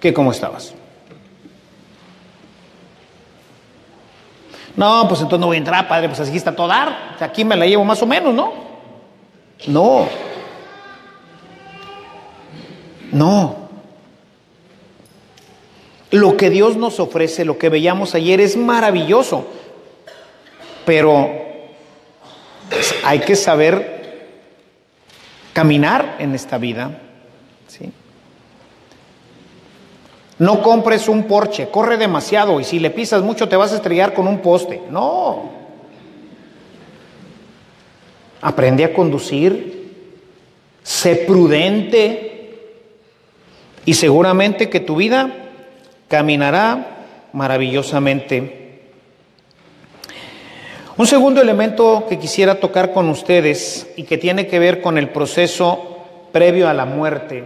que 0.00 0.12
como 0.12 0.30
estabas. 0.30 0.74
No, 4.76 5.06
pues 5.08 5.22
entonces 5.22 5.40
no 5.40 5.46
voy 5.46 5.56
a 5.56 5.58
entrar, 5.58 5.88
padre, 5.88 6.08
pues 6.08 6.20
así 6.20 6.36
está 6.36 6.54
todo 6.54 6.68
dar. 6.68 7.16
Aquí 7.18 7.44
me 7.44 7.56
la 7.56 7.66
llevo 7.66 7.84
más 7.84 8.02
o 8.02 8.06
menos, 8.06 8.34
¿no? 8.34 8.52
No. 9.66 10.06
No. 13.10 13.56
Lo 16.10 16.36
que 16.36 16.50
Dios 16.50 16.76
nos 16.76 17.00
ofrece, 17.00 17.46
lo 17.46 17.56
que 17.56 17.70
veíamos 17.70 18.14
ayer, 18.14 18.38
es 18.40 18.56
maravilloso. 18.56 19.46
Pero 20.84 21.45
pues, 22.70 22.94
hay 23.04 23.20
que 23.20 23.36
saber 23.36 23.96
caminar 25.52 26.16
en 26.18 26.34
esta 26.34 26.58
vida. 26.58 27.00
¿sí? 27.66 27.92
No 30.38 30.62
compres 30.62 31.08
un 31.08 31.24
Porsche, 31.24 31.70
corre 31.70 31.96
demasiado 31.96 32.60
y 32.60 32.64
si 32.64 32.78
le 32.78 32.90
pisas 32.90 33.22
mucho 33.22 33.48
te 33.48 33.56
vas 33.56 33.72
a 33.72 33.76
estrellar 33.76 34.12
con 34.12 34.28
un 34.28 34.40
poste. 34.40 34.82
No. 34.90 35.50
Aprende 38.42 38.84
a 38.84 38.92
conducir, 38.92 39.94
sé 40.82 41.16
prudente 41.16 42.58
y 43.86 43.94
seguramente 43.94 44.68
que 44.68 44.80
tu 44.80 44.96
vida 44.96 45.30
caminará 46.08 47.06
maravillosamente. 47.32 48.65
Un 50.98 51.06
segundo 51.06 51.42
elemento 51.42 52.06
que 52.08 52.18
quisiera 52.18 52.54
tocar 52.54 52.92
con 52.92 53.10
ustedes 53.10 53.86
y 53.96 54.04
que 54.04 54.16
tiene 54.16 54.46
que 54.46 54.58
ver 54.58 54.80
con 54.80 54.96
el 54.96 55.10
proceso 55.10 55.98
previo 56.32 56.68
a 56.68 56.74
la 56.74 56.86
muerte 56.86 57.44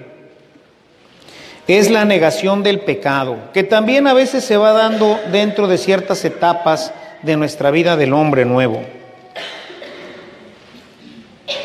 es 1.66 1.90
la 1.90 2.05
negación 2.05 2.62
del 2.62 2.80
pecado, 2.80 3.36
que 3.53 3.62
también 3.62 4.07
a 4.07 4.14
veces 4.14 4.44
se 4.44 4.57
va 4.57 4.72
dando 4.72 5.18
dentro 5.30 5.68
de 5.68 5.78
ciertas 5.78 6.24
etapas 6.24 6.92
de 7.22 7.36
nuestra 7.36 7.70
vida 7.70 7.96
del 7.96 8.12
hombre 8.12 8.44
nuevo. 8.44 8.82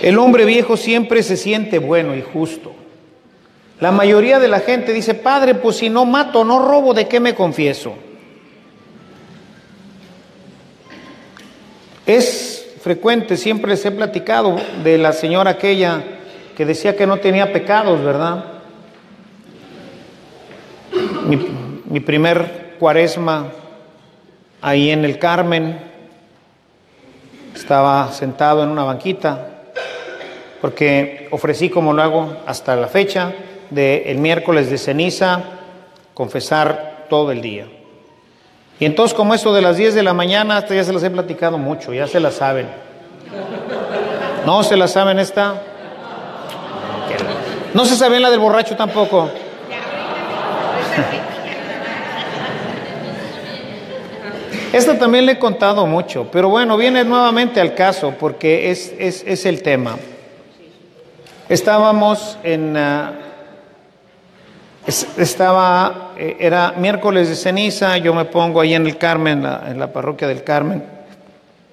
El 0.01 0.17
hombre 0.19 0.45
viejo 0.45 0.77
siempre 0.77 1.23
se 1.23 1.38
siente 1.38 1.79
bueno 1.79 2.15
y 2.15 2.21
justo. 2.21 2.71
La 3.79 3.91
mayoría 3.91 4.39
de 4.39 4.47
la 4.47 4.59
gente 4.59 4.93
dice, 4.93 5.13
Padre, 5.13 5.55
pues 5.55 5.77
si 5.77 5.89
no 5.89 6.05
mato, 6.05 6.43
no 6.43 6.67
robo, 6.67 6.93
¿de 6.93 7.07
qué 7.07 7.19
me 7.19 7.36
confieso? 7.36 7.93
Es 12.06 12.76
frecuente, 12.82 13.36
siempre 13.36 13.72
les 13.72 13.84
he 13.84 13.91
platicado 13.91 14.58
de 14.84 14.99
la 14.99 15.12
señora 15.12 15.51
aquella 15.51 16.03
que 16.56 16.66
decía 16.66 16.95
que 16.95 17.08
no 17.08 17.18
tenía 17.18 17.51
pecados, 17.51 18.03
¿verdad? 18.03 18.45
Mi, 21.89 21.99
primer 21.99 22.76
cuaresma 22.80 23.47
ahí 24.62 24.91
en 24.91 25.03
el 25.03 25.18
Carmen, 25.18 25.80
estaba 27.56 28.12
sentado 28.14 28.64
en 28.64 28.70
una 28.70 28.84
banquita, 28.84 29.64
porque 30.62 31.28
ofrecí 31.32 31.70
como 31.70 31.91
lo 31.93 32.03
hago 32.03 32.38
hasta 32.45 32.76
la 32.76 32.88
fecha, 32.88 33.34
del 33.72 34.20
miércoles 34.20 34.70
de 34.70 34.78
ceniza, 34.78 35.41
confesar 36.14 37.08
todo 37.10 37.32
el 37.32 37.41
día. 37.41 37.66
Y 38.80 38.86
entonces 38.86 39.15
como 39.15 39.34
esto 39.34 39.53
de 39.53 39.61
las 39.61 39.78
10 39.78 39.95
de 39.95 40.03
la 40.03 40.13
mañana, 40.13 40.57
hasta 40.57 40.76
ya 40.76 40.84
se 40.84 40.91
las 40.91 41.03
he 41.03 41.09
platicado 41.09 41.57
mucho, 41.57 41.93
ya 41.93 42.07
se 42.07 42.19
las 42.19 42.36
saben. 42.36 42.67
¿No 44.45 44.63
se 44.63 44.76
la 44.76 44.88
saben 44.88 45.17
esta? 45.19 45.61
No 47.73 47.86
se 47.86 47.95
saben 47.95 48.21
la 48.21 48.30
del 48.30 48.39
borracho 48.39 48.76
tampoco. 48.76 49.30
Esta 54.73 54.99
también 54.99 55.26
le 55.26 55.34
he 55.34 55.39
contado 55.39 55.86
mucho, 55.86 56.28
pero 56.30 56.49
bueno, 56.49 56.76
viene 56.76 57.05
nuevamente 57.05 57.61
al 57.61 57.76
caso 57.76 58.13
porque 58.19 58.71
es, 58.71 58.93
es, 58.99 59.23
es 59.26 59.45
el 59.45 59.61
tema. 59.63 59.97
Estábamos 61.47 62.38
en... 62.43 62.76
ah, 62.76 63.13
estaba, 64.88 66.13
eh, 66.17 66.38
era 66.39 66.73
miércoles 66.77 67.29
de 67.29 67.36
ceniza, 67.36 67.97
yo 67.97 68.13
me 68.13 68.25
pongo 68.25 68.61
ahí 68.61 68.73
en 68.73 68.86
el 68.86 68.97
Carmen, 68.97 69.45
en 69.67 69.79
la 69.79 69.91
parroquia 69.91 70.27
del 70.27 70.43
Carmen, 70.43 70.83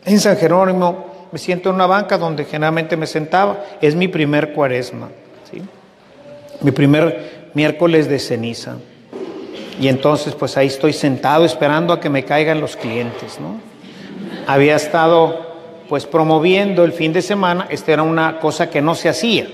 en 0.05 0.21
San 0.21 0.37
Jerónimo, 0.37 1.29
me 1.31 1.39
siento 1.39 1.71
en 1.71 1.77
una 1.77 1.87
banca 1.87 2.19
donde 2.19 2.45
generalmente 2.45 2.97
me 2.97 3.07
sentaba, 3.07 3.65
es 3.81 3.95
mi 3.95 4.09
primer 4.09 4.53
cuaresma, 4.53 5.09
¿sí? 5.51 5.63
mi 6.61 6.71
primer 6.71 7.51
miércoles 7.55 8.09
de 8.09 8.19
ceniza. 8.19 8.77
Y 9.81 9.89
entonces 9.89 10.35
pues 10.35 10.57
ahí 10.57 10.67
estoy 10.67 10.93
sentado 10.93 11.45
esperando 11.45 11.93
a 11.93 12.01
que 12.01 12.11
me 12.11 12.25
caigan 12.25 12.61
los 12.61 12.77
clientes, 12.77 13.41
¿no? 13.41 13.61
Había 14.47 14.77
estado 14.77 15.53
pues 15.89 16.07
promoviendo 16.07 16.85
el 16.85 16.93
fin 16.93 17.13
de 17.13 17.23
semana, 17.23 17.67
esta 17.71 17.93
era 17.93 18.03
una 18.03 18.39
cosa 18.39 18.71
que 18.71 18.83
no 18.83 18.95
se 18.95 19.09
hacía. 19.09 19.47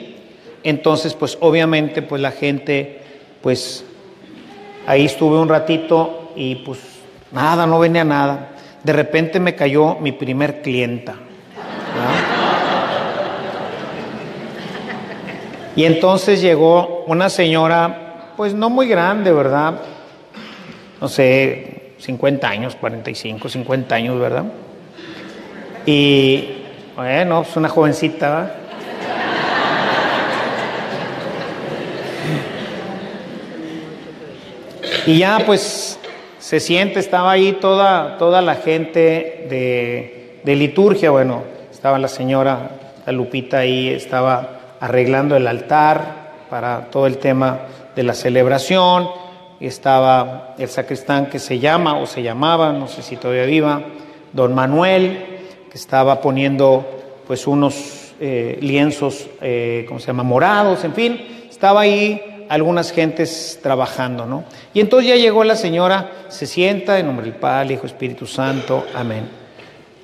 Entonces 0.65 1.15
pues 1.15 1.39
obviamente 1.41 2.03
pues 2.03 2.21
la 2.21 2.33
gente 2.33 3.01
pues 3.43 3.85
ahí 4.87 5.05
estuve 5.07 5.39
un 5.39 5.49
ratito 5.49 6.33
y 6.35 6.57
pues 6.57 6.79
nada, 7.33 7.67
no 7.67 7.79
venía 7.79 8.05
nada. 8.05 8.51
De 8.83 8.93
repente 8.93 9.41
me 9.41 9.55
cayó 9.55 9.97
mi 9.97 10.13
primer 10.13 10.63
clienta. 10.63 11.15
Y 15.77 15.85
entonces 15.85 16.41
llegó 16.41 17.05
una 17.07 17.29
señora, 17.29 18.33
pues 18.37 18.53
no 18.53 18.69
muy 18.69 18.89
grande, 18.89 19.31
¿verdad? 19.31 19.81
No 21.01 21.09
sé, 21.09 21.93
50 21.99 22.49
años, 22.49 22.75
45, 22.75 23.49
50 23.49 23.95
años, 23.95 24.19
¿verdad? 24.19 24.45
Y 25.87 26.49
bueno, 26.97 27.43
pues 27.43 27.57
una 27.57 27.69
jovencita, 27.69 28.29
¿verdad? 28.29 28.53
Y 35.09 35.17
ya 35.17 35.39
pues 35.47 35.99
se 36.39 36.61
siente, 36.61 37.01
estaba 37.01 37.31
ahí 37.31 37.53
toda, 37.53 38.19
toda 38.19 38.43
la 38.43 38.57
gente 38.57 39.47
de, 39.49 40.41
de 40.45 40.55
liturgia, 40.55 41.11
bueno, 41.11 41.45
estaba 41.73 41.99
la 41.99 42.09
señora, 42.09 42.73
la 43.07 43.13
Lupita 43.15 43.61
ahí, 43.61 43.89
estaba 43.89 44.77
arreglando 44.79 45.35
el 45.35 45.47
altar 45.47 46.45
para 46.51 46.91
todo 46.91 47.07
el 47.07 47.17
tema 47.17 47.61
de 47.97 48.03
la 48.03 48.13
celebración, 48.13 49.09
estaba 49.61 50.55
el 50.59 50.69
sacristán 50.69 51.31
que 51.31 51.39
se 51.39 51.59
llama 51.59 51.97
o 51.97 52.07
se 52.07 52.23
llamaba, 52.23 52.75
no 52.75 52.87
sé 52.87 53.01
si 53.01 53.17
todavía 53.17 53.47
viva, 53.47 53.81
don 54.35 54.55
Manuel, 54.55 55.25
que 55.71 55.79
estaba 55.79 56.21
poniendo 56.21 56.87
pues 57.27 57.47
unos 57.47 58.13
eh, 58.21 58.59
lienzos, 58.61 59.27
eh, 59.41 59.87
¿cómo 59.89 60.01
se 60.01 60.09
llama?, 60.09 60.23
morados, 60.23 60.85
en 60.85 60.93
fin, 60.93 61.47
estaba 61.49 61.81
ahí 61.81 62.38
algunas 62.49 62.93
gentes 62.93 63.59
trabajando, 63.63 64.27
¿no? 64.27 64.45
Y 64.75 64.81
entonces 64.81 65.09
ya 65.09 65.17
llegó 65.17 65.45
la 65.45 65.57
señora, 65.57 66.11
se 66.29 66.47
sienta 66.47 66.99
en 66.99 67.07
nombre 67.07 67.27
del 67.27 67.35
Padre, 67.35 67.75
Hijo, 67.75 67.87
Espíritu 67.87 68.27
Santo, 68.27 68.87
amén. 68.95 69.29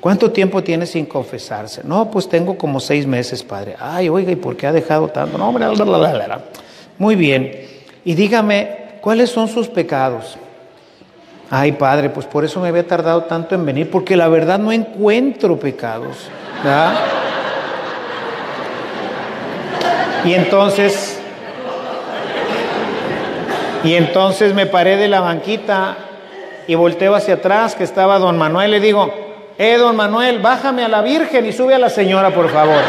¿Cuánto 0.00 0.30
tiempo 0.30 0.62
tiene 0.62 0.84
sin 0.84 1.06
confesarse? 1.06 1.80
No, 1.82 2.10
pues 2.10 2.28
tengo 2.28 2.58
como 2.58 2.78
seis 2.78 3.06
meses, 3.06 3.42
padre. 3.42 3.74
Ay, 3.80 4.10
oiga, 4.10 4.32
¿y 4.32 4.36
por 4.36 4.54
qué 4.54 4.66
ha 4.66 4.72
dejado 4.72 5.08
tanto? 5.08 5.38
No, 5.38 5.48
hombre, 5.48 5.64
la, 5.64 5.72
la, 5.84 6.26
la, 6.26 6.40
muy 6.98 7.16
bien. 7.16 7.66
Y 8.04 8.14
dígame, 8.14 8.98
¿cuáles 9.00 9.30
son 9.30 9.48
sus 9.48 9.68
pecados? 9.68 10.36
Ay, 11.48 11.72
padre, 11.72 12.10
pues 12.10 12.26
por 12.26 12.44
eso 12.44 12.60
me 12.60 12.68
había 12.68 12.86
tardado 12.86 13.24
tanto 13.24 13.54
en 13.54 13.64
venir, 13.64 13.90
porque 13.90 14.14
la 14.14 14.28
verdad 14.28 14.58
no 14.58 14.72
encuentro 14.72 15.58
pecados. 15.58 16.28
¿verdad? 16.62 16.94
Y 20.24 20.32
entonces, 20.32 21.13
y 23.84 23.94
entonces 23.94 24.54
me 24.54 24.66
paré 24.66 24.96
de 24.96 25.08
la 25.08 25.20
banquita 25.20 25.96
y 26.66 26.74
volteo 26.74 27.14
hacia 27.14 27.34
atrás, 27.34 27.74
que 27.74 27.84
estaba 27.84 28.18
don 28.18 28.38
Manuel, 28.38 28.70
le 28.70 28.80
digo, 28.80 29.12
eh, 29.58 29.76
don 29.76 29.94
Manuel, 29.94 30.38
bájame 30.38 30.84
a 30.84 30.88
la 30.88 31.02
Virgen 31.02 31.44
y 31.46 31.52
sube 31.52 31.74
a 31.74 31.78
la 31.78 31.90
señora, 31.90 32.30
por 32.30 32.48
favor. 32.48 32.80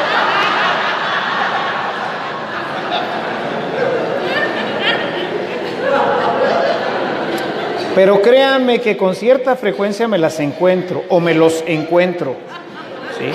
Pero 7.94 8.22
créanme 8.22 8.80
que 8.80 8.98
con 8.98 9.16
cierta 9.16 9.56
frecuencia 9.56 10.08
me 10.08 10.18
las 10.18 10.40
encuentro 10.40 11.04
o 11.10 11.20
me 11.20 11.34
los 11.34 11.64
encuentro. 11.66 12.36
¿sí? 13.18 13.32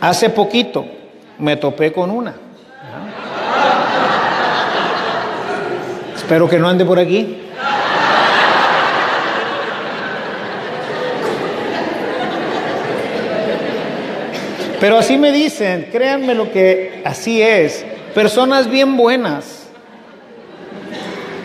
Hace 0.00 0.30
poquito 0.30 0.84
me 1.38 1.56
topé 1.56 1.92
con 1.92 2.10
una. 2.10 2.34
Espero 6.22 6.48
que 6.48 6.56
no 6.56 6.68
ande 6.68 6.84
por 6.84 7.00
aquí. 7.00 7.36
Pero 14.78 14.98
así 14.98 15.18
me 15.18 15.32
dicen, 15.32 15.88
créanme 15.90 16.34
lo 16.34 16.50
que 16.50 17.02
así 17.04 17.42
es. 17.42 17.84
Personas 18.14 18.70
bien 18.70 18.96
buenas 18.96 19.68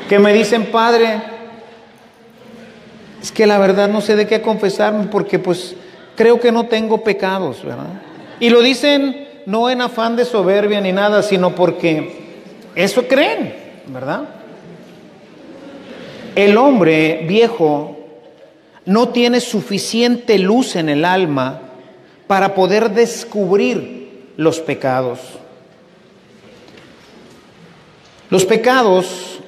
que 0.07 0.19
me 0.19 0.31
dicen, 0.31 0.67
padre, 0.67 1.21
es 3.21 3.31
que 3.31 3.47
la 3.47 3.57
verdad 3.57 3.89
no 3.89 4.01
sé 4.01 4.15
de 4.15 4.27
qué 4.27 4.41
confesarme 4.41 5.07
porque 5.07 5.39
pues 5.39 5.75
creo 6.15 6.39
que 6.39 6.51
no 6.51 6.67
tengo 6.67 7.03
pecados, 7.03 7.63
¿verdad? 7.63 8.01
Y 8.39 8.51
lo 8.51 8.61
dicen 8.61 9.27
no 9.47 9.71
en 9.71 9.81
afán 9.81 10.15
de 10.15 10.23
soberbia 10.23 10.81
ni 10.81 10.91
nada, 10.91 11.23
sino 11.23 11.55
porque 11.55 12.41
eso 12.75 13.07
creen, 13.07 13.55
¿verdad? 13.87 14.36
El 16.37 16.55
hombre 16.55 17.25
viejo 17.27 17.97
no 18.85 19.09
tiene 19.09 19.39
suficiente 19.39 20.37
luz 20.37 20.75
en 20.75 20.87
el 20.87 21.03
alma 21.03 21.61
para 22.27 22.53
poder 22.53 22.91
descubrir 22.91 24.33
los 24.37 24.59
pecados. 24.59 25.19
Los 28.29 28.45
pecados 28.45 29.39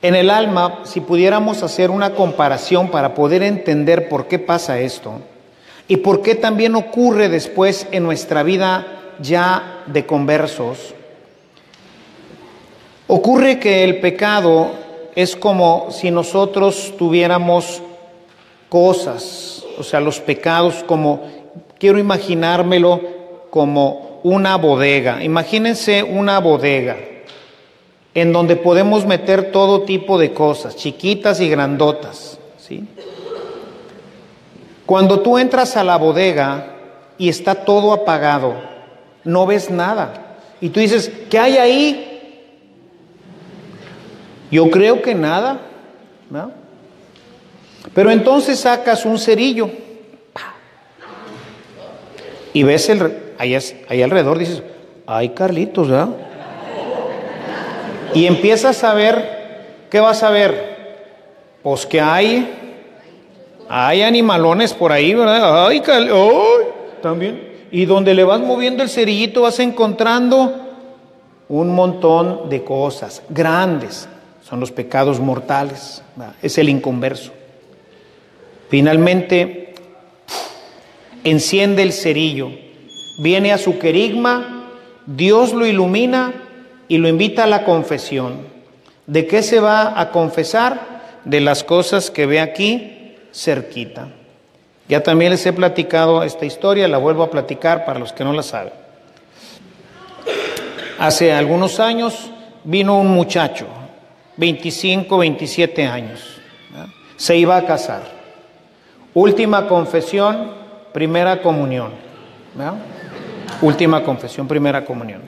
en 0.00 0.14
el 0.14 0.30
alma, 0.30 0.80
si 0.84 1.00
pudiéramos 1.00 1.62
hacer 1.62 1.90
una 1.90 2.14
comparación 2.14 2.90
para 2.90 3.12
poder 3.12 3.42
entender 3.42 4.08
por 4.08 4.28
qué 4.28 4.38
pasa 4.38 4.80
esto 4.80 5.20
y 5.88 5.98
por 5.98 6.22
qué 6.22 6.34
también 6.34 6.74
ocurre 6.74 7.28
después 7.28 7.86
en 7.90 8.04
nuestra 8.04 8.42
vida 8.42 8.86
ya 9.20 9.82
de 9.84 10.06
conversos, 10.06 10.94
ocurre 13.08 13.58
que 13.58 13.84
el 13.84 14.00
pecado 14.00 14.87
es 15.18 15.34
como 15.34 15.88
si 15.90 16.12
nosotros 16.12 16.94
tuviéramos 16.96 17.82
cosas, 18.68 19.64
o 19.76 19.82
sea, 19.82 19.98
los 19.98 20.20
pecados 20.20 20.84
como, 20.86 21.22
quiero 21.76 21.98
imaginármelo 21.98 23.00
como 23.50 24.20
una 24.22 24.54
bodega. 24.54 25.24
Imagínense 25.24 26.04
una 26.04 26.38
bodega 26.38 26.98
en 28.14 28.32
donde 28.32 28.54
podemos 28.54 29.06
meter 29.06 29.50
todo 29.50 29.82
tipo 29.82 30.20
de 30.20 30.32
cosas, 30.32 30.76
chiquitas 30.76 31.40
y 31.40 31.48
grandotas, 31.48 32.38
¿sí? 32.56 32.86
Cuando 34.86 35.18
tú 35.18 35.36
entras 35.36 35.76
a 35.76 35.82
la 35.82 35.96
bodega 35.96 36.76
y 37.18 37.28
está 37.28 37.56
todo 37.56 37.92
apagado, 37.92 38.54
no 39.24 39.46
ves 39.46 39.68
nada. 39.68 40.36
Y 40.60 40.68
tú 40.68 40.78
dices, 40.78 41.10
¿qué 41.28 41.40
hay 41.40 41.56
ahí? 41.56 42.07
Yo 44.50 44.70
creo 44.70 45.02
que 45.02 45.14
nada, 45.14 45.60
¿no? 46.30 46.52
Pero 47.94 48.10
entonces 48.10 48.60
sacas 48.60 49.04
un 49.04 49.18
cerillo 49.18 49.70
y 52.52 52.62
ves 52.62 52.88
el, 52.88 53.12
ahí, 53.38 53.56
ahí 53.88 54.02
alrededor, 54.02 54.38
dices, 54.38 54.62
ay 55.06 55.30
Carlitos, 55.30 55.88
¿verdad? 55.88 56.08
Y 58.14 58.26
empiezas 58.26 58.82
a 58.84 58.94
ver, 58.94 59.66
¿qué 59.90 60.00
vas 60.00 60.22
a 60.22 60.30
ver? 60.30 60.76
Pues 61.62 61.86
que 61.86 62.00
hay, 62.00 62.48
hay 63.68 64.02
animalones 64.02 64.72
por 64.72 64.92
ahí, 64.92 65.14
¿verdad? 65.14 65.66
Ay, 65.66 65.82
ay, 65.86 66.08
también. 67.02 67.48
Y 67.70 67.84
donde 67.84 68.14
le 68.14 68.24
vas 68.24 68.40
moviendo 68.40 68.82
el 68.82 68.88
cerillito 68.88 69.42
vas 69.42 69.58
encontrando 69.60 70.54
un 71.48 71.74
montón 71.74 72.48
de 72.48 72.64
cosas 72.64 73.22
grandes, 73.28 74.08
son 74.48 74.60
los 74.60 74.72
pecados 74.72 75.20
mortales, 75.20 76.02
es 76.40 76.56
el 76.56 76.70
inconverso. 76.70 77.32
Finalmente, 78.70 79.74
enciende 81.22 81.82
el 81.82 81.92
cerillo, 81.92 82.50
viene 83.22 83.52
a 83.52 83.58
su 83.58 83.78
querigma, 83.78 84.70
Dios 85.04 85.52
lo 85.52 85.66
ilumina 85.66 86.32
y 86.88 86.96
lo 86.96 87.08
invita 87.08 87.44
a 87.44 87.46
la 87.46 87.64
confesión. 87.64 88.46
¿De 89.06 89.26
qué 89.26 89.42
se 89.42 89.60
va 89.60 90.00
a 90.00 90.10
confesar? 90.10 90.98
De 91.24 91.40
las 91.40 91.62
cosas 91.62 92.10
que 92.10 92.24
ve 92.24 92.40
aquí 92.40 93.16
cerquita. 93.32 94.08
Ya 94.88 95.02
también 95.02 95.30
les 95.30 95.44
he 95.44 95.52
platicado 95.52 96.22
esta 96.22 96.46
historia, 96.46 96.88
la 96.88 96.96
vuelvo 96.96 97.22
a 97.22 97.30
platicar 97.30 97.84
para 97.84 97.98
los 97.98 98.14
que 98.14 98.24
no 98.24 98.32
la 98.32 98.42
saben. 98.42 98.72
Hace 100.98 101.32
algunos 101.32 101.80
años 101.80 102.30
vino 102.64 102.98
un 102.98 103.08
muchacho, 103.08 103.66
25, 104.38 105.18
27 105.18 105.86
años, 105.86 106.40
se 107.16 107.36
iba 107.36 107.56
a 107.56 107.66
casar. 107.66 108.02
Última 109.12 109.66
confesión, 109.66 110.52
primera 110.92 111.42
comunión. 111.42 111.90
Última 113.60 114.04
confesión, 114.04 114.46
primera 114.46 114.84
comunión. 114.84 115.22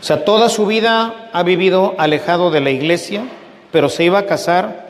O 0.00 0.04
sea, 0.04 0.24
toda 0.24 0.48
su 0.48 0.66
vida 0.66 1.30
ha 1.32 1.42
vivido 1.44 1.94
alejado 1.96 2.50
de 2.50 2.60
la 2.60 2.70
iglesia, 2.70 3.24
pero 3.70 3.88
se 3.88 4.04
iba 4.04 4.18
a 4.18 4.26
casar 4.26 4.88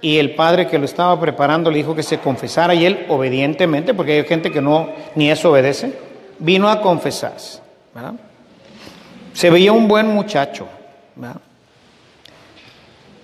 y 0.00 0.18
el 0.18 0.34
padre 0.34 0.66
que 0.66 0.78
lo 0.78 0.86
estaba 0.86 1.18
preparando 1.20 1.70
le 1.70 1.76
dijo 1.78 1.94
que 1.94 2.02
se 2.02 2.18
confesara 2.18 2.74
y 2.74 2.86
él 2.86 3.06
obedientemente, 3.08 3.94
porque 3.94 4.12
hay 4.12 4.24
gente 4.24 4.50
que 4.50 4.62
no 4.62 4.88
ni 5.14 5.30
eso 5.30 5.50
obedece, 5.50 5.98
vino 6.38 6.68
a 6.68 6.80
confesarse. 6.80 7.60
Se 9.34 9.50
veía 9.50 9.72
un 9.72 9.86
buen 9.86 10.08
muchacho, 10.08 10.66
¿verdad? 11.14 11.40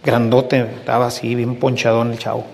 Grandote, 0.04 0.60
estaba 0.60 1.06
así, 1.06 1.34
bien 1.34 1.56
ponchadón 1.56 2.12
el 2.12 2.18
chavo. 2.18 2.44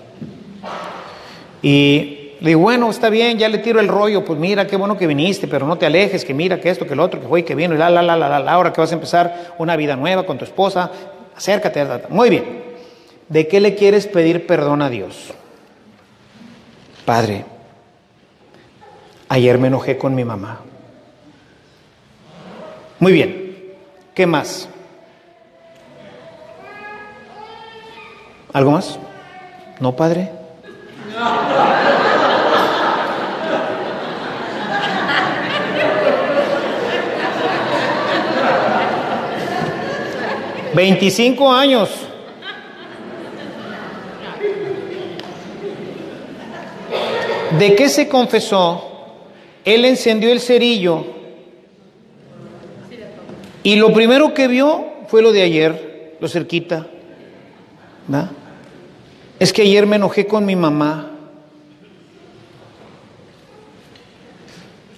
Y 1.61 2.33
le 2.39 2.49
digo, 2.49 2.61
bueno, 2.61 2.89
está 2.89 3.09
bien, 3.09 3.37
ya 3.37 3.49
le 3.49 3.57
tiro 3.57 3.79
el 3.79 3.87
rollo, 3.87 4.23
pues 4.23 4.39
mira, 4.39 4.65
qué 4.65 4.77
bueno 4.77 4.97
que 4.97 5.07
viniste, 5.07 5.47
pero 5.47 5.67
no 5.67 5.77
te 5.77 5.85
alejes, 5.85 6.23
que 6.23 6.33
mira, 6.33 6.59
que 6.59 6.69
esto, 6.69 6.87
que 6.87 6.95
lo 6.95 7.03
otro, 7.03 7.19
que 7.19 7.27
fue 7.27 7.41
y 7.41 7.43
que 7.43 7.55
vino, 7.55 7.75
y 7.75 7.77
la, 7.77 7.89
la, 7.89 8.01
la, 8.01 8.15
la, 8.15 8.39
la, 8.39 8.51
ahora 8.51 8.71
que 8.71 8.79
vas 8.79 8.91
a 8.91 8.95
empezar 8.95 9.55
una 9.57 9.75
vida 9.75 9.95
nueva 9.95 10.25
con 10.25 10.37
tu 10.37 10.45
esposa, 10.45 10.91
acércate. 11.35 11.85
Muy 12.09 12.29
bien. 12.29 12.63
¿De 13.27 13.47
qué 13.47 13.59
le 13.59 13.75
quieres 13.75 14.07
pedir 14.07 14.47
perdón 14.47 14.81
a 14.81 14.89
Dios? 14.89 15.33
Padre, 17.05 17.45
ayer 19.27 19.57
me 19.57 19.67
enojé 19.67 19.97
con 19.97 20.15
mi 20.15 20.23
mamá. 20.23 20.61
Muy 22.99 23.11
bien. 23.11 23.73
¿Qué 24.13 24.25
más? 24.25 24.67
¿Algo 28.51 28.71
más? 28.71 28.97
¿No, 29.79 29.95
padre? 29.95 30.31
Veinticinco 40.73 41.51
años. 41.51 41.89
¿De 47.57 47.75
qué 47.75 47.89
se 47.89 48.07
confesó? 48.07 48.85
Él 49.65 49.85
encendió 49.85 50.31
el 50.31 50.39
cerillo 50.39 51.05
y 53.63 53.75
lo 53.75 53.91
primero 53.93 54.33
que 54.33 54.47
vio 54.47 54.85
fue 55.07 55.21
lo 55.21 55.31
de 55.31 55.41
ayer, 55.43 56.15
lo 56.19 56.27
cerquita. 56.27 56.87
Es 59.39 59.53
que 59.53 59.61
ayer 59.61 59.85
me 59.85 59.95
enojé 59.95 60.27
con 60.27 60.45
mi 60.45 60.55
mamá. 60.55 61.11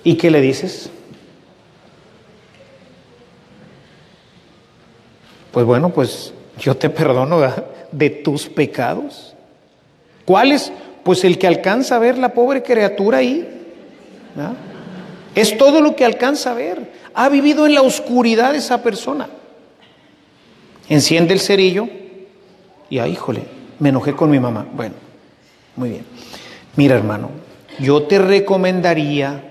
¿Y 0.03 0.15
qué 0.15 0.31
le 0.31 0.41
dices? 0.41 0.89
Pues 5.51 5.65
bueno, 5.65 5.89
pues 5.89 6.33
yo 6.57 6.75
te 6.75 6.89
perdono 6.89 7.39
de 7.91 8.09
tus 8.09 8.47
pecados. 8.47 9.35
¿Cuáles? 10.25 10.71
Pues 11.03 11.23
el 11.23 11.37
que 11.37 11.45
alcanza 11.45 11.97
a 11.97 11.99
ver 11.99 12.17
la 12.17 12.33
pobre 12.33 12.63
criatura 12.63 13.19
ahí. 13.19 13.47
Es 15.35 15.55
todo 15.57 15.81
lo 15.81 15.95
que 15.95 16.03
alcanza 16.03 16.51
a 16.51 16.55
ver. 16.55 16.91
Ha 17.13 17.29
vivido 17.29 17.67
en 17.67 17.75
la 17.75 17.83
oscuridad 17.83 18.55
esa 18.55 18.81
persona. 18.81 19.29
Enciende 20.89 21.33
el 21.33 21.39
cerillo 21.39 21.87
y, 22.89 22.99
ah, 22.99 23.07
híjole, 23.07 23.61
me 23.82 23.89
enojé 23.89 24.13
con 24.13 24.29
mi 24.29 24.39
mamá. 24.39 24.65
Bueno, 24.71 24.93
muy 25.75 25.89
bien. 25.89 26.05
Mira, 26.75 26.95
hermano, 26.95 27.32
yo 27.79 28.03
te 28.03 28.19
recomendaría 28.19 29.43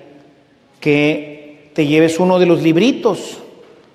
que 0.79 1.71
te 1.75 1.87
lleves 1.87 2.19
uno 2.21 2.39
de 2.39 2.47
los 2.47 2.63
libritos 2.63 3.39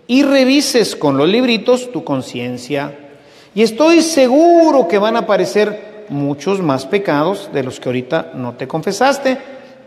y 0.07 0.23
revises 0.23 0.95
con 0.95 1.17
los 1.17 1.27
libritos 1.27 1.91
tu 1.91 2.03
conciencia. 2.03 2.93
Y 3.55 3.63
estoy 3.63 4.01
seguro 4.01 4.87
que 4.89 4.97
van 4.97 5.15
a 5.15 5.19
aparecer 5.19 6.05
muchos 6.09 6.59
más 6.59 6.85
pecados 6.85 7.49
de 7.53 7.63
los 7.63 7.79
que 7.79 7.89
ahorita 7.89 8.31
no 8.35 8.55
te 8.55 8.67
confesaste, 8.67 9.37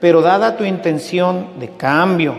pero 0.01 0.23
dada 0.23 0.57
tu 0.57 0.65
intención 0.65 1.61
de 1.61 1.69
cambio 1.77 2.35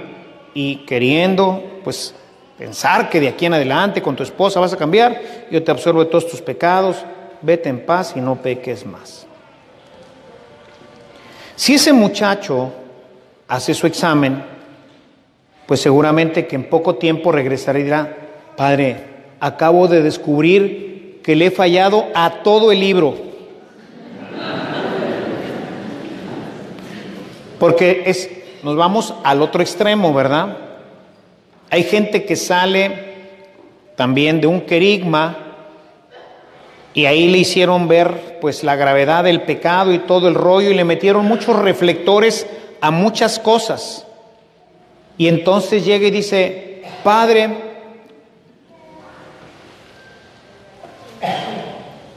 y 0.55 0.77
queriendo, 0.77 1.79
pues, 1.83 2.15
pensar 2.57 3.07
que 3.07 3.19
de 3.19 3.27
aquí 3.27 3.45
en 3.45 3.53
adelante 3.53 4.01
con 4.01 4.15
tu 4.15 4.23
esposa 4.23 4.59
vas 4.59 4.73
a 4.73 4.77
cambiar, 4.77 5.21
yo 5.51 5.63
te 5.63 5.69
absorbo 5.69 6.03
de 6.03 6.09
todos 6.09 6.27
tus 6.27 6.41
pecados, 6.41 6.97
vete 7.41 7.69
en 7.69 7.85
paz 7.85 8.13
y 8.15 8.21
no 8.21 8.35
peques 8.41 8.85
más. 8.85 9.25
Si 11.55 11.75
ese 11.75 11.91
muchacho 11.91 12.71
hace 13.47 13.73
su 13.73 13.87
examen, 13.87 14.43
pues 15.65 15.81
seguramente 15.81 16.47
que 16.47 16.55
en 16.55 16.69
poco 16.69 16.95
tiempo 16.95 17.31
regresará 17.31 17.79
y 17.79 17.83
dirá, 17.83 18.15
Padre, 18.55 19.03
acabo 19.39 19.87
de 19.87 20.01
descubrir 20.01 21.19
que 21.23 21.35
le 21.35 21.47
he 21.47 21.51
fallado 21.51 22.07
a 22.15 22.43
todo 22.43 22.71
el 22.71 22.79
libro. 22.79 23.15
Porque 27.59 28.03
es, 28.05 28.29
nos 28.63 28.75
vamos 28.75 29.13
al 29.23 29.41
otro 29.41 29.61
extremo, 29.61 30.13
¿verdad? 30.13 30.57
Hay 31.69 31.83
gente 31.83 32.25
que 32.25 32.35
sale 32.35 33.09
también 33.95 34.39
de 34.39 34.47
un 34.47 34.61
querigma 34.61 35.48
y 36.93 37.05
ahí 37.05 37.27
le 37.27 37.37
hicieron 37.37 37.87
ver 37.87 38.39
pues 38.41 38.63
la 38.63 38.75
gravedad 38.75 39.23
del 39.23 39.41
pecado 39.41 39.93
y 39.93 39.99
todo 39.99 40.27
el 40.27 40.35
rollo 40.35 40.71
y 40.71 40.73
le 40.73 40.83
metieron 40.83 41.25
muchos 41.25 41.55
reflectores 41.55 42.47
a 42.81 42.91
muchas 42.91 43.39
cosas. 43.39 44.05
Y 45.17 45.27
entonces 45.27 45.85
llega 45.85 46.07
y 46.07 46.11
dice, 46.11 46.83
Padre, 47.03 47.49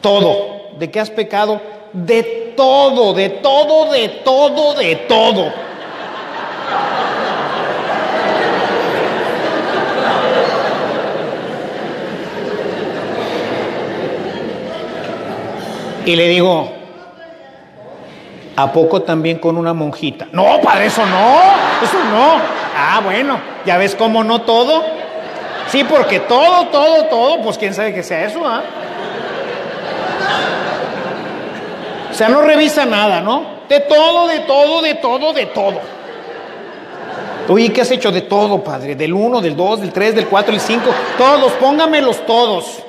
todo, 0.01 0.77
¿de 0.79 0.91
qué 0.91 1.01
has 1.01 1.11
pecado? 1.11 1.61
De 1.93 2.23
todo, 2.57 3.13
de 3.13 3.29
todo, 3.29 3.93
de 3.93 4.09
todo, 4.09 4.75
de 4.75 4.97
todo. 4.97 5.53
Y 16.05 16.17
le 16.17 16.29
digo, 16.29 16.69
¿a 18.57 18.73
poco 18.73 19.03
también 19.03 19.39
con 19.39 19.57
una 19.57 19.73
monjita? 19.73 20.27
No, 20.33 20.61
padre, 20.61 20.87
eso 20.87 21.05
no, 21.07 21.37
eso 21.83 21.99
no. 22.11 22.41
Ah, 22.77 23.01
bueno, 23.05 23.39
ya 23.65 23.79
ves 23.79 23.95
cómo 23.95 24.25
no 24.25 24.43
todo. 24.43 24.83
Sí, 25.69 25.85
porque 25.85 26.21
todo, 26.21 26.67
todo, 26.67 27.05
todo, 27.05 27.43
pues 27.43 27.57
quién 27.57 27.73
sabe 27.73 27.95
que 27.95 28.03
sea 28.03 28.25
eso, 28.25 28.45
¿ah? 28.45 28.63
O 32.11 32.15
sea, 32.15 32.29
no 32.29 32.43
revisa 32.43 32.85
nada, 32.85 33.21
¿no? 33.21 33.63
De 33.69 33.81
todo, 33.81 34.27
de 34.27 34.41
todo, 34.41 34.83
de 34.83 34.95
todo, 34.97 35.33
de 35.33 35.47
todo. 35.47 35.81
Oye, 37.49 37.73
¿qué 37.73 37.81
has 37.81 37.91
hecho 37.91 38.13
de 38.13 38.23
todo, 38.23 38.63
padre? 38.63 38.97
Del 38.97 39.15
1, 39.15 39.41
del 39.41 39.57
2, 39.57 39.81
del 39.81 39.93
3, 39.93 40.15
del 40.17 40.27
4, 40.27 40.53
del 40.53 40.61
5. 40.61 40.91
Todos, 41.17 41.53
póngamelos 41.53 42.27
todos. 42.27 42.83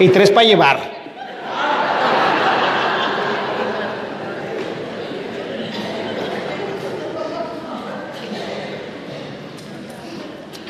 Y 0.00 0.08
tres 0.08 0.30
para 0.30 0.46
llevar. 0.46 0.98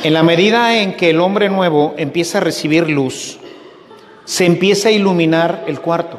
En 0.03 0.15
la 0.15 0.23
medida 0.23 0.79
en 0.79 0.97
que 0.97 1.11
el 1.11 1.21
hombre 1.21 1.49
nuevo 1.49 1.95
empieza 1.99 2.39
a 2.39 2.41
recibir 2.41 2.89
luz, 2.89 3.39
se 4.25 4.47
empieza 4.47 4.89
a 4.89 4.93
iluminar 4.93 5.65
el 5.67 5.81
cuarto. 5.81 6.19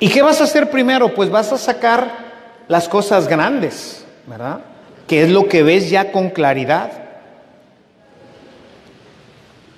¿Y 0.00 0.08
qué 0.08 0.20
vas 0.20 0.40
a 0.40 0.44
hacer 0.44 0.70
primero? 0.70 1.14
Pues 1.14 1.30
vas 1.30 1.52
a 1.52 1.58
sacar 1.58 2.10
las 2.68 2.88
cosas 2.88 3.28
grandes, 3.28 4.04
¿verdad? 4.26 4.60
Que 5.06 5.22
es 5.22 5.30
lo 5.30 5.48
que 5.48 5.62
ves 5.62 5.88
ya 5.88 6.10
con 6.12 6.30
claridad. 6.30 6.90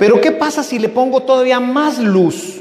Pero 0.03 0.21
¿qué 0.21 0.33
pasa 0.33 0.65
si 0.65 0.81
le 0.81 0.89
pongo 0.89 1.23
todavía 1.23 1.61
más 1.61 2.01
luz? 2.01 2.59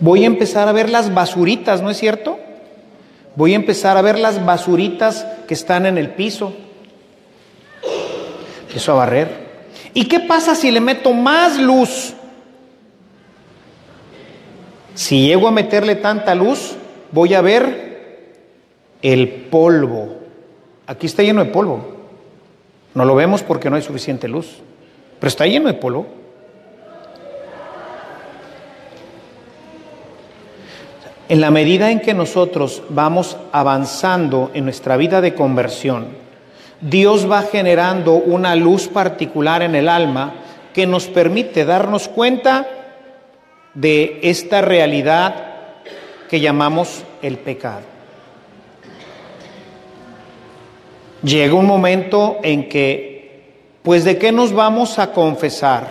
Voy 0.00 0.24
a 0.24 0.26
empezar 0.26 0.66
a 0.66 0.72
ver 0.72 0.90
las 0.90 1.14
basuritas, 1.14 1.82
¿no 1.82 1.90
es 1.90 1.96
cierto? 1.96 2.36
Voy 3.36 3.52
a 3.52 3.54
empezar 3.54 3.96
a 3.96 4.02
ver 4.02 4.18
las 4.18 4.44
basuritas 4.44 5.24
que 5.46 5.54
están 5.54 5.86
en 5.86 5.96
el 5.96 6.10
piso. 6.10 6.52
Empiezo 8.62 8.90
a 8.90 8.96
barrer. 8.96 9.28
¿Y 9.94 10.06
qué 10.06 10.18
pasa 10.18 10.56
si 10.56 10.72
le 10.72 10.80
meto 10.80 11.12
más 11.12 11.60
luz? 11.60 12.12
Si 14.96 15.28
llego 15.28 15.46
a 15.46 15.52
meterle 15.52 15.94
tanta 15.94 16.34
luz, 16.34 16.72
voy 17.12 17.34
a 17.34 17.40
ver 17.40 18.26
el 19.00 19.28
polvo. 19.28 20.16
Aquí 20.88 21.06
está 21.06 21.22
lleno 21.22 21.44
de 21.44 21.52
polvo. 21.52 21.86
No 22.94 23.04
lo 23.04 23.14
vemos 23.14 23.44
porque 23.44 23.70
no 23.70 23.76
hay 23.76 23.82
suficiente 23.82 24.26
luz, 24.26 24.60
pero 25.18 25.28
está 25.28 25.46
lleno 25.46 25.68
de 25.68 25.74
polvo. 25.74 26.06
En 31.28 31.40
la 31.40 31.50
medida 31.50 31.90
en 31.90 32.00
que 32.00 32.14
nosotros 32.14 32.82
vamos 32.88 33.36
avanzando 33.52 34.50
en 34.54 34.64
nuestra 34.64 34.96
vida 34.96 35.20
de 35.20 35.34
conversión, 35.34 36.08
Dios 36.80 37.30
va 37.30 37.42
generando 37.42 38.14
una 38.14 38.54
luz 38.54 38.88
particular 38.88 39.62
en 39.62 39.74
el 39.74 39.88
alma 39.88 40.34
que 40.72 40.86
nos 40.86 41.06
permite 41.06 41.64
darnos 41.64 42.08
cuenta 42.08 42.66
de 43.74 44.20
esta 44.22 44.60
realidad 44.60 45.34
que 46.30 46.40
llamamos 46.40 47.04
el 47.20 47.38
pecado. 47.38 47.82
Llega 51.22 51.54
un 51.54 51.66
momento 51.66 52.38
en 52.42 52.68
que, 52.68 53.07
pues 53.88 54.04
de 54.04 54.18
qué 54.18 54.32
nos 54.32 54.52
vamos 54.52 54.98
a 54.98 55.12
confesar? 55.12 55.88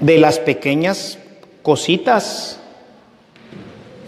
De 0.00 0.16
las 0.16 0.38
pequeñas 0.38 1.18
cositas. 1.60 2.58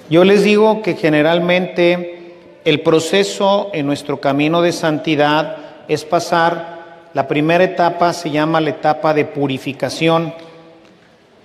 Yo 0.09 0.25
les 0.25 0.43
digo 0.43 0.81
que 0.81 0.95
generalmente 0.95 2.33
el 2.65 2.81
proceso 2.81 3.69
en 3.75 3.85
nuestro 3.85 4.23
camino 4.23 4.63
de 4.63 4.73
santidad 4.73 5.59
es 5.87 6.07
pasar, 6.07 7.11
la 7.13 7.29
primera 7.29 7.65
etapa 7.65 8.15
se 8.15 8.31
llama 8.31 8.63
la 8.63 8.71
etapa 8.71 9.13
de 9.13 9.27
purificación. 9.27 10.33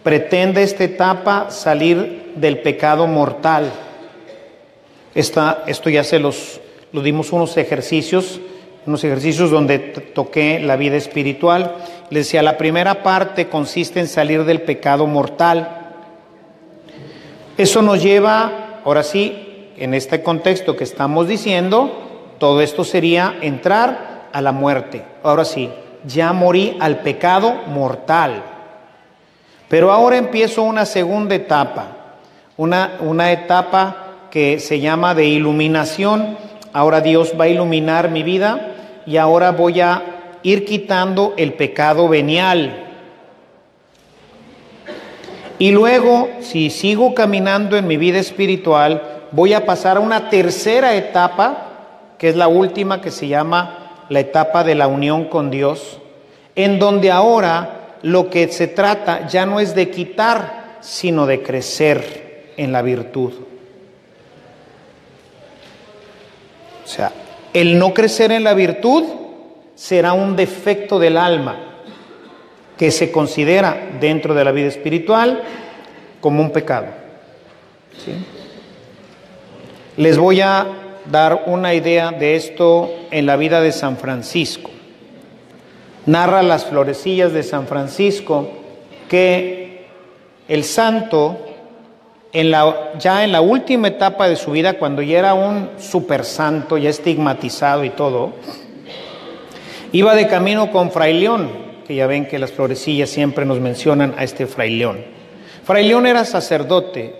Pretende 0.02 0.64
esta 0.64 0.86
etapa 0.86 1.52
salir 1.52 2.32
del 2.38 2.60
pecado 2.60 3.06
mortal. 3.06 3.70
Esta, 5.14 5.66
esto 5.68 5.90
ya 5.90 6.06
se 6.06 6.20
los, 6.20 6.62
lo 6.94 7.02
dimos 7.02 7.34
unos 7.34 7.58
ejercicios, 7.58 8.40
unos 8.86 9.04
ejercicios 9.04 9.52
donde 9.52 9.80
toqué 9.80 10.60
la 10.60 10.76
vida 10.76 10.96
espiritual. 10.96 11.76
Les 12.10 12.26
decía, 12.26 12.42
la 12.42 12.58
primera 12.58 13.04
parte 13.04 13.48
consiste 13.48 14.00
en 14.00 14.08
salir 14.08 14.44
del 14.44 14.62
pecado 14.62 15.06
mortal. 15.08 15.78
Eso 17.58 17.82
nos 17.82 18.02
lleva, 18.02 18.82
ahora 18.84 19.04
sí, 19.04 19.70
en 19.78 19.94
este 19.94 20.24
contexto 20.24 20.76
que 20.76 20.84
estamos 20.84 21.28
diciendo, 21.28 22.36
todo 22.40 22.62
esto 22.62 22.84
sería 22.84 23.36
entrar 23.42 24.30
a 24.34 24.42
la 24.42 24.52
muerte. 24.52 25.04
Ahora 25.24 25.46
sí, 25.46 25.70
ya 26.06 26.34
morí 26.34 26.78
al 26.80 27.00
pecado 27.00 27.54
mortal. 27.68 28.44
Pero 29.68 29.92
ahora 29.92 30.18
empiezo 30.18 30.64
una 30.64 30.86
segunda 30.86 31.36
etapa, 31.36 32.18
una, 32.58 32.98
una 33.02 33.32
etapa 33.32 34.28
que 34.32 34.60
se 34.60 34.80
llama 34.80 35.14
de 35.14 35.26
iluminación. 35.26 36.38
Ahora 36.74 37.00
Dios 37.02 37.34
va 37.40 37.46
a 37.46 37.50
iluminar 37.50 38.10
mi 38.10 38.24
vida 38.24 38.71
y 39.06 39.18
ahora 39.18 39.52
voy 39.52 39.82
a 39.82 40.38
ir 40.44 40.66
quitando 40.66 41.34
el 41.38 41.54
pecado 41.54 42.08
venial. 42.08 42.88
Y 45.60 45.72
luego, 45.72 46.30
si 46.40 46.70
sigo 46.70 47.14
caminando 47.14 47.78
en 47.78 47.88
mi 47.88 47.98
vida 47.98 48.20
espiritual, 48.20 49.04
voy 49.32 49.54
a 49.54 49.66
pasar 49.66 49.98
a 49.98 50.00
una 50.00 50.30
tercera 50.30 50.96
etapa, 50.96 51.68
que 52.18 52.30
es 52.30 52.36
la 52.36 52.48
última, 52.48 53.02
que 53.02 53.12
se 53.12 53.28
llama 53.28 54.06
la 54.10 54.20
etapa 54.20 54.64
de 54.64 54.76
la 54.76 54.88
unión 54.88 55.26
con 55.26 55.52
Dios, 55.52 56.00
en 56.56 56.80
donde 56.80 57.12
ahora 57.12 57.98
lo 58.02 58.30
que 58.30 58.48
se 58.48 58.68
trata 58.68 59.28
ya 59.28 59.46
no 59.46 59.60
es 59.60 59.76
de 59.76 59.90
quitar, 59.90 60.78
sino 60.82 61.26
de 61.28 61.44
crecer 61.44 62.54
en 62.58 62.72
la 62.72 62.82
virtud. 62.82 63.34
O 66.84 66.88
sea, 66.88 67.12
el 67.54 67.78
no 67.78 67.94
crecer 67.94 68.32
en 68.32 68.44
la 68.44 68.54
virtud 68.54 69.04
será 69.76 70.14
un 70.14 70.36
defecto 70.36 71.00
del 71.00 71.18
alma 71.18 71.58
que 72.78 72.92
se 72.92 73.12
considera 73.12 73.90
dentro 74.00 74.34
de 74.34 74.44
la 74.44 74.52
vida 74.52 74.68
espiritual 74.68 75.44
como 76.20 76.42
un 76.42 76.52
pecado. 76.52 76.88
Les 79.98 80.18
voy 80.18 80.42
a 80.42 80.68
dar 81.06 81.44
una 81.48 81.74
idea 81.74 82.12
de 82.12 82.36
esto 82.36 82.92
en 83.12 83.26
la 83.26 83.36
vida 83.36 83.62
de 83.62 83.72
San 83.72 83.98
Francisco. 83.98 84.70
Narra 86.06 86.42
las 86.42 86.66
florecillas 86.66 87.34
de 87.34 87.44
San 87.44 87.68
Francisco 87.68 88.50
que 89.10 89.86
el 90.48 90.64
santo, 90.64 91.38
ya 92.34 93.24
en 93.24 93.32
la 93.32 93.42
última 93.42 93.90
etapa 93.90 94.28
de 94.28 94.36
su 94.36 94.52
vida, 94.52 94.74
cuando 94.74 95.02
ya 95.02 95.20
era 95.20 95.34
un 95.34 95.72
super 95.78 96.24
santo, 96.24 96.78
ya 96.78 96.90
estigmatizado 96.90 97.84
y 97.84 97.90
todo, 97.90 98.34
iba 99.92 100.16
de 100.16 100.28
camino 100.28 100.72
con 100.72 100.92
Fray 100.92 101.20
León, 101.20 101.72
ya 101.96 102.08
ven 102.08 102.26
que 102.26 102.40
las 102.40 102.52
florecillas 102.52 103.10
siempre 103.10 103.46
nos 103.46 103.60
mencionan 103.60 104.16
a 104.18 104.24
este 104.24 104.48
Fray 104.48 104.76
León. 104.78 105.04
Fray 105.64 105.88
León 105.88 106.08
era 106.08 106.26
sacerdote. 106.26 107.16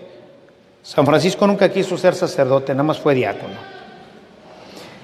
San 0.82 1.06
Francisco 1.06 1.46
nunca 1.46 1.70
quiso 1.70 1.96
ser 1.96 2.14
sacerdote, 2.14 2.72
nada 2.72 2.82
más 2.82 2.98
fue 2.98 3.14
diácono. 3.14 3.54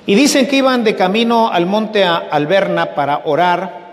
Y 0.07 0.15
dicen 0.15 0.47
que 0.47 0.57
iban 0.57 0.85
de 0.85 0.97
camino 0.97 1.51
al 1.53 1.67
monte 1.67 2.05
Alberna 2.05 2.95
para 2.95 3.23
orar 3.25 3.89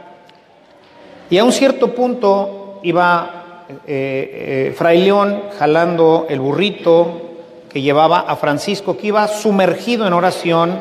y 1.30 1.38
a 1.38 1.44
un 1.44 1.52
cierto 1.52 1.94
punto 1.94 2.80
iba 2.84 3.35
eh, 3.70 3.78
eh, 3.88 4.74
Fray 4.78 5.02
León 5.04 5.44
jalando 5.58 6.28
el 6.30 6.40
burrito 6.40 7.22
que 7.70 7.82
llevaba 7.82 8.20
a 8.20 8.36
Francisco, 8.36 8.98
que 8.98 9.08
iba 9.08 9.28
sumergido 9.28 10.08
en 10.08 10.14
oración, 10.14 10.80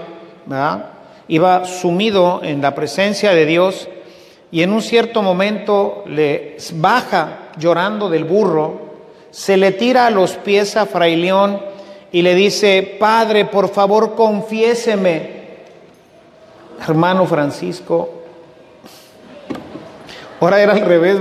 iba 1.28 1.64
sumido 1.64 2.40
en 2.42 2.60
la 2.62 2.74
presencia 2.74 3.32
de 3.32 3.46
Dios 3.46 3.88
y 4.50 4.62
en 4.62 4.72
un 4.72 4.82
cierto 4.82 5.22
momento 5.22 6.04
le 6.06 6.56
baja 6.74 7.50
llorando 7.58 8.08
del 8.08 8.24
burro, 8.24 8.94
se 9.30 9.56
le 9.56 9.72
tira 9.72 10.06
a 10.06 10.10
los 10.10 10.36
pies 10.36 10.76
a 10.76 10.86
Fray 10.86 11.16
León 11.16 11.60
y 12.12 12.22
le 12.22 12.36
dice, 12.36 12.96
Padre, 13.00 13.46
por 13.46 13.68
favor, 13.68 14.14
confiéseme. 14.14 15.34
Hermano 16.86 17.26
Francisco, 17.26 18.22
ahora 20.38 20.62
era 20.62 20.74
al 20.74 20.82
revés, 20.82 21.18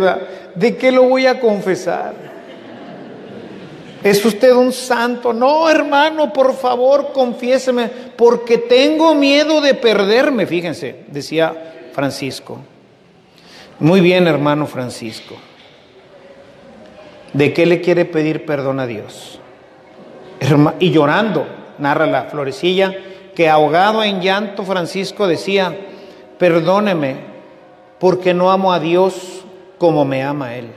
¿de 0.56 0.76
qué 0.76 0.92
lo 0.92 1.04
voy 1.04 1.26
a 1.26 1.40
confesar? 1.40 2.14
¿Es 4.04 4.24
usted 4.26 4.54
un 4.54 4.74
santo? 4.74 5.32
No, 5.32 5.70
hermano, 5.70 6.34
por 6.34 6.54
favor, 6.56 7.14
confiéseme, 7.14 7.90
porque 8.18 8.58
tengo 8.58 9.16
miedo 9.16 9.62
de 9.62 9.74
perderme, 9.76 10.46
fíjense, 10.46 11.06
decía 11.08 11.54
Francisco. 11.94 12.60
Muy 13.80 14.02
bien, 14.02 14.28
hermano 14.28 14.68
Francisco. 14.68 15.36
¿De 17.32 17.54
qué 17.54 17.66
le 17.66 17.82
quiere 17.82 18.06
pedir 18.06 18.46
perdón 18.46 18.80
a 18.80 18.88
Dios? 18.88 19.40
Y 20.80 20.92
llorando, 20.92 21.48
narra 21.80 22.06
la 22.06 22.24
florecilla, 22.24 22.94
que 23.34 23.50
ahogado 23.50 24.04
en 24.04 24.22
llanto 24.22 24.64
Francisco 24.64 25.28
decía, 25.28 25.76
perdóneme 26.38 27.16
porque 28.00 28.34
no 28.34 28.52
amo 28.52 28.74
a 28.74 28.80
Dios 28.80 29.33
como 29.78 30.06
me 30.06 30.24
ama 30.24 30.56
Él. 30.56 30.72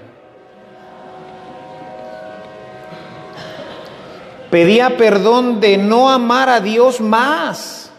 Pedía 4.51 4.97
perdón 4.97 5.61
de 5.61 5.77
no 5.77 6.09
amar 6.11 6.49
a 6.49 6.61
Dios 6.61 7.01
más. 7.01 7.91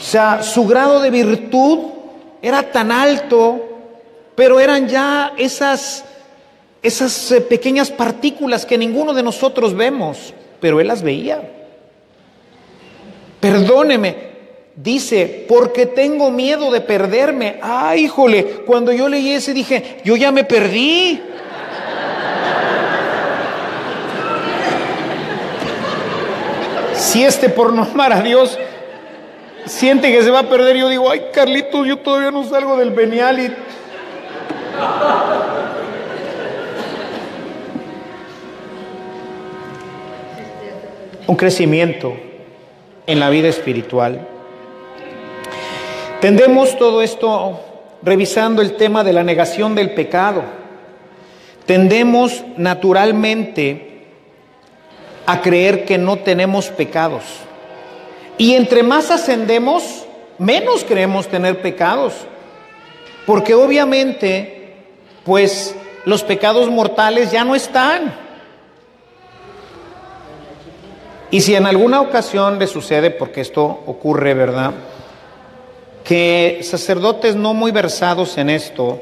O 0.00 0.02
sea, 0.02 0.42
su 0.42 0.66
grado 0.66 1.00
de 1.00 1.10
virtud 1.10 1.78
era 2.42 2.70
tan 2.70 2.92
alto 2.92 3.74
pero 4.34 4.58
eran 4.58 4.88
ya 4.88 5.32
esas, 5.36 6.04
esas 6.82 7.32
eh, 7.32 7.40
pequeñas 7.40 7.90
partículas 7.90 8.66
que 8.66 8.76
ninguno 8.76 9.14
de 9.14 9.22
nosotros 9.22 9.74
vemos, 9.74 10.34
pero 10.60 10.80
él 10.80 10.88
las 10.88 11.02
veía. 11.02 11.50
Perdóneme, 13.40 14.33
dice, 14.76 15.46
porque 15.48 15.86
tengo 15.86 16.30
miedo 16.30 16.70
de 16.70 16.80
perderme. 16.80 17.58
Ay, 17.62 18.04
híjole, 18.04 18.44
cuando 18.66 18.92
yo 18.92 19.08
leí 19.08 19.32
ese 19.32 19.54
dije, 19.54 19.98
yo 20.04 20.16
ya 20.16 20.32
me 20.32 20.44
perdí. 20.44 21.20
Si 26.94 27.22
este 27.22 27.48
por 27.48 27.72
no 27.72 27.82
amar 27.82 28.12
a 28.12 28.22
Dios 28.22 28.58
siente 29.66 30.12
que 30.12 30.22
se 30.22 30.30
va 30.30 30.40
a 30.40 30.48
perder. 30.48 30.76
Yo 30.76 30.88
digo, 30.88 31.10
ay, 31.10 31.26
Carlitos, 31.32 31.86
yo 31.86 31.98
todavía 31.98 32.30
no 32.30 32.44
salgo 32.44 32.76
del 32.76 32.90
venial 32.90 33.40
y 33.40 33.52
un 41.26 41.36
crecimiento 41.36 42.14
en 43.06 43.20
la 43.20 43.30
vida 43.30 43.48
espiritual. 43.48 44.33
Tendemos 46.20 46.78
todo 46.78 47.02
esto 47.02 47.60
revisando 48.02 48.62
el 48.62 48.76
tema 48.76 49.04
de 49.04 49.12
la 49.12 49.24
negación 49.24 49.74
del 49.74 49.92
pecado. 49.92 50.42
Tendemos 51.66 52.44
naturalmente 52.56 54.06
a 55.26 55.40
creer 55.40 55.84
que 55.84 55.98
no 55.98 56.16
tenemos 56.16 56.68
pecados. 56.68 57.24
Y 58.36 58.54
entre 58.54 58.82
más 58.82 59.10
ascendemos, 59.10 60.06
menos 60.38 60.84
creemos 60.84 61.28
tener 61.28 61.62
pecados. 61.62 62.14
Porque 63.26 63.54
obviamente, 63.54 64.74
pues 65.24 65.74
los 66.04 66.22
pecados 66.22 66.68
mortales 66.68 67.30
ya 67.30 67.44
no 67.44 67.54
están. 67.54 68.14
Y 71.30 71.40
si 71.40 71.54
en 71.54 71.66
alguna 71.66 72.00
ocasión 72.00 72.58
le 72.58 72.66
sucede, 72.66 73.10
porque 73.10 73.40
esto 73.40 73.64
ocurre, 73.64 74.34
¿verdad? 74.34 74.72
Que 76.04 76.60
sacerdotes 76.62 77.34
no 77.34 77.54
muy 77.54 77.72
versados 77.72 78.38
en 78.38 78.50
esto, 78.50 79.00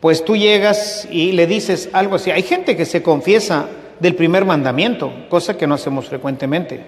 pues 0.00 0.24
tú 0.24 0.36
llegas 0.36 1.06
y 1.10 1.32
le 1.32 1.46
dices 1.46 1.90
algo 1.92 2.16
así. 2.16 2.30
Hay 2.30 2.42
gente 2.42 2.76
que 2.76 2.86
se 2.86 3.02
confiesa 3.02 3.68
del 4.00 4.14
primer 4.14 4.44
mandamiento, 4.44 5.12
cosa 5.28 5.56
que 5.56 5.66
no 5.66 5.74
hacemos 5.74 6.06
frecuentemente. 6.06 6.80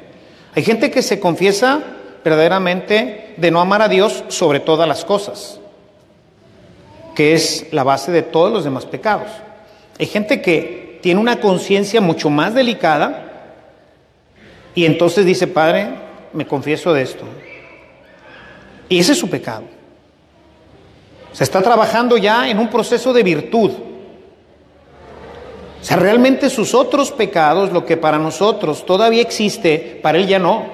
Hay 0.54 0.62
gente 0.62 0.90
que 0.90 1.02
se 1.02 1.20
confiesa 1.20 1.82
verdaderamente 2.24 3.34
de 3.36 3.50
no 3.50 3.60
amar 3.60 3.82
a 3.82 3.88
Dios 3.88 4.24
sobre 4.28 4.60
todas 4.60 4.88
las 4.88 5.04
cosas, 5.04 5.60
que 7.14 7.34
es 7.34 7.66
la 7.72 7.84
base 7.84 8.12
de 8.12 8.22
todos 8.22 8.52
los 8.52 8.64
demás 8.64 8.86
pecados. 8.86 9.28
Hay 9.98 10.06
gente 10.06 10.40
que 10.40 10.98
tiene 11.02 11.20
una 11.20 11.40
conciencia 11.40 12.00
mucho 12.00 12.30
más 12.30 12.54
delicada 12.54 13.28
y 14.74 14.86
entonces 14.86 15.26
dice, 15.26 15.46
Padre, 15.46 15.88
me 16.32 16.46
confieso 16.46 16.94
de 16.94 17.02
esto. 17.02 17.24
Y 18.88 18.98
ese 18.98 19.12
es 19.12 19.18
su 19.18 19.28
pecado. 19.28 19.64
Se 21.32 21.44
está 21.44 21.62
trabajando 21.62 22.16
ya 22.16 22.48
en 22.48 22.58
un 22.58 22.68
proceso 22.68 23.12
de 23.12 23.22
virtud. 23.22 23.70
O 25.80 25.84
sea, 25.84 25.96
realmente 25.96 26.48
sus 26.50 26.74
otros 26.74 27.10
pecados, 27.10 27.72
lo 27.72 27.84
que 27.84 27.96
para 27.96 28.18
nosotros 28.18 28.86
todavía 28.86 29.22
existe, 29.22 29.98
para 30.02 30.18
él 30.18 30.26
ya 30.26 30.38
no. 30.38 30.64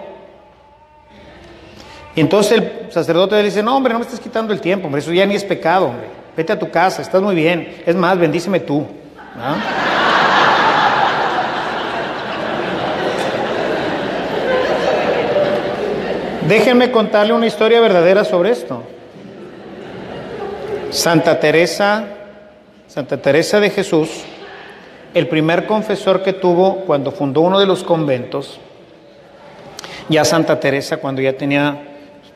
Y 2.14 2.20
entonces 2.20 2.52
el 2.58 2.92
sacerdote 2.92 3.36
le 3.36 3.44
dice, 3.44 3.62
no, 3.62 3.76
hombre, 3.76 3.92
no 3.92 4.00
me 4.00 4.04
estés 4.04 4.20
quitando 4.20 4.52
el 4.52 4.60
tiempo, 4.60 4.86
hombre, 4.86 5.00
eso 5.00 5.12
ya 5.12 5.24
ni 5.24 5.34
es 5.36 5.44
pecado, 5.44 5.86
hombre. 5.86 6.08
Vete 6.36 6.52
a 6.52 6.58
tu 6.58 6.70
casa, 6.70 7.00
estás 7.00 7.22
muy 7.22 7.34
bien. 7.34 7.82
Es 7.86 7.94
más, 7.94 8.18
bendíceme 8.18 8.60
tú. 8.60 8.86
Déjenme 16.48 16.90
contarle 16.90 17.34
una 17.34 17.46
historia 17.46 17.78
verdadera 17.78 18.24
sobre 18.24 18.52
esto. 18.52 18.82
Santa 20.88 21.38
Teresa, 21.38 22.06
Santa 22.86 23.18
Teresa 23.18 23.60
de 23.60 23.68
Jesús, 23.68 24.08
el 25.12 25.28
primer 25.28 25.66
confesor 25.66 26.22
que 26.22 26.32
tuvo 26.32 26.86
cuando 26.86 27.12
fundó 27.12 27.42
uno 27.42 27.60
de 27.60 27.66
los 27.66 27.84
conventos, 27.84 28.58
ya 30.08 30.24
Santa 30.24 30.58
Teresa 30.58 30.96
cuando 30.96 31.20
ya 31.20 31.34
tenía 31.34 31.82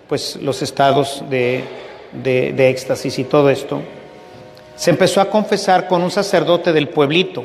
pues 0.08 0.36
los 0.36 0.60
estados 0.60 1.24
de, 1.30 1.64
de, 2.12 2.52
de 2.52 2.68
éxtasis 2.68 3.18
y 3.18 3.24
todo 3.24 3.48
esto, 3.48 3.80
se 4.76 4.90
empezó 4.90 5.22
a 5.22 5.30
confesar 5.30 5.88
con 5.88 6.02
un 6.02 6.10
sacerdote 6.10 6.74
del 6.74 6.90
pueblito, 6.90 7.44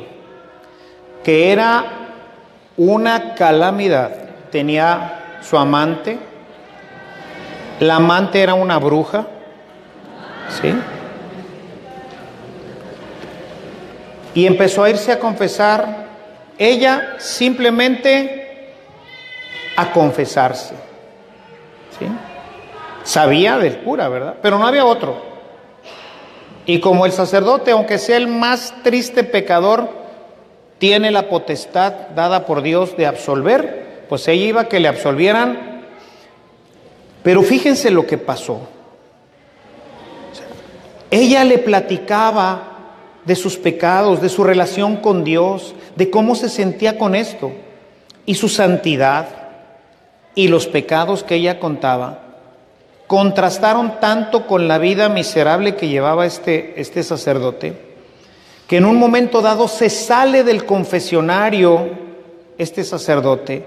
que 1.24 1.50
era 1.50 1.86
una 2.76 3.34
calamidad. 3.34 4.10
Tenía 4.50 5.38
su 5.40 5.56
amante, 5.56 6.27
la 7.80 7.96
amante 7.96 8.40
era 8.40 8.54
una 8.54 8.78
bruja, 8.78 9.26
¿sí? 10.60 10.74
Y 14.34 14.46
empezó 14.46 14.84
a 14.84 14.90
irse 14.90 15.12
a 15.12 15.18
confesar, 15.18 16.06
ella 16.58 17.14
simplemente 17.18 18.74
a 19.76 19.92
confesarse, 19.92 20.74
¿sí? 21.98 22.06
Sabía 23.04 23.58
del 23.58 23.78
cura, 23.78 24.08
¿verdad? 24.08 24.36
Pero 24.42 24.58
no 24.58 24.66
había 24.66 24.84
otro. 24.84 25.28
Y 26.66 26.80
como 26.80 27.06
el 27.06 27.12
sacerdote, 27.12 27.70
aunque 27.70 27.96
sea 27.96 28.18
el 28.18 28.28
más 28.28 28.74
triste 28.82 29.24
pecador, 29.24 29.88
tiene 30.78 31.10
la 31.10 31.28
potestad 31.28 31.92
dada 32.14 32.44
por 32.44 32.62
Dios 32.62 32.96
de 32.96 33.06
absolver, 33.06 34.04
pues 34.08 34.28
ella 34.28 34.44
iba 34.44 34.60
a 34.62 34.68
que 34.68 34.80
le 34.80 34.88
absolvieran 34.88 35.67
pero 37.22 37.42
fíjense 37.42 37.90
lo 37.90 38.06
que 38.06 38.18
pasó. 38.18 38.60
Ella 41.10 41.44
le 41.44 41.58
platicaba 41.58 42.68
de 43.24 43.34
sus 43.34 43.56
pecados, 43.56 44.20
de 44.20 44.28
su 44.28 44.44
relación 44.44 44.96
con 44.96 45.24
Dios, 45.24 45.74
de 45.96 46.10
cómo 46.10 46.34
se 46.34 46.48
sentía 46.48 46.98
con 46.98 47.14
esto 47.14 47.52
y 48.26 48.34
su 48.34 48.48
santidad 48.48 49.28
y 50.34 50.48
los 50.48 50.66
pecados 50.66 51.24
que 51.24 51.36
ella 51.36 51.58
contaba 51.58 52.24
contrastaron 53.06 54.00
tanto 54.00 54.46
con 54.46 54.68
la 54.68 54.76
vida 54.76 55.08
miserable 55.08 55.76
que 55.76 55.88
llevaba 55.88 56.26
este, 56.26 56.78
este 56.78 57.02
sacerdote, 57.02 57.74
que 58.66 58.76
en 58.76 58.84
un 58.84 58.96
momento 58.96 59.40
dado 59.40 59.66
se 59.66 59.88
sale 59.88 60.44
del 60.44 60.66
confesionario 60.66 61.88
este 62.58 62.84
sacerdote 62.84 63.64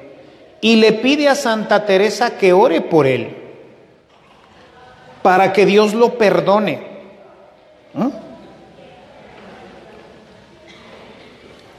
y 0.62 0.76
le 0.76 0.94
pide 0.94 1.28
a 1.28 1.34
Santa 1.34 1.88
Teresa 1.88 2.38
que 2.38 2.54
ore 2.54 2.82
por 2.82 3.08
él 3.08 3.41
para 5.22 5.54
que 5.54 5.66
Dios 5.66 5.94
lo 5.94 6.18
perdone. 6.18 6.80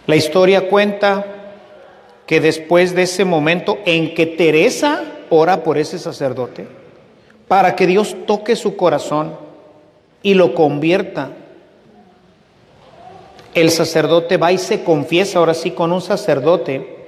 La 0.07 0.17
historia 0.17 0.69
cuenta 0.69 1.25
que 2.27 2.41
después 2.41 2.95
de 2.95 3.03
ese 3.03 3.25
momento 3.25 3.79
en 3.85 4.15
que 4.15 4.27
Teresa 4.27 5.05
ora 5.31 5.63
por 5.63 5.79
ese 5.79 5.99
sacerdote, 5.99 6.67
para 7.49 7.77
que 7.77 7.87
Dios 7.87 8.17
toque 8.27 8.57
su 8.57 8.77
corazón 8.77 9.37
y 10.23 10.35
lo 10.35 10.55
convierta, 10.55 11.31
el 13.55 13.71
sacerdote 13.71 14.39
va 14.39 14.53
y 14.53 14.59
se 14.59 14.83
confiesa 14.83 15.39
ahora 15.39 15.55
sí 15.55 15.73
con 15.73 15.93
un 15.93 16.01
sacerdote 16.01 17.03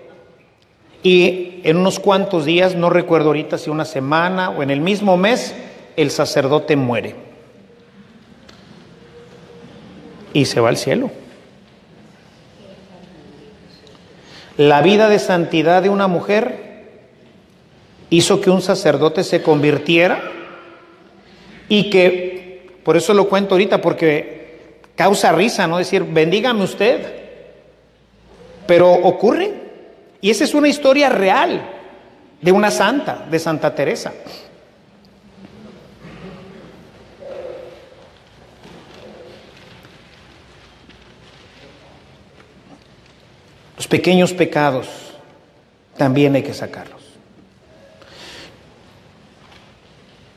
y 1.02 1.60
en 1.64 1.76
unos 1.76 1.98
cuantos 1.98 2.44
días, 2.44 2.74
no 2.74 2.90
recuerdo 2.90 3.28
ahorita 3.28 3.58
si 3.58 3.70
una 3.70 3.84
semana 3.84 4.50
o 4.50 4.62
en 4.62 4.70
el 4.70 4.80
mismo 4.80 5.16
mes, 5.16 5.54
el 5.96 6.10
sacerdote 6.10 6.76
muere 6.76 7.14
y 10.32 10.44
se 10.44 10.60
va 10.60 10.68
al 10.68 10.76
cielo. 10.76 11.10
La 14.56 14.82
vida 14.82 15.08
de 15.08 15.18
santidad 15.18 15.82
de 15.82 15.88
una 15.88 16.06
mujer 16.06 16.64
hizo 18.10 18.40
que 18.40 18.50
un 18.50 18.62
sacerdote 18.62 19.24
se 19.24 19.42
convirtiera 19.42 20.30
y 21.68 21.90
que, 21.90 22.70
por 22.84 22.96
eso 22.96 23.14
lo 23.14 23.28
cuento 23.28 23.54
ahorita, 23.54 23.80
porque 23.80 24.78
causa 24.94 25.32
risa, 25.32 25.66
¿no? 25.66 25.78
Decir, 25.78 26.04
bendígame 26.04 26.62
usted. 26.62 27.24
Pero 28.66 28.92
ocurre. 28.92 29.52
Y 30.20 30.30
esa 30.30 30.44
es 30.44 30.54
una 30.54 30.68
historia 30.68 31.08
real 31.08 31.62
de 32.40 32.52
una 32.52 32.70
santa, 32.70 33.26
de 33.30 33.38
Santa 33.38 33.74
Teresa. 33.74 34.12
Los 43.76 43.88
pequeños 43.88 44.32
pecados 44.32 44.86
también 45.96 46.34
hay 46.34 46.42
que 46.42 46.54
sacarlos. 46.54 47.02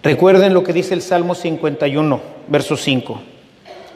Recuerden 0.04 0.54
lo 0.54 0.64
que 0.64 0.74
dice 0.74 0.94
el 0.94 1.02
Salmo 1.02 1.36
51, 1.36 2.22
verso 2.48 2.78
5. 2.78 3.22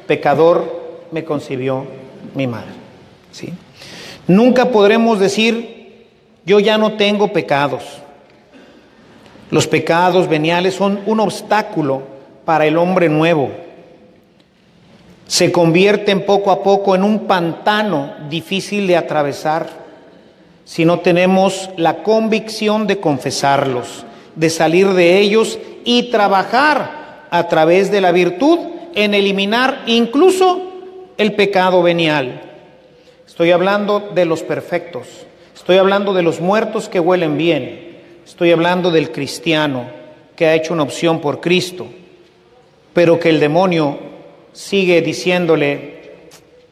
Pecador 0.08 1.06
me 1.12 1.24
concibió 1.24 1.86
mi 2.36 2.48
madre. 2.48 2.72
¿Sí? 3.32 3.54
Nunca 4.28 4.72
podremos 4.72 5.20
decir, 5.20 6.08
yo 6.46 6.60
ya 6.60 6.78
no 6.78 6.94
tengo 6.94 7.32
pecados. 7.32 7.84
Los 9.50 9.68
pecados 9.68 10.28
veniales 10.28 10.76
son 10.76 11.00
un 11.06 11.20
obstáculo 11.20 12.04
para 12.46 12.66
el 12.66 12.78
hombre 12.78 13.10
nuevo 13.10 13.52
se 15.32 15.50
convierten 15.50 16.26
poco 16.26 16.52
a 16.52 16.62
poco 16.62 16.94
en 16.94 17.06
un 17.06 17.20
pantano 17.26 18.16
difícil 18.30 18.86
de 18.86 18.98
atravesar 18.98 19.70
si 20.66 20.84
no 20.84 21.00
tenemos 21.00 21.70
la 21.78 22.04
convicción 22.04 22.86
de 22.86 23.00
confesarlos 23.00 24.04
de 24.36 24.50
salir 24.50 24.90
de 24.90 25.20
ellos 25.20 25.58
y 25.86 26.12
trabajar 26.12 27.28
a 27.30 27.48
través 27.48 27.90
de 27.92 28.02
la 28.02 28.12
virtud 28.12 28.60
en 28.94 29.14
eliminar 29.14 29.84
incluso 29.86 30.64
el 31.18 31.32
pecado 31.36 31.82
venial. 31.82 32.42
Estoy 33.26 33.52
hablando 33.52 34.12
de 34.14 34.26
los 34.26 34.44
perfectos, 34.44 35.08
estoy 35.56 35.78
hablando 35.78 36.14
de 36.14 36.24
los 36.24 36.42
muertos 36.42 36.90
que 36.90 37.00
huelen 37.00 37.38
bien, 37.38 38.00
estoy 38.26 38.52
hablando 38.52 38.92
del 38.92 39.14
cristiano 39.14 39.86
que 40.36 40.48
ha 40.48 40.56
hecho 40.56 40.74
una 40.74 40.84
opción 40.84 41.22
por 41.22 41.40
Cristo, 41.40 41.88
pero 42.92 43.18
que 43.18 43.30
el 43.30 43.40
demonio 43.40 44.11
sigue 44.54 45.02
diciéndole, 45.02 46.02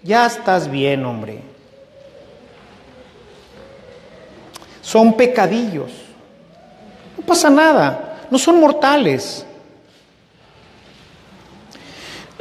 ya 0.03 0.25
estás 0.25 0.69
bien, 0.69 1.05
hombre. 1.05 1.39
Son 4.81 5.15
pecadillos, 5.15 5.91
no 7.17 7.25
pasa 7.25 7.49
nada, 7.49 8.25
no 8.31 8.39
son 8.39 8.59
mortales. 8.59 9.45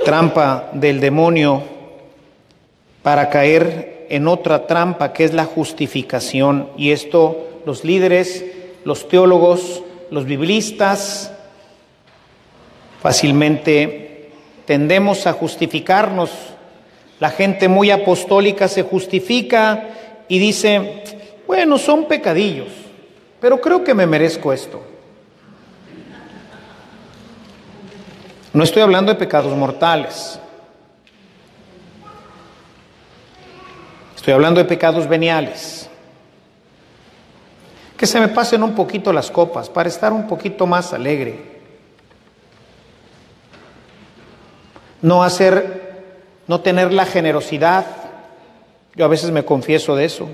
Trampa 0.05 0.70
del 0.73 1.01
demonio 1.01 1.62
para 3.02 3.28
caer 3.28 4.06
en 4.09 4.28
otra 4.28 4.66
trampa 4.66 5.12
que 5.12 5.24
es 5.24 5.35
la 5.35 5.44
justificación. 5.44 6.70
Y 6.78 6.93
esto 6.93 7.60
los 7.66 7.85
líderes, 7.85 8.44
los 8.85 9.09
teólogos, 9.09 9.82
los 10.10 10.24
biblistas, 10.24 11.32
fácilmente 13.02 14.07
tendemos 14.69 15.27
a 15.27 15.32
justificarnos. 15.32 16.28
La 17.20 17.31
gente 17.31 17.69
muy 17.69 17.90
apostólica 17.90 18.69
se 18.69 18.82
justifica 18.82 19.89
y 20.28 20.39
dice, 20.39 21.05
bueno, 21.47 21.78
son 21.78 22.07
pecadillos, 22.07 22.69
pero 23.40 23.62
creo 23.62 23.82
que 23.82 23.95
me 23.95 24.07
merezco 24.07 24.53
esto. 24.53 24.82
No 28.53 28.62
estoy 28.62 28.82
hablando 28.82 29.11
de 29.11 29.19
pecados 29.19 29.57
mortales. 29.57 30.39
Estoy 34.16 34.35
hablando 34.35 34.61
de 34.61 34.66
pecados 34.66 35.09
veniales. 35.09 35.89
Que 37.97 38.07
se 38.07 38.20
me 38.20 38.28
pasen 38.28 38.62
un 38.62 38.74
poquito 38.74 39.15
las 39.15 39.31
copas 39.31 39.70
para 39.70 39.89
estar 39.89 40.12
un 40.12 40.28
poquito 40.28 40.66
más 40.66 40.93
alegre. 40.93 41.57
No 45.03 45.23
hacer, 45.23 46.05
no 46.47 46.61
tener 46.61 46.93
la 46.93 47.07
generosidad. 47.07 47.87
Yo 48.95 49.05
a 49.05 49.09
veces 49.09 49.31
me 49.31 49.45
confieso 49.45 49.95
de 49.95 50.05
eso. 50.05 50.29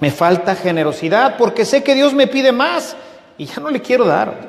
Me 0.00 0.10
falta 0.10 0.54
generosidad 0.54 1.36
porque 1.36 1.64
sé 1.64 1.82
que 1.82 1.94
Dios 1.94 2.12
me 2.12 2.26
pide 2.26 2.52
más 2.52 2.96
y 3.38 3.46
ya 3.46 3.60
no 3.60 3.70
le 3.70 3.80
quiero 3.80 4.04
dar. 4.04 4.48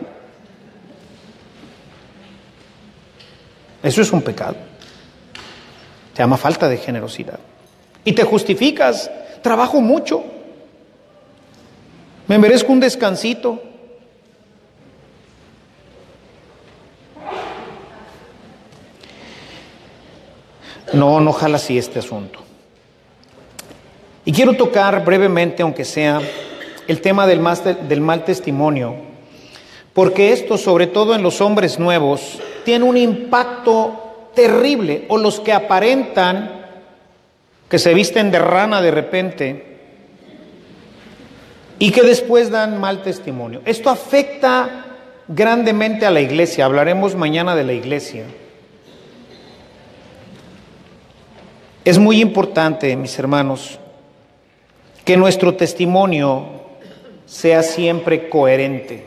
Eso 3.84 4.02
es 4.02 4.12
un 4.12 4.22
pecado. 4.22 4.56
Se 6.14 6.20
llama 6.20 6.38
falta 6.38 6.70
de 6.70 6.78
generosidad. 6.78 7.40
Y 8.06 8.14
te 8.14 8.24
justificas, 8.24 9.12
trabajo 9.42 9.82
mucho, 9.82 10.24
me 12.28 12.38
merezco 12.38 12.72
un 12.72 12.80
descansito. 12.80 13.62
No, 20.94 21.20
no 21.20 21.34
jala 21.34 21.58
así 21.58 21.78
este 21.78 22.00
asunto. 22.00 22.40
Y 24.26 24.32
quiero 24.32 24.54
tocar 24.54 25.04
brevemente, 25.04 25.64
aunque 25.64 25.84
sea, 25.84 26.22
el 26.88 27.02
tema 27.02 27.28
del 27.28 27.42
del 27.88 28.02
mal 28.02 28.24
testimonio, 28.24 28.96
porque 29.94 30.32
esto, 30.32 30.58
sobre 30.58 30.88
todo 30.88 31.14
en 31.14 31.24
los 31.24 31.42
hombres 31.42 31.80
nuevos, 31.80 32.40
tiene 32.64 32.86
un 32.86 32.98
impacto 32.98 34.32
terrible, 34.34 35.06
o 35.10 35.18
los 35.18 35.40
que 35.40 35.54
aparentan 35.54 36.64
que 37.70 37.80
se 37.80 37.94
visten 37.94 38.32
de 38.32 38.40
rana 38.40 38.82
de 38.82 38.92
repente 38.92 39.78
y 41.80 41.92
que 41.92 42.04
después 42.04 42.50
dan 42.50 42.80
mal 42.80 43.02
testimonio. 43.02 43.62
Esto 43.66 43.90
afecta 43.90 44.86
grandemente 45.28 46.06
a 46.06 46.12
la 46.12 46.22
iglesia, 46.22 46.66
hablaremos 46.66 47.16
mañana 47.16 47.56
de 47.56 47.64
la 47.64 47.74
iglesia. 47.74 48.26
Es 51.86 52.00
muy 52.00 52.22
importante, 52.22 52.96
mis 52.96 53.20
hermanos, 53.20 53.78
que 55.04 55.18
nuestro 55.18 55.56
testimonio 55.56 56.46
sea 57.26 57.62
siempre 57.62 58.30
coherente. 58.30 59.06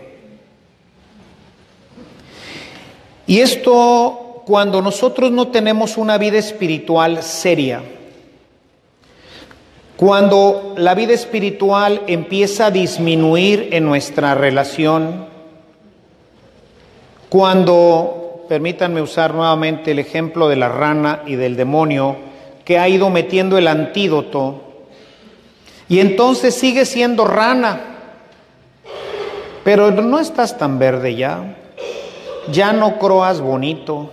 Y 3.27 3.41
esto 3.41 4.43
cuando 4.45 4.83
nosotros 4.83 5.33
no 5.33 5.49
tenemos 5.49 5.97
una 5.97 6.19
vida 6.19 6.37
espiritual 6.37 7.23
seria, 7.23 7.83
cuando 9.97 10.75
la 10.77 10.95
vida 10.95 11.15
espiritual 11.15 12.03
empieza 12.07 12.67
a 12.67 12.71
disminuir 12.71 13.71
en 13.73 13.87
nuestra 13.87 14.35
relación, 14.35 15.25
cuando, 17.31 18.45
permítanme 18.51 19.01
usar 19.01 19.35
nuevamente 19.35 19.93
el 19.93 19.99
ejemplo 19.99 20.49
de 20.49 20.57
la 20.57 20.69
rana 20.69 21.23
y 21.27 21.37
del 21.37 21.57
demonio, 21.57 22.26
que 22.67 22.79
ha 22.79 22.87
ido 22.87 23.09
metiendo 23.09 23.57
el 23.57 23.67
antídoto, 23.67 24.63
y 25.89 26.01
entonces 26.01 26.55
sigue 26.55 26.85
siendo 26.85 27.25
rana, 27.25 27.81
pero 29.65 29.91
no 29.91 30.19
estás 30.19 30.59
tan 30.59 30.79
verde 30.79 31.15
ya 31.15 31.57
ya 32.51 32.73
no 32.73 32.99
croas 32.99 33.41
bonito, 33.41 34.11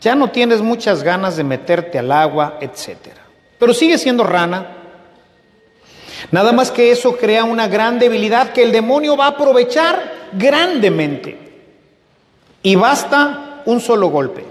ya 0.00 0.14
no 0.14 0.30
tienes 0.30 0.60
muchas 0.60 1.02
ganas 1.02 1.36
de 1.36 1.44
meterte 1.44 1.98
al 1.98 2.12
agua, 2.12 2.58
etc. 2.60 2.96
Pero 3.58 3.74
sigue 3.74 3.98
siendo 3.98 4.24
rana. 4.24 4.74
Nada 6.30 6.52
más 6.52 6.70
que 6.70 6.90
eso 6.90 7.16
crea 7.16 7.44
una 7.44 7.68
gran 7.68 7.98
debilidad 7.98 8.52
que 8.52 8.62
el 8.62 8.72
demonio 8.72 9.16
va 9.16 9.26
a 9.26 9.30
aprovechar 9.30 10.28
grandemente. 10.32 11.38
Y 12.62 12.74
basta 12.74 13.62
un 13.66 13.80
solo 13.80 14.08
golpe. 14.08 14.44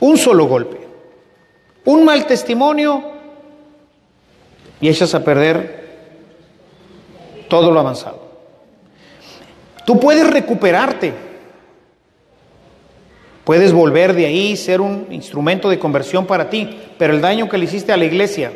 Un 0.00 0.18
solo 0.18 0.46
golpe. 0.46 0.83
Un 1.84 2.04
mal 2.04 2.26
testimonio 2.26 3.02
y 4.80 4.88
echas 4.88 5.14
a 5.14 5.24
perder 5.24 5.84
todo 7.48 7.70
lo 7.70 7.80
avanzado. 7.80 8.24
Tú 9.84 10.00
puedes 10.00 10.28
recuperarte. 10.28 11.12
Puedes 13.44 13.72
volver 13.72 14.14
de 14.14 14.24
ahí, 14.24 14.56
ser 14.56 14.80
un 14.80 15.06
instrumento 15.10 15.68
de 15.68 15.78
conversión 15.78 16.26
para 16.26 16.48
ti, 16.48 16.80
pero 16.98 17.12
el 17.12 17.20
daño 17.20 17.48
que 17.48 17.58
le 17.58 17.66
hiciste 17.66 17.92
a 17.92 17.96
la 17.98 18.06
iglesia 18.06 18.52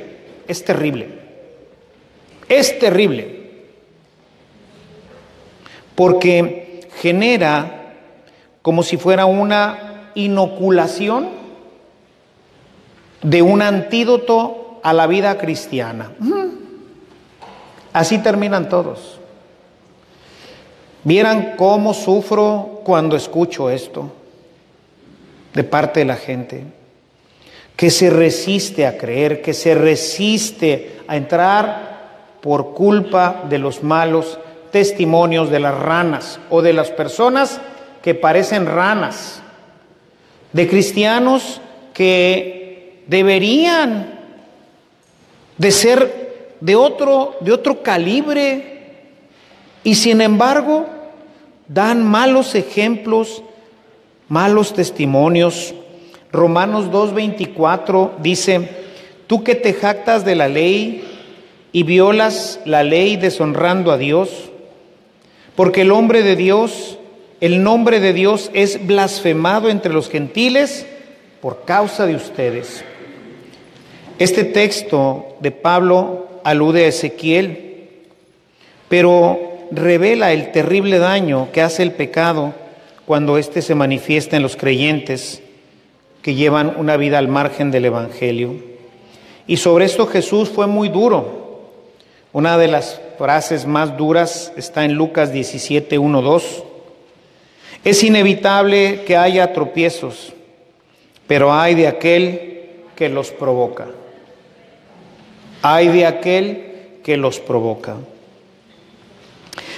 es 0.47 0.65
terrible. 0.65 1.09
Es 2.49 2.79
terrible. 2.79 3.67
Porque 5.95 6.89
genera 6.97 7.95
como 8.63 8.83
si 8.83 8.97
fuera 8.97 9.27
una 9.27 10.11
inoculación 10.15 11.29
de 13.23 13.43
un 13.43 13.63
antídoto 13.63 14.81
a 14.83 14.93
la 14.93 15.07
vida 15.07 15.39
cristiana. 15.39 16.13
Así 17.93 18.19
terminan 18.19 18.69
todos. 18.69 19.19
Vieran 21.05 21.55
cómo 21.57 21.95
sufro 21.95 22.83
cuando 22.85 23.17
escucho 23.17 23.71
esto 23.71 24.13
de 25.55 25.65
parte 25.65 26.01
de 26.01 26.07
la 26.07 26.17
gente, 26.17 26.65
que 27.77 27.91
se 27.91 28.11
resiste 28.11 28.87
a 28.87 28.99
creer, 28.99 29.41
que 29.41 29.55
se 29.55 29.75
resiste 29.75 31.01
a 31.09 31.17
entrar 31.17 32.39
por 32.41 32.75
culpa 32.75 33.45
de 33.49 33.59
los 33.59 33.83
malos 33.83 34.39
testimonios 34.71 35.51
de 35.51 35.61
las 35.61 35.77
ranas 35.77 36.39
o 36.51 36.63
de 36.63 36.73
las 36.73 36.91
personas 36.91 37.61
que 38.03 38.15
parecen 38.15 38.67
ranas, 38.67 39.41
de 40.53 40.69
cristianos 40.69 41.61
que 41.95 42.58
deberían 43.09 44.21
de 45.57 45.73
ser 45.73 46.57
de 46.61 46.77
otro, 46.77 47.37
de 47.41 47.53
otro 47.53 47.83
calibre, 47.83 48.79
y 49.83 49.95
sin 49.97 50.21
embargo 50.21 50.87
dan 51.67 52.03
malos 52.03 52.55
ejemplos, 52.55 53.43
malos 54.29 54.75
testimonios. 54.75 55.75
Romanos 56.31 56.91
2.24 56.91 58.19
dice, 58.19 58.69
tú 59.27 59.43
que 59.43 59.55
te 59.55 59.73
jactas 59.73 60.25
de 60.25 60.37
la 60.37 60.49
ley 60.49 61.05
y 61.73 61.83
violas 61.85 62.61
la 62.65 62.83
ley 62.83 63.17
deshonrando 63.17 63.93
a 63.93 63.99
Dios, 63.99 64.51
porque 65.57 65.83
el 65.83 65.91
hombre 65.91 66.23
de 66.23 66.37
Dios, 66.37 66.99
el 67.41 67.63
nombre 67.63 68.01
de 68.01 68.13
Dios 68.13 68.51
es 68.53 68.87
blasfemado 68.87 69.71
entre 69.71 69.93
los 69.93 70.11
gentiles 70.11 70.87
por 71.41 71.65
causa 71.65 72.07
de 72.07 72.17
ustedes. 72.17 72.85
Este 74.19 74.43
texto 74.43 75.37
de 75.39 75.53
Pablo 75.53 76.27
alude 76.43 76.85
a 76.85 76.89
Ezequiel, 76.89 77.87
pero 78.89 79.39
revela 79.71 80.33
el 80.33 80.51
terrible 80.51 80.99
daño 80.99 81.51
que 81.53 81.63
hace 81.63 81.85
el 81.85 81.93
pecado 81.93 82.53
cuando 83.07 83.39
éste 83.39 83.63
se 83.63 83.77
manifiesta 83.77 84.37
en 84.37 84.43
los 84.43 84.57
creyentes 84.57 85.41
que 86.21 86.35
llevan 86.35 86.75
una 86.79 86.97
vida 86.97 87.19
al 87.19 87.29
margen 87.29 87.71
del 87.71 87.85
Evangelio. 87.85 88.57
Y 89.47 89.59
sobre 89.59 89.85
esto 89.85 90.09
Jesús 90.09 90.49
fue 90.49 90.67
muy 90.67 90.89
duro. 90.89 91.71
Una 92.33 92.59
de 92.59 92.67
las 92.67 93.01
frases 93.19 93.67
más 93.67 93.97
duras 93.97 94.53
está 94.57 94.85
en 94.85 94.95
Lucas 94.95 95.33
17, 95.33 95.97
1, 95.97 96.23
2. 96.23 96.65
Es 97.85 98.03
inevitable 98.03 99.05
que 99.07 99.17
haya 99.17 99.53
tropiezos, 99.53 100.33
pero 101.29 101.53
hay 101.53 101.77
de 101.77 101.87
aquel 101.87 102.49
que 102.97 103.09
los 103.09 103.31
provoca. 103.31 103.87
Hay 105.71 105.89
de 105.89 106.07
aquel 106.07 106.65
que 107.05 107.19
los 107.19 107.41
provoca. 107.41 107.97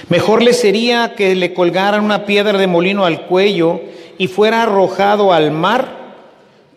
Mejor 0.07 0.41
le 0.41 0.53
sería 0.53 1.15
que 1.17 1.35
le 1.35 1.53
colgaran 1.53 2.05
una 2.05 2.25
piedra 2.25 2.57
de 2.57 2.65
molino 2.65 3.03
al 3.03 3.25
cuello 3.25 3.81
y 4.17 4.27
fuera 4.27 4.63
arrojado 4.63 5.33
al 5.33 5.51
mar 5.51 6.15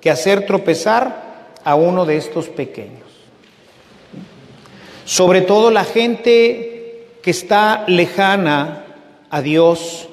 que 0.00 0.10
hacer 0.10 0.46
tropezar 0.46 1.52
a 1.62 1.76
uno 1.76 2.06
de 2.06 2.16
estos 2.16 2.48
pequeños. 2.48 3.04
Sobre 5.04 5.42
todo 5.42 5.70
la 5.70 5.84
gente 5.84 7.06
que 7.22 7.30
está 7.30 7.84
lejana 7.86 8.84
a 9.30 9.42
Dios 9.42 10.08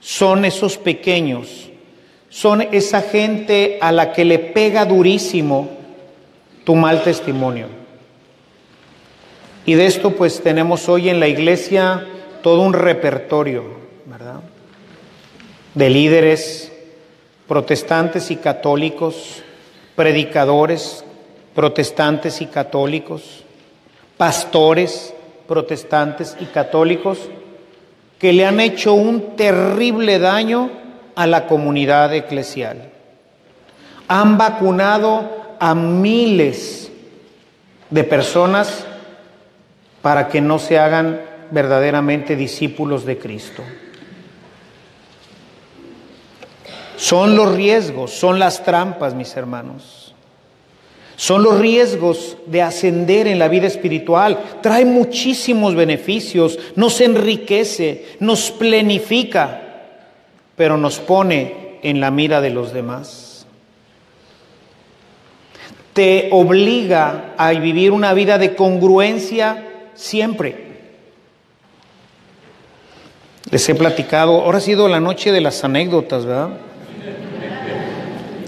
son 0.00 0.44
esos 0.44 0.76
pequeños, 0.76 1.68
son 2.30 2.62
esa 2.72 3.00
gente 3.00 3.78
a 3.80 3.92
la 3.92 4.12
que 4.12 4.24
le 4.24 4.40
pega 4.40 4.84
durísimo 4.86 5.68
tu 6.64 6.74
mal 6.74 7.04
testimonio. 7.04 7.83
Y 9.66 9.74
de 9.74 9.86
esto 9.86 10.10
pues 10.10 10.42
tenemos 10.42 10.88
hoy 10.88 11.08
en 11.08 11.20
la 11.20 11.28
iglesia 11.28 12.06
todo 12.42 12.60
un 12.60 12.74
repertorio, 12.74 13.64
¿verdad? 14.04 14.40
De 15.74 15.88
líderes 15.88 16.70
protestantes 17.48 18.30
y 18.30 18.36
católicos, 18.36 19.42
predicadores 19.96 21.04
protestantes 21.54 22.40
y 22.40 22.46
católicos, 22.46 23.44
pastores 24.16 25.14
protestantes 25.46 26.36
y 26.40 26.46
católicos 26.46 27.18
que 28.18 28.32
le 28.32 28.44
han 28.44 28.60
hecho 28.60 28.94
un 28.94 29.36
terrible 29.36 30.18
daño 30.18 30.70
a 31.14 31.26
la 31.26 31.46
comunidad 31.46 32.12
eclesial. 32.14 32.90
Han 34.08 34.36
vacunado 34.36 35.56
a 35.58 35.74
miles 35.74 36.90
de 37.90 38.04
personas 38.04 38.86
para 40.04 40.28
que 40.28 40.42
no 40.42 40.58
se 40.58 40.78
hagan 40.78 41.22
verdaderamente 41.50 42.36
discípulos 42.36 43.06
de 43.06 43.16
Cristo. 43.16 43.62
Son 46.94 47.34
los 47.34 47.54
riesgos, 47.54 48.10
son 48.10 48.38
las 48.38 48.64
trampas, 48.64 49.14
mis 49.14 49.34
hermanos. 49.34 50.14
Son 51.16 51.42
los 51.42 51.58
riesgos 51.58 52.36
de 52.44 52.60
ascender 52.60 53.26
en 53.26 53.38
la 53.38 53.48
vida 53.48 53.66
espiritual. 53.66 54.38
Trae 54.60 54.84
muchísimos 54.84 55.74
beneficios, 55.74 56.58
nos 56.76 57.00
enriquece, 57.00 58.04
nos 58.20 58.50
plenifica, 58.50 59.62
pero 60.54 60.76
nos 60.76 60.98
pone 60.98 61.78
en 61.82 62.00
la 62.00 62.10
mira 62.10 62.42
de 62.42 62.50
los 62.50 62.74
demás. 62.74 63.46
Te 65.94 66.28
obliga 66.30 67.32
a 67.38 67.52
vivir 67.52 67.90
una 67.90 68.12
vida 68.12 68.36
de 68.36 68.54
congruencia 68.54 69.70
siempre. 69.94 70.74
Les 73.50 73.68
he 73.68 73.74
platicado, 73.74 74.42
ahora 74.42 74.58
ha 74.58 74.60
sido 74.60 74.88
la 74.88 75.00
noche 75.00 75.30
de 75.30 75.40
las 75.40 75.62
anécdotas, 75.64 76.24
¿verdad? 76.24 76.50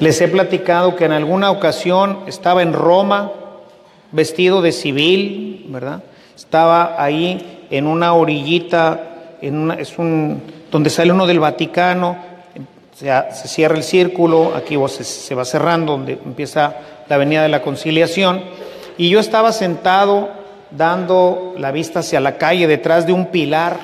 Les 0.00 0.20
he 0.20 0.28
platicado 0.28 0.96
que 0.96 1.04
en 1.04 1.12
alguna 1.12 1.50
ocasión 1.50 2.20
estaba 2.26 2.62
en 2.62 2.72
Roma 2.72 3.32
vestido 4.12 4.62
de 4.62 4.72
civil, 4.72 5.66
¿verdad? 5.68 6.02
Estaba 6.34 7.02
ahí 7.02 7.66
en 7.70 7.86
una 7.86 8.14
orillita, 8.14 9.36
en 9.40 9.56
una, 9.56 9.74
es 9.74 9.98
un, 9.98 10.42
donde 10.70 10.90
sale 10.90 11.12
uno 11.12 11.26
del 11.26 11.40
Vaticano, 11.40 12.16
se, 12.94 13.48
cierra 13.48 13.76
el 13.76 13.82
círculo, 13.82 14.54
aquí 14.54 14.76
se, 14.88 15.04
se 15.04 15.34
va 15.34 15.44
cerrando, 15.44 15.92
donde 15.92 16.14
empieza 16.14 16.74
la 17.08 17.16
Avenida 17.16 17.42
de 17.42 17.48
la 17.48 17.62
Conciliación, 17.62 18.42
y 18.98 19.10
yo 19.10 19.20
estaba 19.20 19.52
sentado 19.52 20.45
dando 20.70 21.54
la 21.58 21.70
vista 21.70 22.00
hacia 22.00 22.20
la 22.20 22.38
calle 22.38 22.66
detrás 22.66 23.06
de 23.06 23.12
un 23.12 23.26
pilar, 23.26 23.78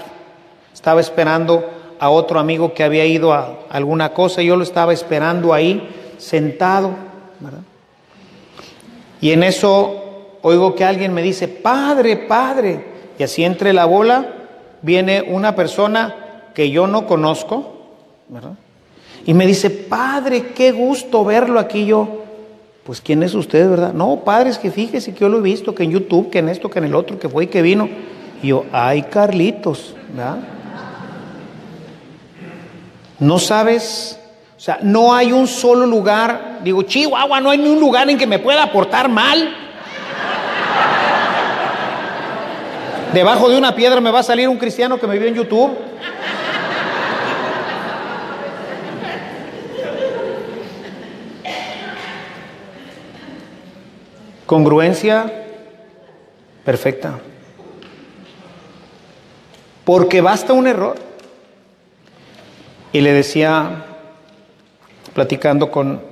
estaba 0.72 1.00
esperando 1.00 1.68
a 1.98 2.10
otro 2.10 2.40
amigo 2.40 2.74
que 2.74 2.82
había 2.82 3.04
ido 3.04 3.32
a 3.32 3.58
alguna 3.70 4.12
cosa, 4.12 4.42
yo 4.42 4.56
lo 4.56 4.64
estaba 4.64 4.92
esperando 4.92 5.54
ahí, 5.54 5.88
sentado, 6.18 6.90
¿verdad? 7.40 7.60
Y 9.20 9.30
en 9.30 9.44
eso 9.44 10.02
oigo 10.42 10.74
que 10.74 10.84
alguien 10.84 11.14
me 11.14 11.22
dice, 11.22 11.48
Padre, 11.48 12.16
Padre, 12.16 12.84
y 13.18 13.22
así 13.22 13.44
entre 13.44 13.72
la 13.72 13.84
bola 13.84 14.26
viene 14.82 15.22
una 15.22 15.54
persona 15.54 16.50
que 16.54 16.70
yo 16.70 16.86
no 16.86 17.06
conozco, 17.06 17.72
¿verdad? 18.28 18.54
Y 19.24 19.34
me 19.34 19.46
dice, 19.46 19.70
Padre, 19.70 20.48
qué 20.54 20.72
gusto 20.72 21.24
verlo 21.24 21.60
aquí 21.60 21.86
yo. 21.86 22.21
Pues 22.84 23.00
¿quién 23.00 23.22
es 23.22 23.34
usted, 23.34 23.68
verdad? 23.68 23.92
No, 23.92 24.22
padre, 24.24 24.50
es 24.50 24.58
que 24.58 24.70
fíjese 24.70 25.14
que 25.14 25.20
yo 25.20 25.28
lo 25.28 25.38
he 25.38 25.42
visto, 25.42 25.74
que 25.74 25.84
en 25.84 25.92
YouTube, 25.92 26.30
que 26.30 26.40
en 26.40 26.48
esto, 26.48 26.68
que 26.68 26.80
en 26.80 26.86
el 26.86 26.94
otro, 26.94 27.18
que 27.18 27.28
fue 27.28 27.44
y 27.44 27.46
que 27.46 27.62
vino. 27.62 27.88
Y 28.42 28.48
yo, 28.48 28.64
ay, 28.72 29.02
Carlitos, 29.02 29.94
¿verdad? 30.12 30.38
No 33.20 33.38
sabes, 33.38 34.18
o 34.56 34.60
sea, 34.60 34.80
no 34.82 35.14
hay 35.14 35.30
un 35.30 35.46
solo 35.46 35.86
lugar, 35.86 36.58
digo, 36.64 36.82
Chihuahua, 36.82 37.40
no 37.40 37.50
hay 37.50 37.58
ni 37.58 37.68
un 37.68 37.78
lugar 37.78 38.10
en 38.10 38.18
que 38.18 38.26
me 38.26 38.40
pueda 38.40 38.72
portar 38.72 39.08
mal. 39.08 39.56
Debajo 43.12 43.48
de 43.48 43.58
una 43.58 43.76
piedra 43.76 44.00
me 44.00 44.10
va 44.10 44.20
a 44.20 44.24
salir 44.24 44.48
un 44.48 44.56
cristiano 44.56 44.98
que 44.98 45.06
me 45.06 45.18
vio 45.18 45.28
en 45.28 45.34
YouTube. 45.34 45.70
Congruencia 54.46 55.32
perfecta. 56.64 57.18
Porque 59.84 60.20
basta 60.20 60.52
un 60.52 60.66
error. 60.66 60.96
Y 62.92 63.00
le 63.00 63.12
decía, 63.12 63.86
platicando 65.14 65.70
con, 65.70 66.02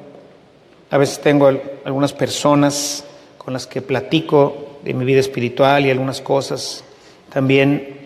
a 0.90 0.98
veces 0.98 1.20
tengo 1.20 1.48
algunas 1.84 2.12
personas 2.12 3.04
con 3.36 3.52
las 3.52 3.66
que 3.66 3.82
platico 3.82 4.78
de 4.82 4.94
mi 4.94 5.04
vida 5.04 5.20
espiritual 5.20 5.84
y 5.84 5.90
algunas 5.90 6.20
cosas, 6.20 6.84
también 7.30 7.98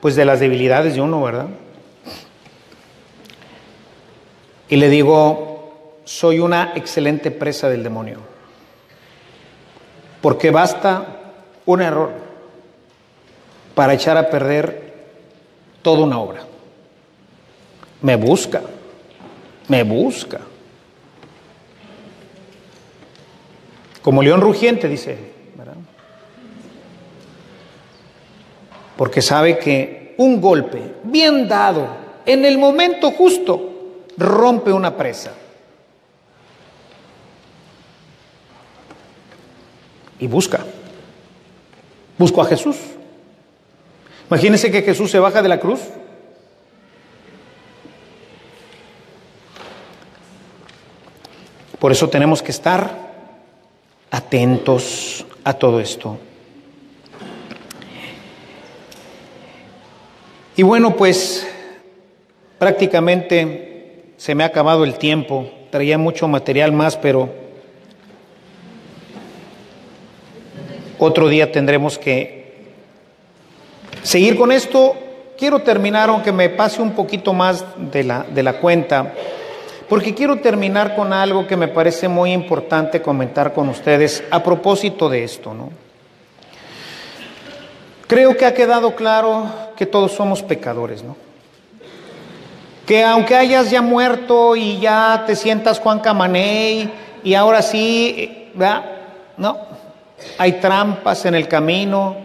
pues 0.00 0.14
de 0.14 0.24
las 0.24 0.40
debilidades 0.40 0.94
de 0.94 1.00
uno, 1.00 1.22
¿verdad? 1.22 1.48
Y 4.68 4.76
le 4.76 4.88
digo, 4.88 5.96
soy 6.04 6.38
una 6.38 6.72
excelente 6.74 7.30
presa 7.30 7.68
del 7.68 7.82
demonio, 7.82 8.18
porque 10.26 10.50
basta 10.50 11.06
un 11.66 11.80
error 11.80 12.10
para 13.76 13.94
echar 13.94 14.16
a 14.16 14.28
perder 14.28 14.92
toda 15.82 16.02
una 16.02 16.18
obra. 16.18 16.40
Me 18.02 18.16
busca, 18.16 18.60
me 19.68 19.84
busca. 19.84 20.40
Como 24.02 24.20
león 24.20 24.40
rugiente, 24.40 24.88
dice, 24.88 25.16
¿verdad? 25.54 25.76
Porque 28.96 29.22
sabe 29.22 29.60
que 29.60 30.16
un 30.18 30.40
golpe 30.40 30.94
bien 31.04 31.46
dado 31.46 31.86
en 32.26 32.44
el 32.44 32.58
momento 32.58 33.12
justo 33.12 34.02
rompe 34.16 34.72
una 34.72 34.96
presa. 34.96 35.30
Y 40.18 40.26
busca. 40.26 40.64
Busco 42.18 42.40
a 42.40 42.46
Jesús. 42.46 42.76
Imagínense 44.28 44.70
que 44.70 44.82
Jesús 44.82 45.10
se 45.10 45.18
baja 45.18 45.42
de 45.42 45.48
la 45.48 45.60
cruz. 45.60 45.80
Por 51.78 51.92
eso 51.92 52.08
tenemos 52.08 52.42
que 52.42 52.50
estar 52.50 52.90
atentos 54.10 55.24
a 55.44 55.52
todo 55.52 55.78
esto. 55.78 56.18
Y 60.56 60.62
bueno, 60.62 60.96
pues 60.96 61.46
prácticamente 62.58 64.14
se 64.16 64.34
me 64.34 64.42
ha 64.42 64.46
acabado 64.46 64.84
el 64.84 64.94
tiempo. 64.94 65.50
Traía 65.70 65.98
mucho 65.98 66.26
material 66.28 66.72
más, 66.72 66.96
pero 66.96 67.45
otro 70.98 71.28
día 71.28 71.52
tendremos 71.52 71.98
que 71.98 72.54
seguir 74.02 74.36
con 74.36 74.52
esto 74.52 74.96
quiero 75.36 75.60
terminar, 75.60 76.08
aunque 76.08 76.32
me 76.32 76.48
pase 76.48 76.82
un 76.82 76.92
poquito 76.92 77.32
más 77.32 77.64
de 77.76 78.04
la, 78.04 78.24
de 78.24 78.42
la 78.42 78.54
cuenta, 78.54 79.12
porque 79.88 80.14
quiero 80.14 80.40
terminar 80.40 80.96
con 80.96 81.12
algo 81.12 81.46
que 81.46 81.56
me 81.56 81.68
parece 81.68 82.08
muy 82.08 82.32
importante 82.32 83.02
comentar 83.02 83.52
con 83.52 83.68
ustedes 83.68 84.24
a 84.30 84.42
propósito 84.42 85.08
de 85.08 85.24
esto, 85.24 85.54
¿no? 85.54 85.70
Creo 88.06 88.36
que 88.36 88.46
ha 88.46 88.54
quedado 88.54 88.94
claro 88.94 89.50
que 89.76 89.84
todos 89.84 90.12
somos 90.12 90.42
pecadores, 90.42 91.02
¿no? 91.02 91.16
Que 92.86 93.04
aunque 93.04 93.34
hayas 93.34 93.70
ya 93.70 93.82
muerto 93.82 94.54
y 94.54 94.78
ya 94.78 95.24
te 95.26 95.34
sientas 95.34 95.80
Juan 95.80 95.98
Camaney 95.98 96.88
y 97.24 97.34
ahora 97.34 97.62
sí. 97.62 98.52
No, 99.36 99.58
hay 100.38 100.52
trampas 100.52 101.24
en 101.26 101.34
el 101.34 101.48
camino, 101.48 102.16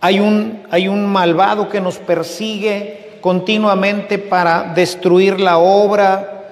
hay 0.00 0.20
un, 0.20 0.64
hay 0.70 0.88
un 0.88 1.06
malvado 1.06 1.68
que 1.68 1.80
nos 1.80 1.98
persigue 1.98 3.18
continuamente 3.20 4.18
para 4.18 4.74
destruir 4.74 5.40
la 5.40 5.58
obra 5.58 6.44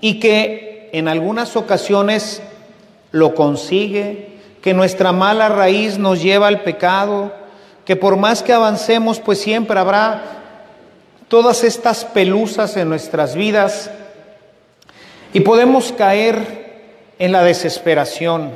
y 0.00 0.20
que 0.20 0.90
en 0.92 1.08
algunas 1.08 1.56
ocasiones 1.56 2.42
lo 3.10 3.34
consigue, 3.34 4.38
que 4.62 4.74
nuestra 4.74 5.12
mala 5.12 5.48
raíz 5.48 5.98
nos 5.98 6.22
lleva 6.22 6.48
al 6.48 6.60
pecado, 6.60 7.32
que 7.84 7.96
por 7.96 8.16
más 8.16 8.42
que 8.42 8.52
avancemos, 8.52 9.18
pues 9.18 9.40
siempre 9.40 9.78
habrá 9.78 10.22
todas 11.26 11.64
estas 11.64 12.04
pelusas 12.04 12.76
en 12.76 12.88
nuestras 12.88 13.34
vidas 13.34 13.90
y 15.32 15.40
podemos 15.40 15.92
caer 15.92 16.62
en 17.18 17.32
la 17.32 17.42
desesperación. 17.42 18.52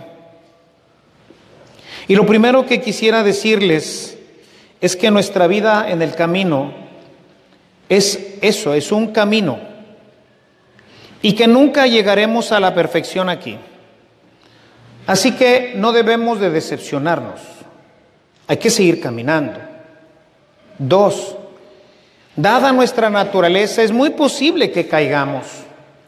Y 2.09 2.15
lo 2.15 2.27
primero 2.27 2.67
que 2.67 2.81
quisiera 2.81 3.23
decirles 3.23 4.17
es 4.81 4.97
que 4.97 5.11
nuestra 5.11 5.47
vida 5.47 5.91
en 5.91 6.03
el 6.03 6.15
camino 6.15 6.73
es 7.89 8.19
eso, 8.41 8.75
es 8.75 8.93
un 8.93 9.09
camino 9.09 9.59
y 11.23 11.33
que 11.33 11.47
nunca 11.47 11.87
llegaremos 11.87 12.53
a 12.53 12.61
la 12.61 12.75
perfección 12.75 13.29
aquí. 13.29 13.59
Así 15.07 15.33
que 15.33 15.73
no 15.77 15.93
debemos 15.93 16.41
de 16.41 16.51
decepcionarnos. 16.51 17.41
Hay 18.47 18.59
que 18.59 18.71
seguir 18.71 19.01
caminando. 19.01 19.59
Dos, 20.79 21.37
dada 22.37 22.73
nuestra 22.73 23.11
naturaleza, 23.11 23.83
es 23.83 23.93
muy 23.93 24.11
posible 24.11 24.71
que 24.71 24.87
caigamos. 24.87 25.47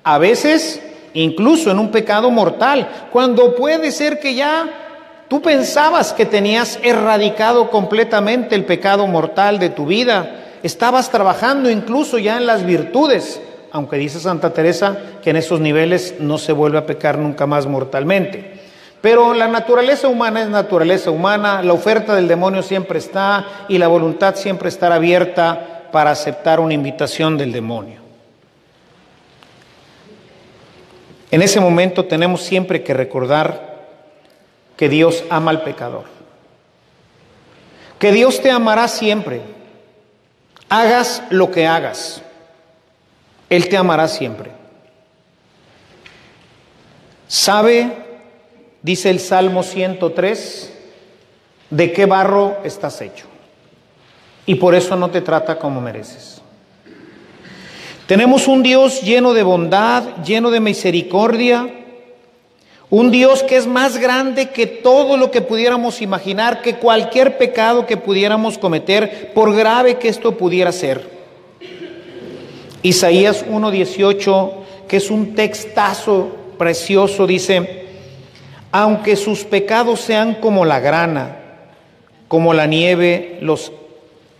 A 0.04 0.18
veces, 0.18 0.80
incluso 1.14 1.70
en 1.70 1.78
un 1.78 1.90
pecado 1.90 2.30
mortal, 2.30 3.08
cuando 3.10 3.56
puede 3.56 3.90
ser 3.90 4.20
que 4.20 4.34
ya 4.34 4.87
tú 5.28 5.42
pensabas 5.42 6.12
que 6.12 6.26
tenías 6.26 6.78
erradicado 6.82 7.70
completamente 7.70 8.54
el 8.54 8.64
pecado 8.64 9.06
mortal 9.06 9.58
de 9.58 9.70
tu 9.70 9.86
vida. 9.86 10.44
Estabas 10.62 11.10
trabajando 11.10 11.70
incluso 11.70 12.18
ya 12.18 12.36
en 12.36 12.46
las 12.46 12.64
virtudes, 12.64 13.40
aunque 13.70 13.96
dice 13.96 14.18
Santa 14.18 14.52
Teresa 14.52 14.98
que 15.22 15.30
en 15.30 15.36
esos 15.36 15.60
niveles 15.60 16.16
no 16.18 16.38
se 16.38 16.52
vuelve 16.52 16.78
a 16.78 16.86
pecar 16.86 17.18
nunca 17.18 17.46
más 17.46 17.66
mortalmente. 17.66 18.58
Pero 19.00 19.32
la 19.34 19.46
naturaleza 19.46 20.08
humana 20.08 20.42
es 20.42 20.48
naturaleza 20.48 21.10
humana, 21.10 21.62
la 21.62 21.72
oferta 21.72 22.16
del 22.16 22.26
demonio 22.26 22.62
siempre 22.62 22.98
está 22.98 23.46
y 23.68 23.78
la 23.78 23.86
voluntad 23.86 24.34
siempre 24.34 24.68
estará 24.68 24.96
abierta 24.96 25.84
para 25.92 26.10
aceptar 26.10 26.58
una 26.58 26.74
invitación 26.74 27.38
del 27.38 27.52
demonio. 27.52 28.00
En 31.30 31.42
ese 31.42 31.60
momento 31.60 32.06
tenemos 32.06 32.42
siempre 32.42 32.82
que 32.82 32.94
recordar 32.94 33.67
que 34.78 34.88
Dios 34.88 35.24
ama 35.28 35.50
al 35.50 35.62
pecador, 35.62 36.04
que 37.98 38.12
Dios 38.12 38.40
te 38.40 38.50
amará 38.50 38.88
siempre, 38.88 39.42
hagas 40.70 41.22
lo 41.28 41.50
que 41.50 41.66
hagas, 41.66 42.22
Él 43.50 43.68
te 43.68 43.76
amará 43.76 44.08
siempre. 44.08 44.52
Sabe 47.26 48.08
Dice 48.82 49.10
el 49.10 49.18
Salmo 49.18 49.62
103, 49.62 50.72
de 51.70 51.92
qué 51.92 52.06
barro 52.06 52.58
estás 52.64 53.00
hecho. 53.00 53.26
Y 54.46 54.54
por 54.54 54.74
eso 54.74 54.96
no 54.96 55.10
te 55.10 55.20
trata 55.20 55.58
como 55.58 55.80
mereces. 55.80 56.40
Tenemos 58.06 58.48
un 58.48 58.62
Dios 58.62 59.02
lleno 59.02 59.34
de 59.34 59.42
bondad, 59.42 60.22
lleno 60.24 60.50
de 60.50 60.60
misericordia, 60.60 61.77
un 62.90 63.10
Dios 63.10 63.42
que 63.42 63.56
es 63.56 63.66
más 63.66 63.98
grande 63.98 64.48
que 64.50 64.66
todo 64.66 65.16
lo 65.16 65.30
que 65.30 65.42
pudiéramos 65.42 66.00
imaginar, 66.00 66.62
que 66.62 66.76
cualquier 66.76 67.36
pecado 67.36 67.86
que 67.86 67.96
pudiéramos 67.96 68.56
cometer, 68.56 69.32
por 69.34 69.54
grave 69.54 69.96
que 69.96 70.08
esto 70.08 70.36
pudiera 70.36 70.72
ser. 70.72 71.18
Isaías 72.82 73.44
1.18, 73.46 74.52
que 74.88 74.96
es 74.96 75.10
un 75.10 75.34
textazo 75.34 76.28
precioso, 76.56 77.26
dice, 77.26 77.86
aunque 78.72 79.16
sus 79.16 79.44
pecados 79.44 80.00
sean 80.00 80.34
como 80.34 80.64
la 80.64 80.80
grana, 80.80 81.36
como 82.28 82.54
la 82.54 82.66
nieve 82.66 83.38
los 83.42 83.72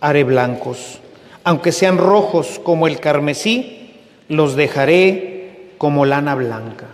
haré 0.01 0.23
blancos, 0.23 0.99
aunque 1.43 1.71
sean 1.71 1.97
rojos 1.97 2.59
como 2.63 2.87
el 2.87 2.99
carmesí, 2.99 3.91
los 4.27 4.55
dejaré 4.55 5.73
como 5.77 6.05
lana 6.05 6.35
blanca. 6.35 6.87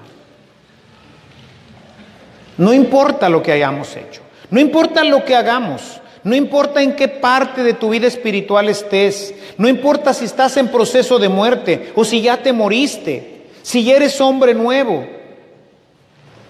No 2.58 2.74
importa 2.74 3.30
lo 3.30 3.42
que 3.42 3.52
hayamos 3.52 3.96
hecho, 3.96 4.22
no 4.50 4.60
importa 4.60 5.04
lo 5.04 5.26
que 5.26 5.36
hagamos, 5.36 6.02
no 6.24 6.36
importa 6.36 6.82
en 6.82 6.96
qué 6.96 7.08
parte 7.08 7.64
de 7.64 7.74
tu 7.74 7.90
vida 7.90 8.08
espiritual 8.08 8.70
estés, 8.70 9.34
no 9.58 9.68
importa 9.68 10.14
si 10.14 10.26
estás 10.26 10.58
en 10.58 10.70
proceso 10.70 11.20
de 11.20 11.30
muerte 11.30 11.92
o 11.96 12.04
si 12.04 12.22
ya 12.22 12.38
te 12.38 12.54
moriste, 12.54 13.44
si 13.62 13.84
ya 13.84 13.96
eres 13.96 14.20
hombre 14.22 14.54
nuevo, 14.54 15.06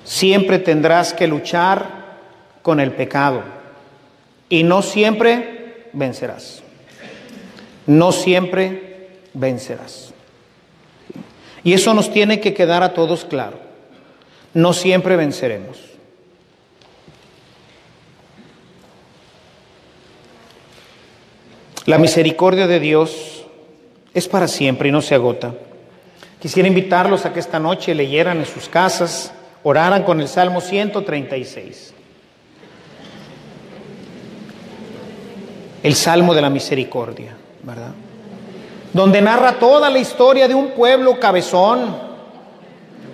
siempre 0.04 0.60
tendrás 0.60 1.14
que 1.14 1.28
luchar 1.28 2.06
con 2.62 2.80
el 2.80 2.92
pecado 2.92 3.44
y 4.50 4.64
no 4.64 4.82
siempre 4.82 5.88
vencerás. 5.94 6.62
No 7.88 8.12
siempre 8.12 9.10
vencerás. 9.34 10.14
Y 11.64 11.74
eso 11.74 11.94
nos 11.94 12.12
tiene 12.12 12.40
que 12.40 12.54
quedar 12.54 12.84
a 12.84 12.94
todos 12.94 13.26
claro. 13.26 13.60
No 14.54 14.74
siempre 14.74 15.16
venceremos. 15.16 15.95
La 21.86 22.00
misericordia 22.00 22.66
de 22.66 22.80
Dios 22.80 23.46
es 24.14 24.28
para 24.28 24.48
siempre 24.48 24.90
y 24.90 24.92
no 24.92 25.02
se 25.02 25.14
agota. 25.14 25.54
Quisiera 26.40 26.68
invitarlos 26.68 27.26
a 27.26 27.34
que 27.34 27.40
esta 27.40 27.60
noche 27.60 27.94
leyeran 27.94 28.38
en 28.40 28.46
sus 28.46 28.68
casas 28.70 29.32
oraran 29.64 30.04
con 30.04 30.20
el 30.20 30.28
Salmo 30.28 30.62
136. 30.62 31.94
El 35.84 35.96
Salmo 35.96 36.34
de 36.34 36.42
la 36.42 36.50
Misericordia, 36.50 37.36
¿verdad? 37.62 37.92
Donde 38.92 39.22
narra 39.22 39.60
toda 39.60 39.90
la 39.90 40.00
historia 40.00 40.48
de 40.48 40.56
un 40.56 40.70
pueblo 40.70 41.20
cabezón, 41.20 42.05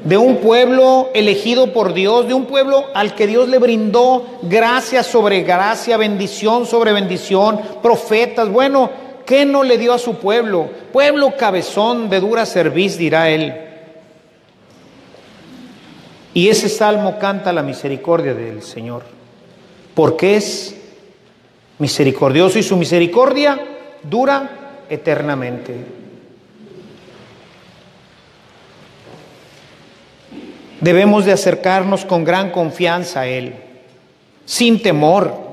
de 0.03 0.17
un 0.17 0.37
pueblo 0.37 1.09
elegido 1.13 1.73
por 1.73 1.93
Dios, 1.93 2.27
de 2.27 2.33
un 2.33 2.45
pueblo 2.45 2.85
al 2.93 3.13
que 3.13 3.27
Dios 3.27 3.49
le 3.49 3.59
brindó 3.59 4.39
gracia 4.43 5.03
sobre 5.03 5.43
gracia, 5.43 5.97
bendición 5.97 6.65
sobre 6.65 6.91
bendición, 6.91 7.59
profetas. 7.83 8.49
Bueno, 8.49 8.89
¿qué 9.25 9.45
no 9.45 9.63
le 9.63 9.77
dio 9.77 9.93
a 9.93 9.99
su 9.99 10.15
pueblo? 10.15 10.69
Pueblo 10.91 11.35
cabezón 11.37 12.09
de 12.09 12.19
dura 12.19 12.45
cerviz, 12.45 12.97
dirá 12.97 13.29
él. 13.29 13.53
Y 16.33 16.49
ese 16.49 16.69
salmo 16.69 17.19
canta 17.19 17.51
la 17.51 17.61
misericordia 17.61 18.33
del 18.33 18.63
Señor, 18.63 19.03
porque 19.93 20.37
es 20.37 20.75
misericordioso 21.77 22.57
y 22.57 22.63
su 22.63 22.77
misericordia 22.77 23.59
dura 24.01 24.85
eternamente. 24.89 26.00
Debemos 30.81 31.25
de 31.25 31.31
acercarnos 31.31 32.05
con 32.05 32.23
gran 32.23 32.51
confianza 32.51 33.21
a 33.21 33.27
Él, 33.27 33.55
sin 34.45 34.81
temor. 34.81 35.49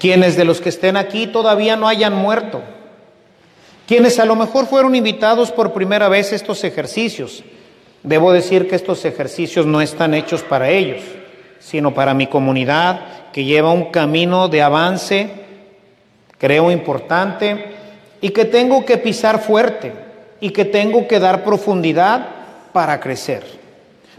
Quienes 0.00 0.36
de 0.36 0.44
los 0.44 0.60
que 0.60 0.70
estén 0.70 0.96
aquí 0.96 1.28
todavía 1.28 1.76
no 1.76 1.86
hayan 1.86 2.14
muerto, 2.14 2.60
quienes 3.86 4.18
a 4.18 4.24
lo 4.24 4.34
mejor 4.34 4.66
fueron 4.66 4.96
invitados 4.96 5.52
por 5.52 5.72
primera 5.72 6.08
vez 6.08 6.32
a 6.32 6.36
estos 6.36 6.64
ejercicios, 6.64 7.44
Debo 8.02 8.32
decir 8.32 8.68
que 8.68 8.74
estos 8.74 9.04
ejercicios 9.04 9.64
no 9.64 9.80
están 9.80 10.14
hechos 10.14 10.42
para 10.42 10.70
ellos, 10.70 11.02
sino 11.60 11.94
para 11.94 12.14
mi 12.14 12.26
comunidad 12.26 13.30
que 13.32 13.44
lleva 13.44 13.70
un 13.70 13.92
camino 13.92 14.48
de 14.48 14.60
avance, 14.60 15.30
creo 16.36 16.72
importante, 16.72 17.76
y 18.20 18.30
que 18.30 18.44
tengo 18.44 18.84
que 18.84 18.98
pisar 18.98 19.40
fuerte 19.40 19.92
y 20.40 20.50
que 20.50 20.64
tengo 20.64 21.06
que 21.06 21.20
dar 21.20 21.44
profundidad 21.44 22.28
para 22.72 22.98
crecer. 22.98 23.61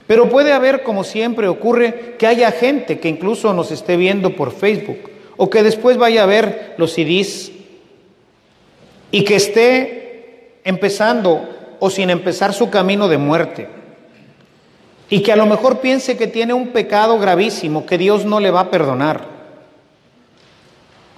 Pero 0.07 0.29
puede 0.29 0.51
haber, 0.51 0.83
como 0.83 1.03
siempre 1.03 1.47
ocurre, 1.47 2.15
que 2.17 2.27
haya 2.27 2.51
gente 2.51 2.99
que 2.99 3.09
incluso 3.09 3.53
nos 3.53 3.71
esté 3.71 3.95
viendo 3.95 4.35
por 4.35 4.51
Facebook 4.51 5.09
o 5.37 5.49
que 5.49 5.63
después 5.63 5.97
vaya 5.97 6.23
a 6.23 6.27
ver 6.27 6.75
los 6.77 6.93
CDs 6.93 7.51
y 9.11 9.23
que 9.23 9.35
esté 9.35 10.59
empezando 10.63 11.49
o 11.79 11.89
sin 11.89 12.09
empezar 12.09 12.53
su 12.53 12.69
camino 12.69 13.07
de 13.07 13.17
muerte 13.17 13.67
y 15.09 15.21
que 15.21 15.31
a 15.31 15.35
lo 15.35 15.45
mejor 15.45 15.79
piense 15.79 16.17
que 16.17 16.27
tiene 16.27 16.53
un 16.53 16.69
pecado 16.69 17.19
gravísimo 17.19 17.85
que 17.85 17.97
Dios 17.97 18.25
no 18.25 18.39
le 18.39 18.51
va 18.51 18.61
a 18.61 18.71
perdonar. 18.71 19.27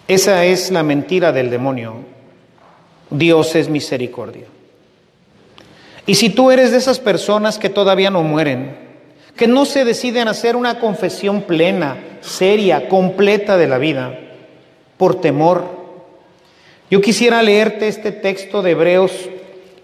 Esa 0.07 0.45
es 0.45 0.69
la 0.69 0.83
mentira 0.83 1.31
del 1.31 1.49
demonio. 1.49 1.95
Dios 3.09 3.55
es 3.55 3.69
misericordia. 3.69 4.47
Y 6.05 6.15
si 6.15 6.29
tú 6.29 6.51
eres 6.51 6.71
de 6.71 6.77
esas 6.77 6.99
personas 6.99 7.57
que 7.57 7.69
todavía 7.69 8.11
no 8.11 8.21
mueren, 8.21 8.77
que 9.35 9.47
no 9.47 9.65
se 9.65 9.85
deciden 9.85 10.27
hacer 10.27 10.55
una 10.55 10.79
confesión 10.79 11.41
plena, 11.41 11.97
seria, 12.21 12.87
completa 12.87 13.57
de 13.57 13.67
la 13.67 13.77
vida, 13.77 14.17
por 14.97 15.19
temor, 15.19 15.85
yo 16.89 17.01
quisiera 17.01 17.41
leerte 17.41 17.87
este 17.87 18.11
texto 18.11 18.61
de 18.61 18.71
Hebreos 18.71 19.11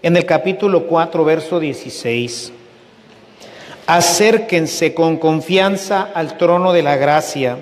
en 0.02 0.16
el 0.16 0.24
capítulo 0.24 0.86
4, 0.86 1.24
verso 1.24 1.58
16. 1.58 2.52
Acérquense 3.86 4.94
con 4.94 5.16
confianza 5.16 6.08
al 6.14 6.36
trono 6.38 6.72
de 6.72 6.82
la 6.82 6.96
gracia 6.96 7.58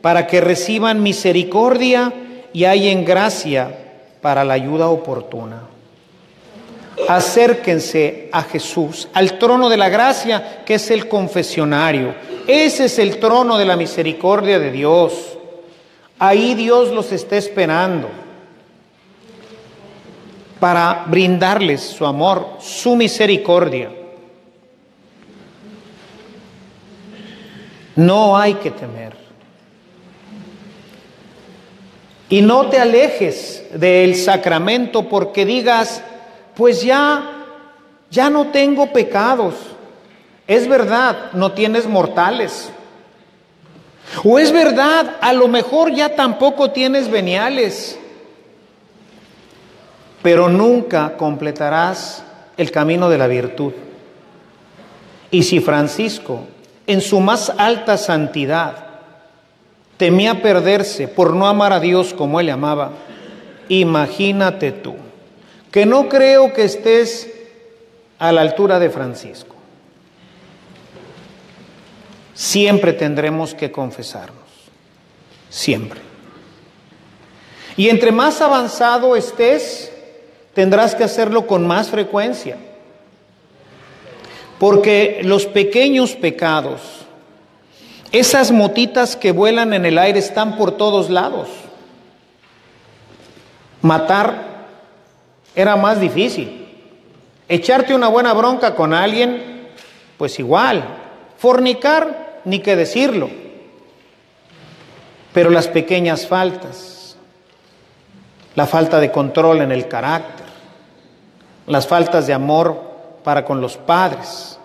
para 0.00 0.28
que 0.28 0.40
reciban 0.40 1.02
misericordia 1.02 2.12
y 2.52 2.64
hallen 2.64 3.04
gracia 3.04 3.76
para 4.20 4.44
la 4.44 4.54
ayuda 4.54 4.88
oportuna. 4.88 5.62
Acérquense 7.06 8.28
a 8.32 8.42
Jesús, 8.42 9.08
al 9.12 9.38
trono 9.38 9.68
de 9.68 9.76
la 9.76 9.88
gracia, 9.88 10.62
que 10.64 10.74
es 10.74 10.90
el 10.90 11.08
confesionario. 11.08 12.14
Ese 12.46 12.86
es 12.86 12.98
el 12.98 13.18
trono 13.18 13.58
de 13.58 13.64
la 13.64 13.76
misericordia 13.76 14.58
de 14.58 14.70
Dios. 14.70 15.38
Ahí 16.18 16.54
Dios 16.54 16.90
los 16.90 17.12
está 17.12 17.36
esperando 17.36 18.08
para 20.58 21.04
brindarles 21.06 21.82
su 21.82 22.04
amor, 22.04 22.56
su 22.60 22.96
misericordia. 22.96 23.90
No 27.96 28.36
hay 28.36 28.54
que 28.54 28.70
temer. 28.70 29.16
Y 32.30 32.42
no 32.42 32.68
te 32.68 32.78
alejes 32.78 33.64
del 33.72 34.14
sacramento 34.14 35.08
porque 35.08 35.46
digas, 35.46 36.02
pues 36.58 36.82
ya, 36.82 37.46
ya 38.10 38.28
no 38.28 38.48
tengo 38.48 38.92
pecados. 38.92 39.54
Es 40.46 40.68
verdad, 40.68 41.32
no 41.32 41.52
tienes 41.52 41.86
mortales. 41.86 42.70
O 44.22 44.38
es 44.38 44.52
verdad, 44.52 45.16
a 45.22 45.32
lo 45.32 45.48
mejor 45.48 45.94
ya 45.94 46.14
tampoco 46.14 46.70
tienes 46.70 47.10
veniales 47.10 47.98
pero 50.22 50.48
nunca 50.48 51.16
completarás 51.16 52.24
el 52.56 52.70
camino 52.70 53.08
de 53.08 53.18
la 53.18 53.26
virtud. 53.26 53.72
Y 55.30 55.42
si 55.42 55.60
Francisco, 55.60 56.40
en 56.86 57.00
su 57.00 57.20
más 57.20 57.52
alta 57.56 57.96
santidad, 57.96 58.86
temía 59.96 60.42
perderse 60.42 61.08
por 61.08 61.34
no 61.34 61.46
amar 61.46 61.72
a 61.72 61.80
Dios 61.80 62.14
como 62.14 62.40
él 62.40 62.50
amaba, 62.50 62.92
imagínate 63.68 64.72
tú, 64.72 64.96
que 65.70 65.86
no 65.86 66.08
creo 66.08 66.52
que 66.52 66.64
estés 66.64 67.28
a 68.18 68.32
la 68.32 68.40
altura 68.40 68.78
de 68.78 68.90
Francisco. 68.90 69.54
Siempre 72.34 72.92
tendremos 72.92 73.54
que 73.54 73.70
confesarnos, 73.70 74.38
siempre. 75.50 76.00
Y 77.76 77.88
entre 77.88 78.12
más 78.12 78.40
avanzado 78.40 79.16
estés, 79.16 79.92
tendrás 80.54 80.94
que 80.94 81.04
hacerlo 81.04 81.46
con 81.46 81.66
más 81.66 81.88
frecuencia. 81.88 82.56
Porque 84.58 85.20
los 85.22 85.46
pequeños 85.46 86.16
pecados, 86.16 86.80
esas 88.10 88.50
motitas 88.50 89.14
que 89.16 89.30
vuelan 89.30 89.72
en 89.74 89.84
el 89.84 89.98
aire 89.98 90.18
están 90.18 90.56
por 90.56 90.72
todos 90.72 91.10
lados. 91.10 91.48
Matar 93.82 94.57
era 95.58 95.74
más 95.74 96.00
difícil. 96.00 96.68
Echarte 97.48 97.92
una 97.92 98.06
buena 98.06 98.32
bronca 98.32 98.76
con 98.76 98.94
alguien, 98.94 99.66
pues 100.16 100.38
igual. 100.38 100.84
Fornicar, 101.36 102.42
ni 102.44 102.60
que 102.60 102.76
decirlo. 102.76 103.28
Pero 105.32 105.50
las 105.50 105.66
pequeñas 105.66 106.28
faltas, 106.28 107.16
la 108.54 108.66
falta 108.66 109.00
de 109.00 109.10
control 109.10 109.62
en 109.62 109.72
el 109.72 109.88
carácter, 109.88 110.46
las 111.66 111.88
faltas 111.88 112.28
de 112.28 112.34
amor 112.34 112.80
para 113.24 113.44
con 113.44 113.60
los 113.60 113.76
padres, 113.76 114.60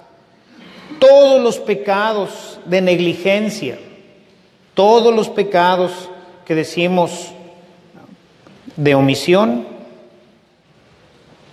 todos 0.99 1.41
los 1.41 1.57
pecados 1.57 2.59
de 2.65 2.81
negligencia, 2.81 3.79
todos 4.75 5.11
los 5.11 5.27
pecados 5.29 6.11
que 6.45 6.53
decimos 6.53 7.31
de 8.75 8.93
omisión, 8.93 9.72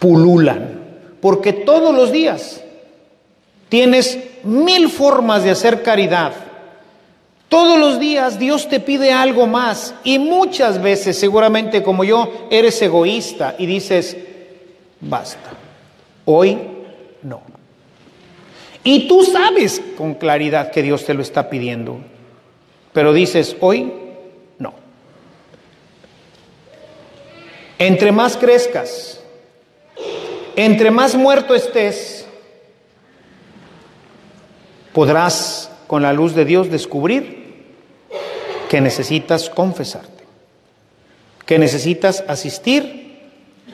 pululan, 0.01 0.81
porque 1.21 1.53
todos 1.53 1.95
los 1.95 2.11
días 2.11 2.61
tienes 3.69 4.19
mil 4.43 4.89
formas 4.89 5.45
de 5.45 5.51
hacer 5.51 5.83
caridad. 5.83 6.33
Todos 7.49 7.79
los 7.79 8.01
días 8.01 8.39
Dios 8.39 8.69
te 8.69 8.81
pide 8.81 9.13
algo 9.13 9.47
más 9.47 9.95
y 10.03 10.19
muchas 10.19 10.81
veces, 10.83 11.19
seguramente 11.19 11.83
como 11.83 12.03
yo, 12.03 12.49
eres 12.51 12.81
egoísta 12.81 13.55
y 13.59 13.67
dices, 13.67 14.17
basta. 15.01 15.51
Hoy 16.25 16.59
no. 17.23 17.43
Y 18.83 19.09
tú 19.09 19.25
sabes 19.25 19.83
con 19.97 20.15
claridad 20.15 20.71
que 20.71 20.83
Dios 20.83 21.05
te 21.05 21.13
lo 21.13 21.23
está 21.23 21.51
pidiendo, 21.51 21.99
pero 22.93 23.13
dices, 23.13 23.57
hoy 23.61 23.93
no. 24.59 24.73
Entre 27.79 28.13
más 28.13 28.37
crezcas, 28.37 29.20
entre 30.57 30.91
más 30.91 31.15
muerto 31.15 31.55
estés, 31.55 32.27
podrás 34.93 35.71
con 35.87 36.03
la 36.03 36.13
luz 36.13 36.35
de 36.35 36.45
Dios 36.45 36.71
descubrir 36.71 37.41
que 38.69 38.81
necesitas 38.81 39.51
confesarte, 39.51 40.25
que 41.47 41.59
necesitas 41.59 42.25
asistir 42.29 43.19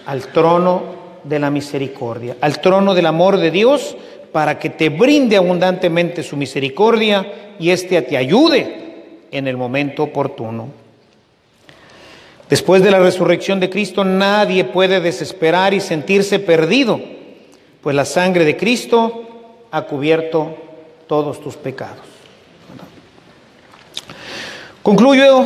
al 0.06 0.28
trono 0.28 0.96
de 1.24 1.38
la 1.38 1.50
misericordia, 1.50 2.36
al 2.40 2.60
trono 2.60 2.94
del 2.94 3.06
amor 3.06 3.36
de 3.36 3.50
Dios, 3.50 3.96
para 4.32 4.58
que 4.58 4.70
te 4.70 4.88
brinde 4.88 5.36
abundantemente 5.36 6.22
su 6.22 6.36
misericordia 6.36 7.54
y 7.58 7.70
éste 7.70 8.00
te 8.02 8.16
ayude 8.16 9.26
en 9.30 9.48
el 9.48 9.56
momento 9.56 10.04
oportuno. 10.04 10.85
Después 12.48 12.82
de 12.82 12.92
la 12.92 13.00
resurrección 13.00 13.58
de 13.58 13.70
Cristo 13.70 14.04
nadie 14.04 14.64
puede 14.64 15.00
desesperar 15.00 15.74
y 15.74 15.80
sentirse 15.80 16.38
perdido, 16.38 17.00
pues 17.80 17.96
la 17.96 18.04
sangre 18.04 18.44
de 18.44 18.56
Cristo 18.56 19.24
ha 19.72 19.82
cubierto 19.82 20.54
todos 21.08 21.40
tus 21.40 21.56
pecados. 21.56 22.04
Concluyo 24.82 25.44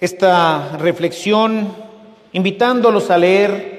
esta 0.00 0.76
reflexión 0.78 1.68
invitándolos 2.32 3.10
a 3.10 3.18
leer 3.18 3.72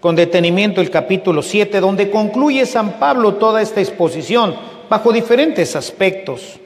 con 0.00 0.14
detenimiento 0.14 0.82
el 0.82 0.90
capítulo 0.90 1.40
7, 1.40 1.80
donde 1.80 2.10
concluye 2.10 2.66
San 2.66 2.98
Pablo 2.98 3.34
toda 3.34 3.62
esta 3.62 3.80
exposición 3.80 4.54
bajo 4.90 5.12
diferentes 5.12 5.74
aspectos. 5.76 6.58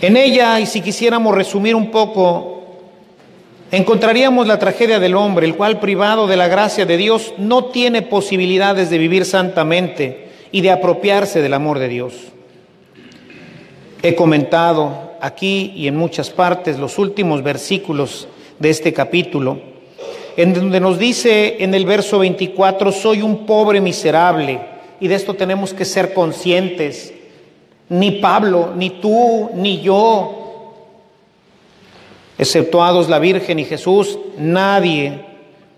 En 0.00 0.16
ella, 0.16 0.60
y 0.60 0.66
si 0.66 0.82
quisiéramos 0.82 1.34
resumir 1.34 1.74
un 1.74 1.90
poco, 1.90 2.55
encontraríamos 3.70 4.46
la 4.46 4.58
tragedia 4.58 4.98
del 4.98 5.14
hombre, 5.14 5.46
el 5.46 5.56
cual 5.56 5.80
privado 5.80 6.26
de 6.26 6.36
la 6.36 6.48
gracia 6.48 6.86
de 6.86 6.96
Dios 6.96 7.34
no 7.38 7.66
tiene 7.66 8.02
posibilidades 8.02 8.90
de 8.90 8.98
vivir 8.98 9.24
santamente 9.24 10.28
y 10.52 10.60
de 10.60 10.70
apropiarse 10.70 11.42
del 11.42 11.54
amor 11.54 11.78
de 11.78 11.88
Dios. 11.88 12.14
He 14.02 14.14
comentado 14.14 15.12
aquí 15.20 15.72
y 15.74 15.88
en 15.88 15.96
muchas 15.96 16.30
partes 16.30 16.78
los 16.78 16.98
últimos 16.98 17.42
versículos 17.42 18.28
de 18.58 18.70
este 18.70 18.92
capítulo 18.92 19.76
en 20.36 20.52
donde 20.52 20.80
nos 20.80 20.98
dice 20.98 21.56
en 21.60 21.74
el 21.74 21.86
verso 21.86 22.18
24, 22.18 22.92
soy 22.92 23.22
un 23.22 23.46
pobre 23.46 23.80
miserable, 23.80 24.60
y 25.00 25.08
de 25.08 25.14
esto 25.14 25.34
tenemos 25.34 25.72
que 25.72 25.84
ser 25.84 26.12
conscientes. 26.12 27.14
Ni 27.88 28.12
Pablo, 28.12 28.72
ni 28.76 28.90
tú, 28.90 29.50
ni 29.54 29.80
yo, 29.80 30.35
exceptuados 32.38 33.08
la 33.08 33.18
Virgen 33.18 33.58
y 33.58 33.64
Jesús, 33.64 34.18
nadie 34.38 35.24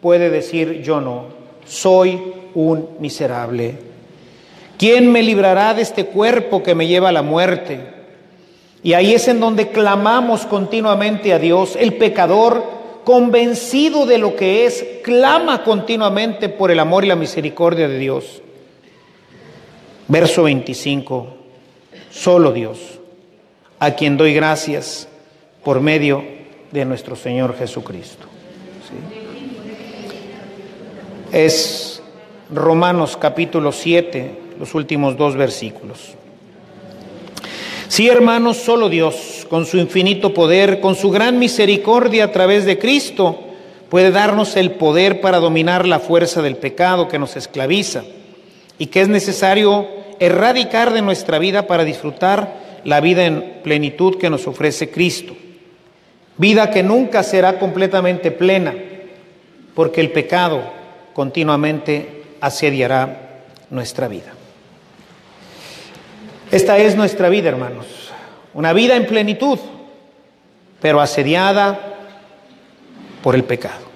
puede 0.00 0.30
decir 0.30 0.82
yo 0.82 1.00
no, 1.00 1.26
soy 1.66 2.20
un 2.54 2.90
miserable. 3.00 3.76
¿Quién 4.78 5.10
me 5.10 5.22
librará 5.22 5.74
de 5.74 5.82
este 5.82 6.06
cuerpo 6.06 6.62
que 6.62 6.74
me 6.74 6.86
lleva 6.86 7.08
a 7.08 7.12
la 7.12 7.22
muerte? 7.22 7.80
Y 8.82 8.92
ahí 8.92 9.12
es 9.12 9.26
en 9.26 9.40
donde 9.40 9.68
clamamos 9.68 10.46
continuamente 10.46 11.32
a 11.32 11.38
Dios. 11.38 11.76
El 11.76 11.94
pecador 11.94 12.62
convencido 13.04 14.06
de 14.06 14.18
lo 14.18 14.36
que 14.36 14.66
es, 14.66 14.84
clama 15.02 15.64
continuamente 15.64 16.48
por 16.48 16.70
el 16.70 16.78
amor 16.78 17.04
y 17.04 17.08
la 17.08 17.16
misericordia 17.16 17.88
de 17.88 17.98
Dios. 17.98 18.42
Verso 20.06 20.44
25, 20.44 21.26
solo 22.10 22.52
Dios, 22.52 22.78
a 23.78 23.92
quien 23.92 24.16
doy 24.16 24.32
gracias 24.32 25.08
por 25.64 25.80
medio 25.80 26.37
de 26.70 26.84
nuestro 26.84 27.16
Señor 27.16 27.56
Jesucristo. 27.56 28.26
Es 31.32 32.02
Romanos 32.50 33.16
capítulo 33.16 33.72
7, 33.72 34.38
los 34.58 34.74
últimos 34.74 35.16
dos 35.16 35.36
versículos. 35.36 36.14
Sí, 37.88 38.08
hermanos, 38.08 38.58
solo 38.58 38.88
Dios, 38.88 39.46
con 39.48 39.66
su 39.66 39.78
infinito 39.78 40.34
poder, 40.34 40.80
con 40.80 40.94
su 40.94 41.10
gran 41.10 41.38
misericordia 41.38 42.24
a 42.24 42.32
través 42.32 42.64
de 42.64 42.78
Cristo, 42.78 43.38
puede 43.88 44.10
darnos 44.10 44.56
el 44.56 44.72
poder 44.72 45.20
para 45.20 45.38
dominar 45.38 45.86
la 45.86 45.98
fuerza 45.98 46.42
del 46.42 46.56
pecado 46.56 47.08
que 47.08 47.18
nos 47.18 47.36
esclaviza 47.36 48.04
y 48.78 48.86
que 48.86 49.00
es 49.00 49.08
necesario 49.08 49.88
erradicar 50.20 50.92
de 50.92 51.02
nuestra 51.02 51.38
vida 51.38 51.66
para 51.66 51.84
disfrutar 51.84 52.80
la 52.84 53.00
vida 53.00 53.24
en 53.24 53.60
plenitud 53.62 54.18
que 54.18 54.30
nos 54.30 54.46
ofrece 54.46 54.90
Cristo. 54.90 55.34
Vida 56.38 56.70
que 56.70 56.82
nunca 56.82 57.22
será 57.22 57.58
completamente 57.58 58.30
plena, 58.30 58.74
porque 59.74 60.00
el 60.00 60.12
pecado 60.12 60.62
continuamente 61.12 62.24
asediará 62.40 63.42
nuestra 63.70 64.08
vida. 64.08 64.32
Esta 66.50 66.78
es 66.78 66.96
nuestra 66.96 67.28
vida, 67.28 67.48
hermanos. 67.48 68.10
Una 68.54 68.72
vida 68.72 68.96
en 68.96 69.06
plenitud, 69.06 69.58
pero 70.80 71.00
asediada 71.00 71.78
por 73.22 73.34
el 73.34 73.44
pecado. 73.44 73.86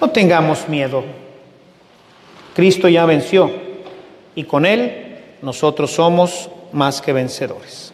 No 0.00 0.10
tengamos 0.10 0.68
miedo. 0.68 1.04
Cristo 2.54 2.88
ya 2.88 3.04
venció 3.04 3.50
y 4.34 4.44
con 4.44 4.64
Él 4.64 5.18
nosotros 5.42 5.90
somos 5.90 6.48
más 6.72 7.02
que 7.02 7.12
vencedores. 7.12 7.89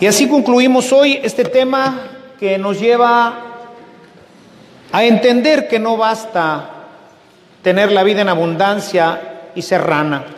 Y 0.00 0.06
así 0.06 0.28
concluimos 0.28 0.92
hoy 0.92 1.18
este 1.22 1.44
tema 1.44 2.08
que 2.38 2.58
nos 2.58 2.78
lleva 2.78 3.34
a 4.92 5.04
entender 5.04 5.68
que 5.68 5.78
no 5.78 5.96
basta 5.96 6.70
tener 7.62 7.92
la 7.92 8.02
vida 8.02 8.22
en 8.22 8.28
abundancia 8.28 9.50
y 9.54 9.62
ser 9.62 9.82
rana 9.82 10.36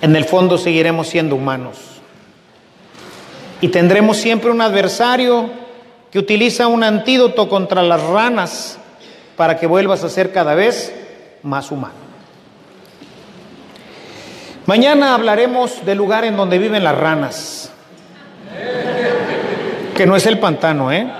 en 0.00 0.16
el 0.16 0.24
fondo 0.24 0.58
seguiremos 0.58 1.08
siendo 1.08 1.36
humanos. 1.36 1.76
Y 3.60 3.68
tendremos 3.68 4.16
siempre 4.16 4.50
un 4.50 4.62
adversario 4.62 5.50
que 6.10 6.18
utiliza 6.18 6.66
un 6.66 6.82
antídoto 6.82 7.48
contra 7.48 7.82
las 7.82 8.02
ranas 8.02 8.78
para 9.36 9.58
que 9.58 9.66
vuelvas 9.66 10.02
a 10.02 10.08
ser 10.08 10.32
cada 10.32 10.54
vez 10.54 10.92
más 11.42 11.70
humano. 11.70 12.09
Mañana 14.70 15.16
hablaremos 15.16 15.84
del 15.84 15.98
lugar 15.98 16.24
en 16.24 16.36
donde 16.36 16.56
viven 16.56 16.84
las 16.84 16.96
ranas, 16.96 17.72
que 19.96 20.06
no 20.06 20.14
es 20.14 20.26
el 20.26 20.38
pantano, 20.38 20.92
¿eh? 20.92 21.10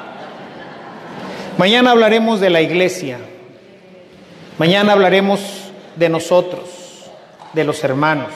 Mañana 1.59 1.91
hablaremos 1.91 2.39
de 2.39 2.49
la 2.49 2.61
iglesia. 2.61 3.19
Mañana 4.57 4.93
hablaremos 4.93 5.41
de 5.97 6.09
nosotros, 6.09 7.11
de 7.53 7.65
los 7.65 7.83
hermanos 7.83 8.29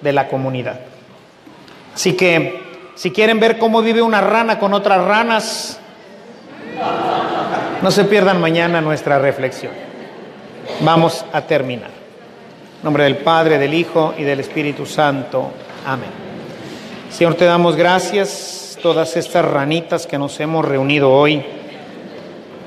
de 0.00 0.12
la 0.12 0.26
comunidad. 0.26 0.80
Así 1.94 2.14
que 2.14 2.60
si 2.96 3.12
quieren 3.12 3.38
ver 3.38 3.58
cómo 3.58 3.80
vive 3.80 4.02
una 4.02 4.20
rana 4.20 4.58
con 4.58 4.74
otras 4.74 5.04
ranas, 5.04 5.78
no 7.80 7.90
se 7.92 8.02
pierdan 8.06 8.40
mañana 8.40 8.80
nuestra 8.80 9.20
reflexión. 9.20 9.70
Vamos 10.80 11.24
a 11.32 11.42
terminar. 11.42 12.01
Nombre 12.82 13.04
del 13.04 13.18
Padre, 13.18 13.58
del 13.58 13.74
Hijo 13.74 14.12
y 14.18 14.24
del 14.24 14.40
Espíritu 14.40 14.86
Santo. 14.86 15.52
Amén. 15.86 16.10
Señor, 17.10 17.36
te 17.36 17.44
damos 17.44 17.76
gracias 17.76 18.76
todas 18.82 19.16
estas 19.16 19.44
ranitas 19.44 20.08
que 20.08 20.18
nos 20.18 20.40
hemos 20.40 20.64
reunido 20.64 21.12
hoy 21.12 21.44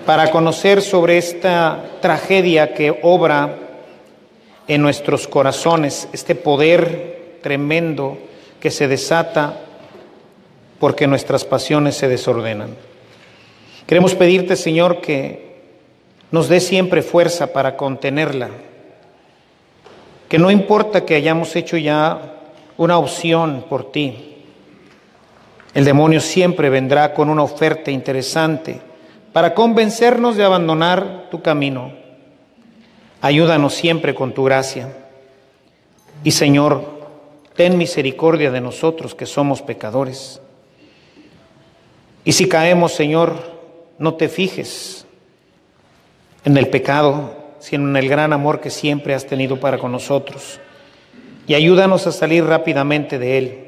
para 0.05 0.31
conocer 0.31 0.81
sobre 0.81 1.17
esta 1.17 1.83
tragedia 1.99 2.73
que 2.73 2.97
obra 3.03 3.57
en 4.69 4.81
nuestros 4.81 5.27
corazones, 5.27 6.07
este 6.13 6.33
poder 6.33 7.39
tremendo 7.43 8.17
que 8.61 8.71
se 8.71 8.87
desata 8.87 9.59
porque 10.79 11.07
nuestras 11.07 11.43
pasiones 11.43 11.97
se 11.97 12.07
desordenan. 12.07 12.69
Queremos 13.85 14.15
pedirte, 14.15 14.55
Señor, 14.55 15.01
que 15.01 15.57
nos 16.31 16.47
dé 16.47 16.61
siempre 16.61 17.01
fuerza 17.01 17.51
para 17.51 17.75
contenerla, 17.75 18.49
que 20.27 20.39
no 20.39 20.51
importa 20.51 21.05
que 21.05 21.15
hayamos 21.15 21.55
hecho 21.55 21.77
ya 21.77 22.41
una 22.77 22.97
opción 22.97 23.65
por 23.69 23.91
ti, 23.91 24.35
el 25.73 25.83
demonio 25.83 26.21
siempre 26.21 26.69
vendrá 26.69 27.13
con 27.13 27.29
una 27.29 27.43
oferta 27.43 27.91
interesante 27.91 28.79
para 29.33 29.53
convencernos 29.53 30.37
de 30.37 30.45
abandonar 30.45 31.27
tu 31.29 31.41
camino. 31.41 31.91
Ayúdanos 33.21 33.73
siempre 33.73 34.15
con 34.15 34.33
tu 34.33 34.45
gracia. 34.45 34.95
Y 36.23 36.31
Señor, 36.31 36.85
ten 37.55 37.77
misericordia 37.77 38.51
de 38.51 38.61
nosotros 38.61 39.13
que 39.13 39.25
somos 39.25 39.61
pecadores. 39.61 40.39
Y 42.23 42.31
si 42.31 42.47
caemos, 42.47 42.93
Señor, 42.93 43.35
no 43.99 44.15
te 44.15 44.29
fijes 44.29 45.05
en 46.45 46.55
el 46.57 46.69
pecado, 46.69 47.44
sino 47.59 47.89
en 47.89 47.95
el 47.95 48.09
gran 48.09 48.33
amor 48.33 48.59
que 48.59 48.69
siempre 48.69 49.13
has 49.13 49.25
tenido 49.25 49.59
para 49.59 49.77
con 49.77 49.91
nosotros. 49.91 50.59
Y 51.47 51.53
ayúdanos 51.53 52.07
a 52.07 52.11
salir 52.11 52.43
rápidamente 52.43 53.19
de 53.19 53.37
él. 53.37 53.65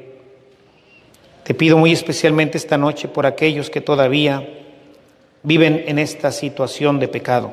Te 1.44 1.54
pido 1.54 1.78
muy 1.78 1.92
especialmente 1.92 2.58
esta 2.58 2.76
noche 2.76 3.08
por 3.08 3.24
aquellos 3.24 3.70
que 3.70 3.80
todavía 3.80 4.46
viven 5.42 5.84
en 5.86 5.98
esta 5.98 6.30
situación 6.30 6.98
de 6.98 7.08
pecado, 7.08 7.52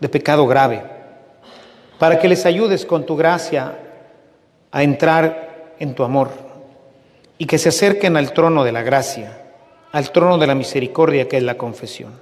de 0.00 0.08
pecado 0.08 0.46
grave, 0.46 0.82
para 1.98 2.18
que 2.18 2.28
les 2.28 2.46
ayudes 2.46 2.86
con 2.86 3.04
tu 3.04 3.16
gracia 3.16 3.78
a 4.70 4.82
entrar 4.82 5.74
en 5.78 5.94
tu 5.94 6.02
amor 6.02 6.30
y 7.36 7.46
que 7.46 7.58
se 7.58 7.68
acerquen 7.68 8.16
al 8.16 8.32
trono 8.32 8.64
de 8.64 8.72
la 8.72 8.82
gracia, 8.82 9.42
al 9.92 10.10
trono 10.10 10.38
de 10.38 10.46
la 10.46 10.54
misericordia 10.54 11.28
que 11.28 11.36
es 11.36 11.42
la 11.42 11.58
confesión. 11.58 12.12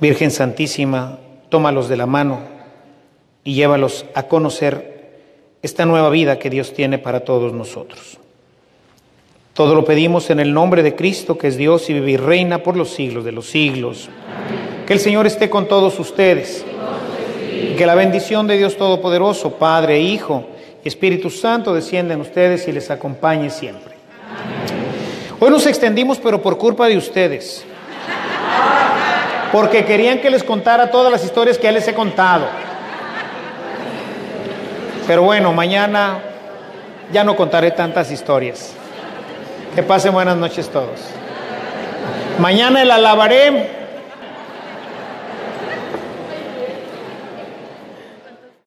Virgen 0.00 0.30
Santísima, 0.30 1.18
tómalos 1.48 1.88
de 1.88 1.96
la 1.96 2.06
mano 2.06 2.40
y 3.44 3.54
llévalos 3.54 4.04
a 4.14 4.24
conocer 4.24 4.98
esta 5.62 5.86
nueva 5.86 6.10
vida 6.10 6.38
que 6.38 6.50
Dios 6.50 6.72
tiene 6.72 6.98
para 6.98 7.20
todos 7.20 7.52
nosotros. 7.52 8.18
Todo 9.54 9.74
lo 9.74 9.84
pedimos 9.84 10.30
en 10.30 10.38
el 10.38 10.54
nombre 10.54 10.82
de 10.82 10.94
Cristo, 10.94 11.36
que 11.36 11.48
es 11.48 11.56
Dios 11.56 11.90
y 11.90 11.94
vive 11.94 12.12
y 12.12 12.16
reina 12.16 12.62
por 12.62 12.76
los 12.76 12.90
siglos 12.90 13.24
de 13.24 13.32
los 13.32 13.48
siglos. 13.48 14.08
Que 14.86 14.92
el 14.92 15.00
Señor 15.00 15.26
esté 15.26 15.50
con 15.50 15.66
todos 15.66 15.98
ustedes. 15.98 16.64
Y 17.52 17.74
que 17.74 17.86
la 17.86 17.96
bendición 17.96 18.46
de 18.46 18.56
Dios 18.56 18.76
Todopoderoso, 18.76 19.54
Padre 19.54 20.00
Hijo, 20.00 20.46
Espíritu 20.88 21.30
Santo 21.30 21.74
descienda 21.74 22.14
en 22.14 22.20
ustedes 22.20 22.66
y 22.66 22.72
les 22.72 22.90
acompañe 22.90 23.50
siempre. 23.50 23.94
Hoy 25.40 25.50
nos 25.50 25.66
extendimos, 25.66 26.18
pero 26.18 26.42
por 26.42 26.58
culpa 26.58 26.88
de 26.88 26.96
ustedes. 26.96 27.64
Porque 29.52 29.84
querían 29.84 30.20
que 30.20 30.30
les 30.30 30.44
contara 30.44 30.90
todas 30.90 31.10
las 31.10 31.24
historias 31.24 31.56
que 31.56 31.64
ya 31.64 31.72
les 31.72 31.88
he 31.88 31.94
contado. 31.94 32.46
Pero 35.06 35.22
bueno, 35.22 35.52
mañana 35.52 36.18
ya 37.12 37.24
no 37.24 37.34
contaré 37.34 37.70
tantas 37.70 38.10
historias. 38.10 38.74
Que 39.74 39.82
pasen 39.82 40.12
buenas 40.12 40.36
noches 40.36 40.68
todos. 40.68 41.00
Mañana 42.38 42.82
el 42.82 42.90
alabaré 42.90 43.87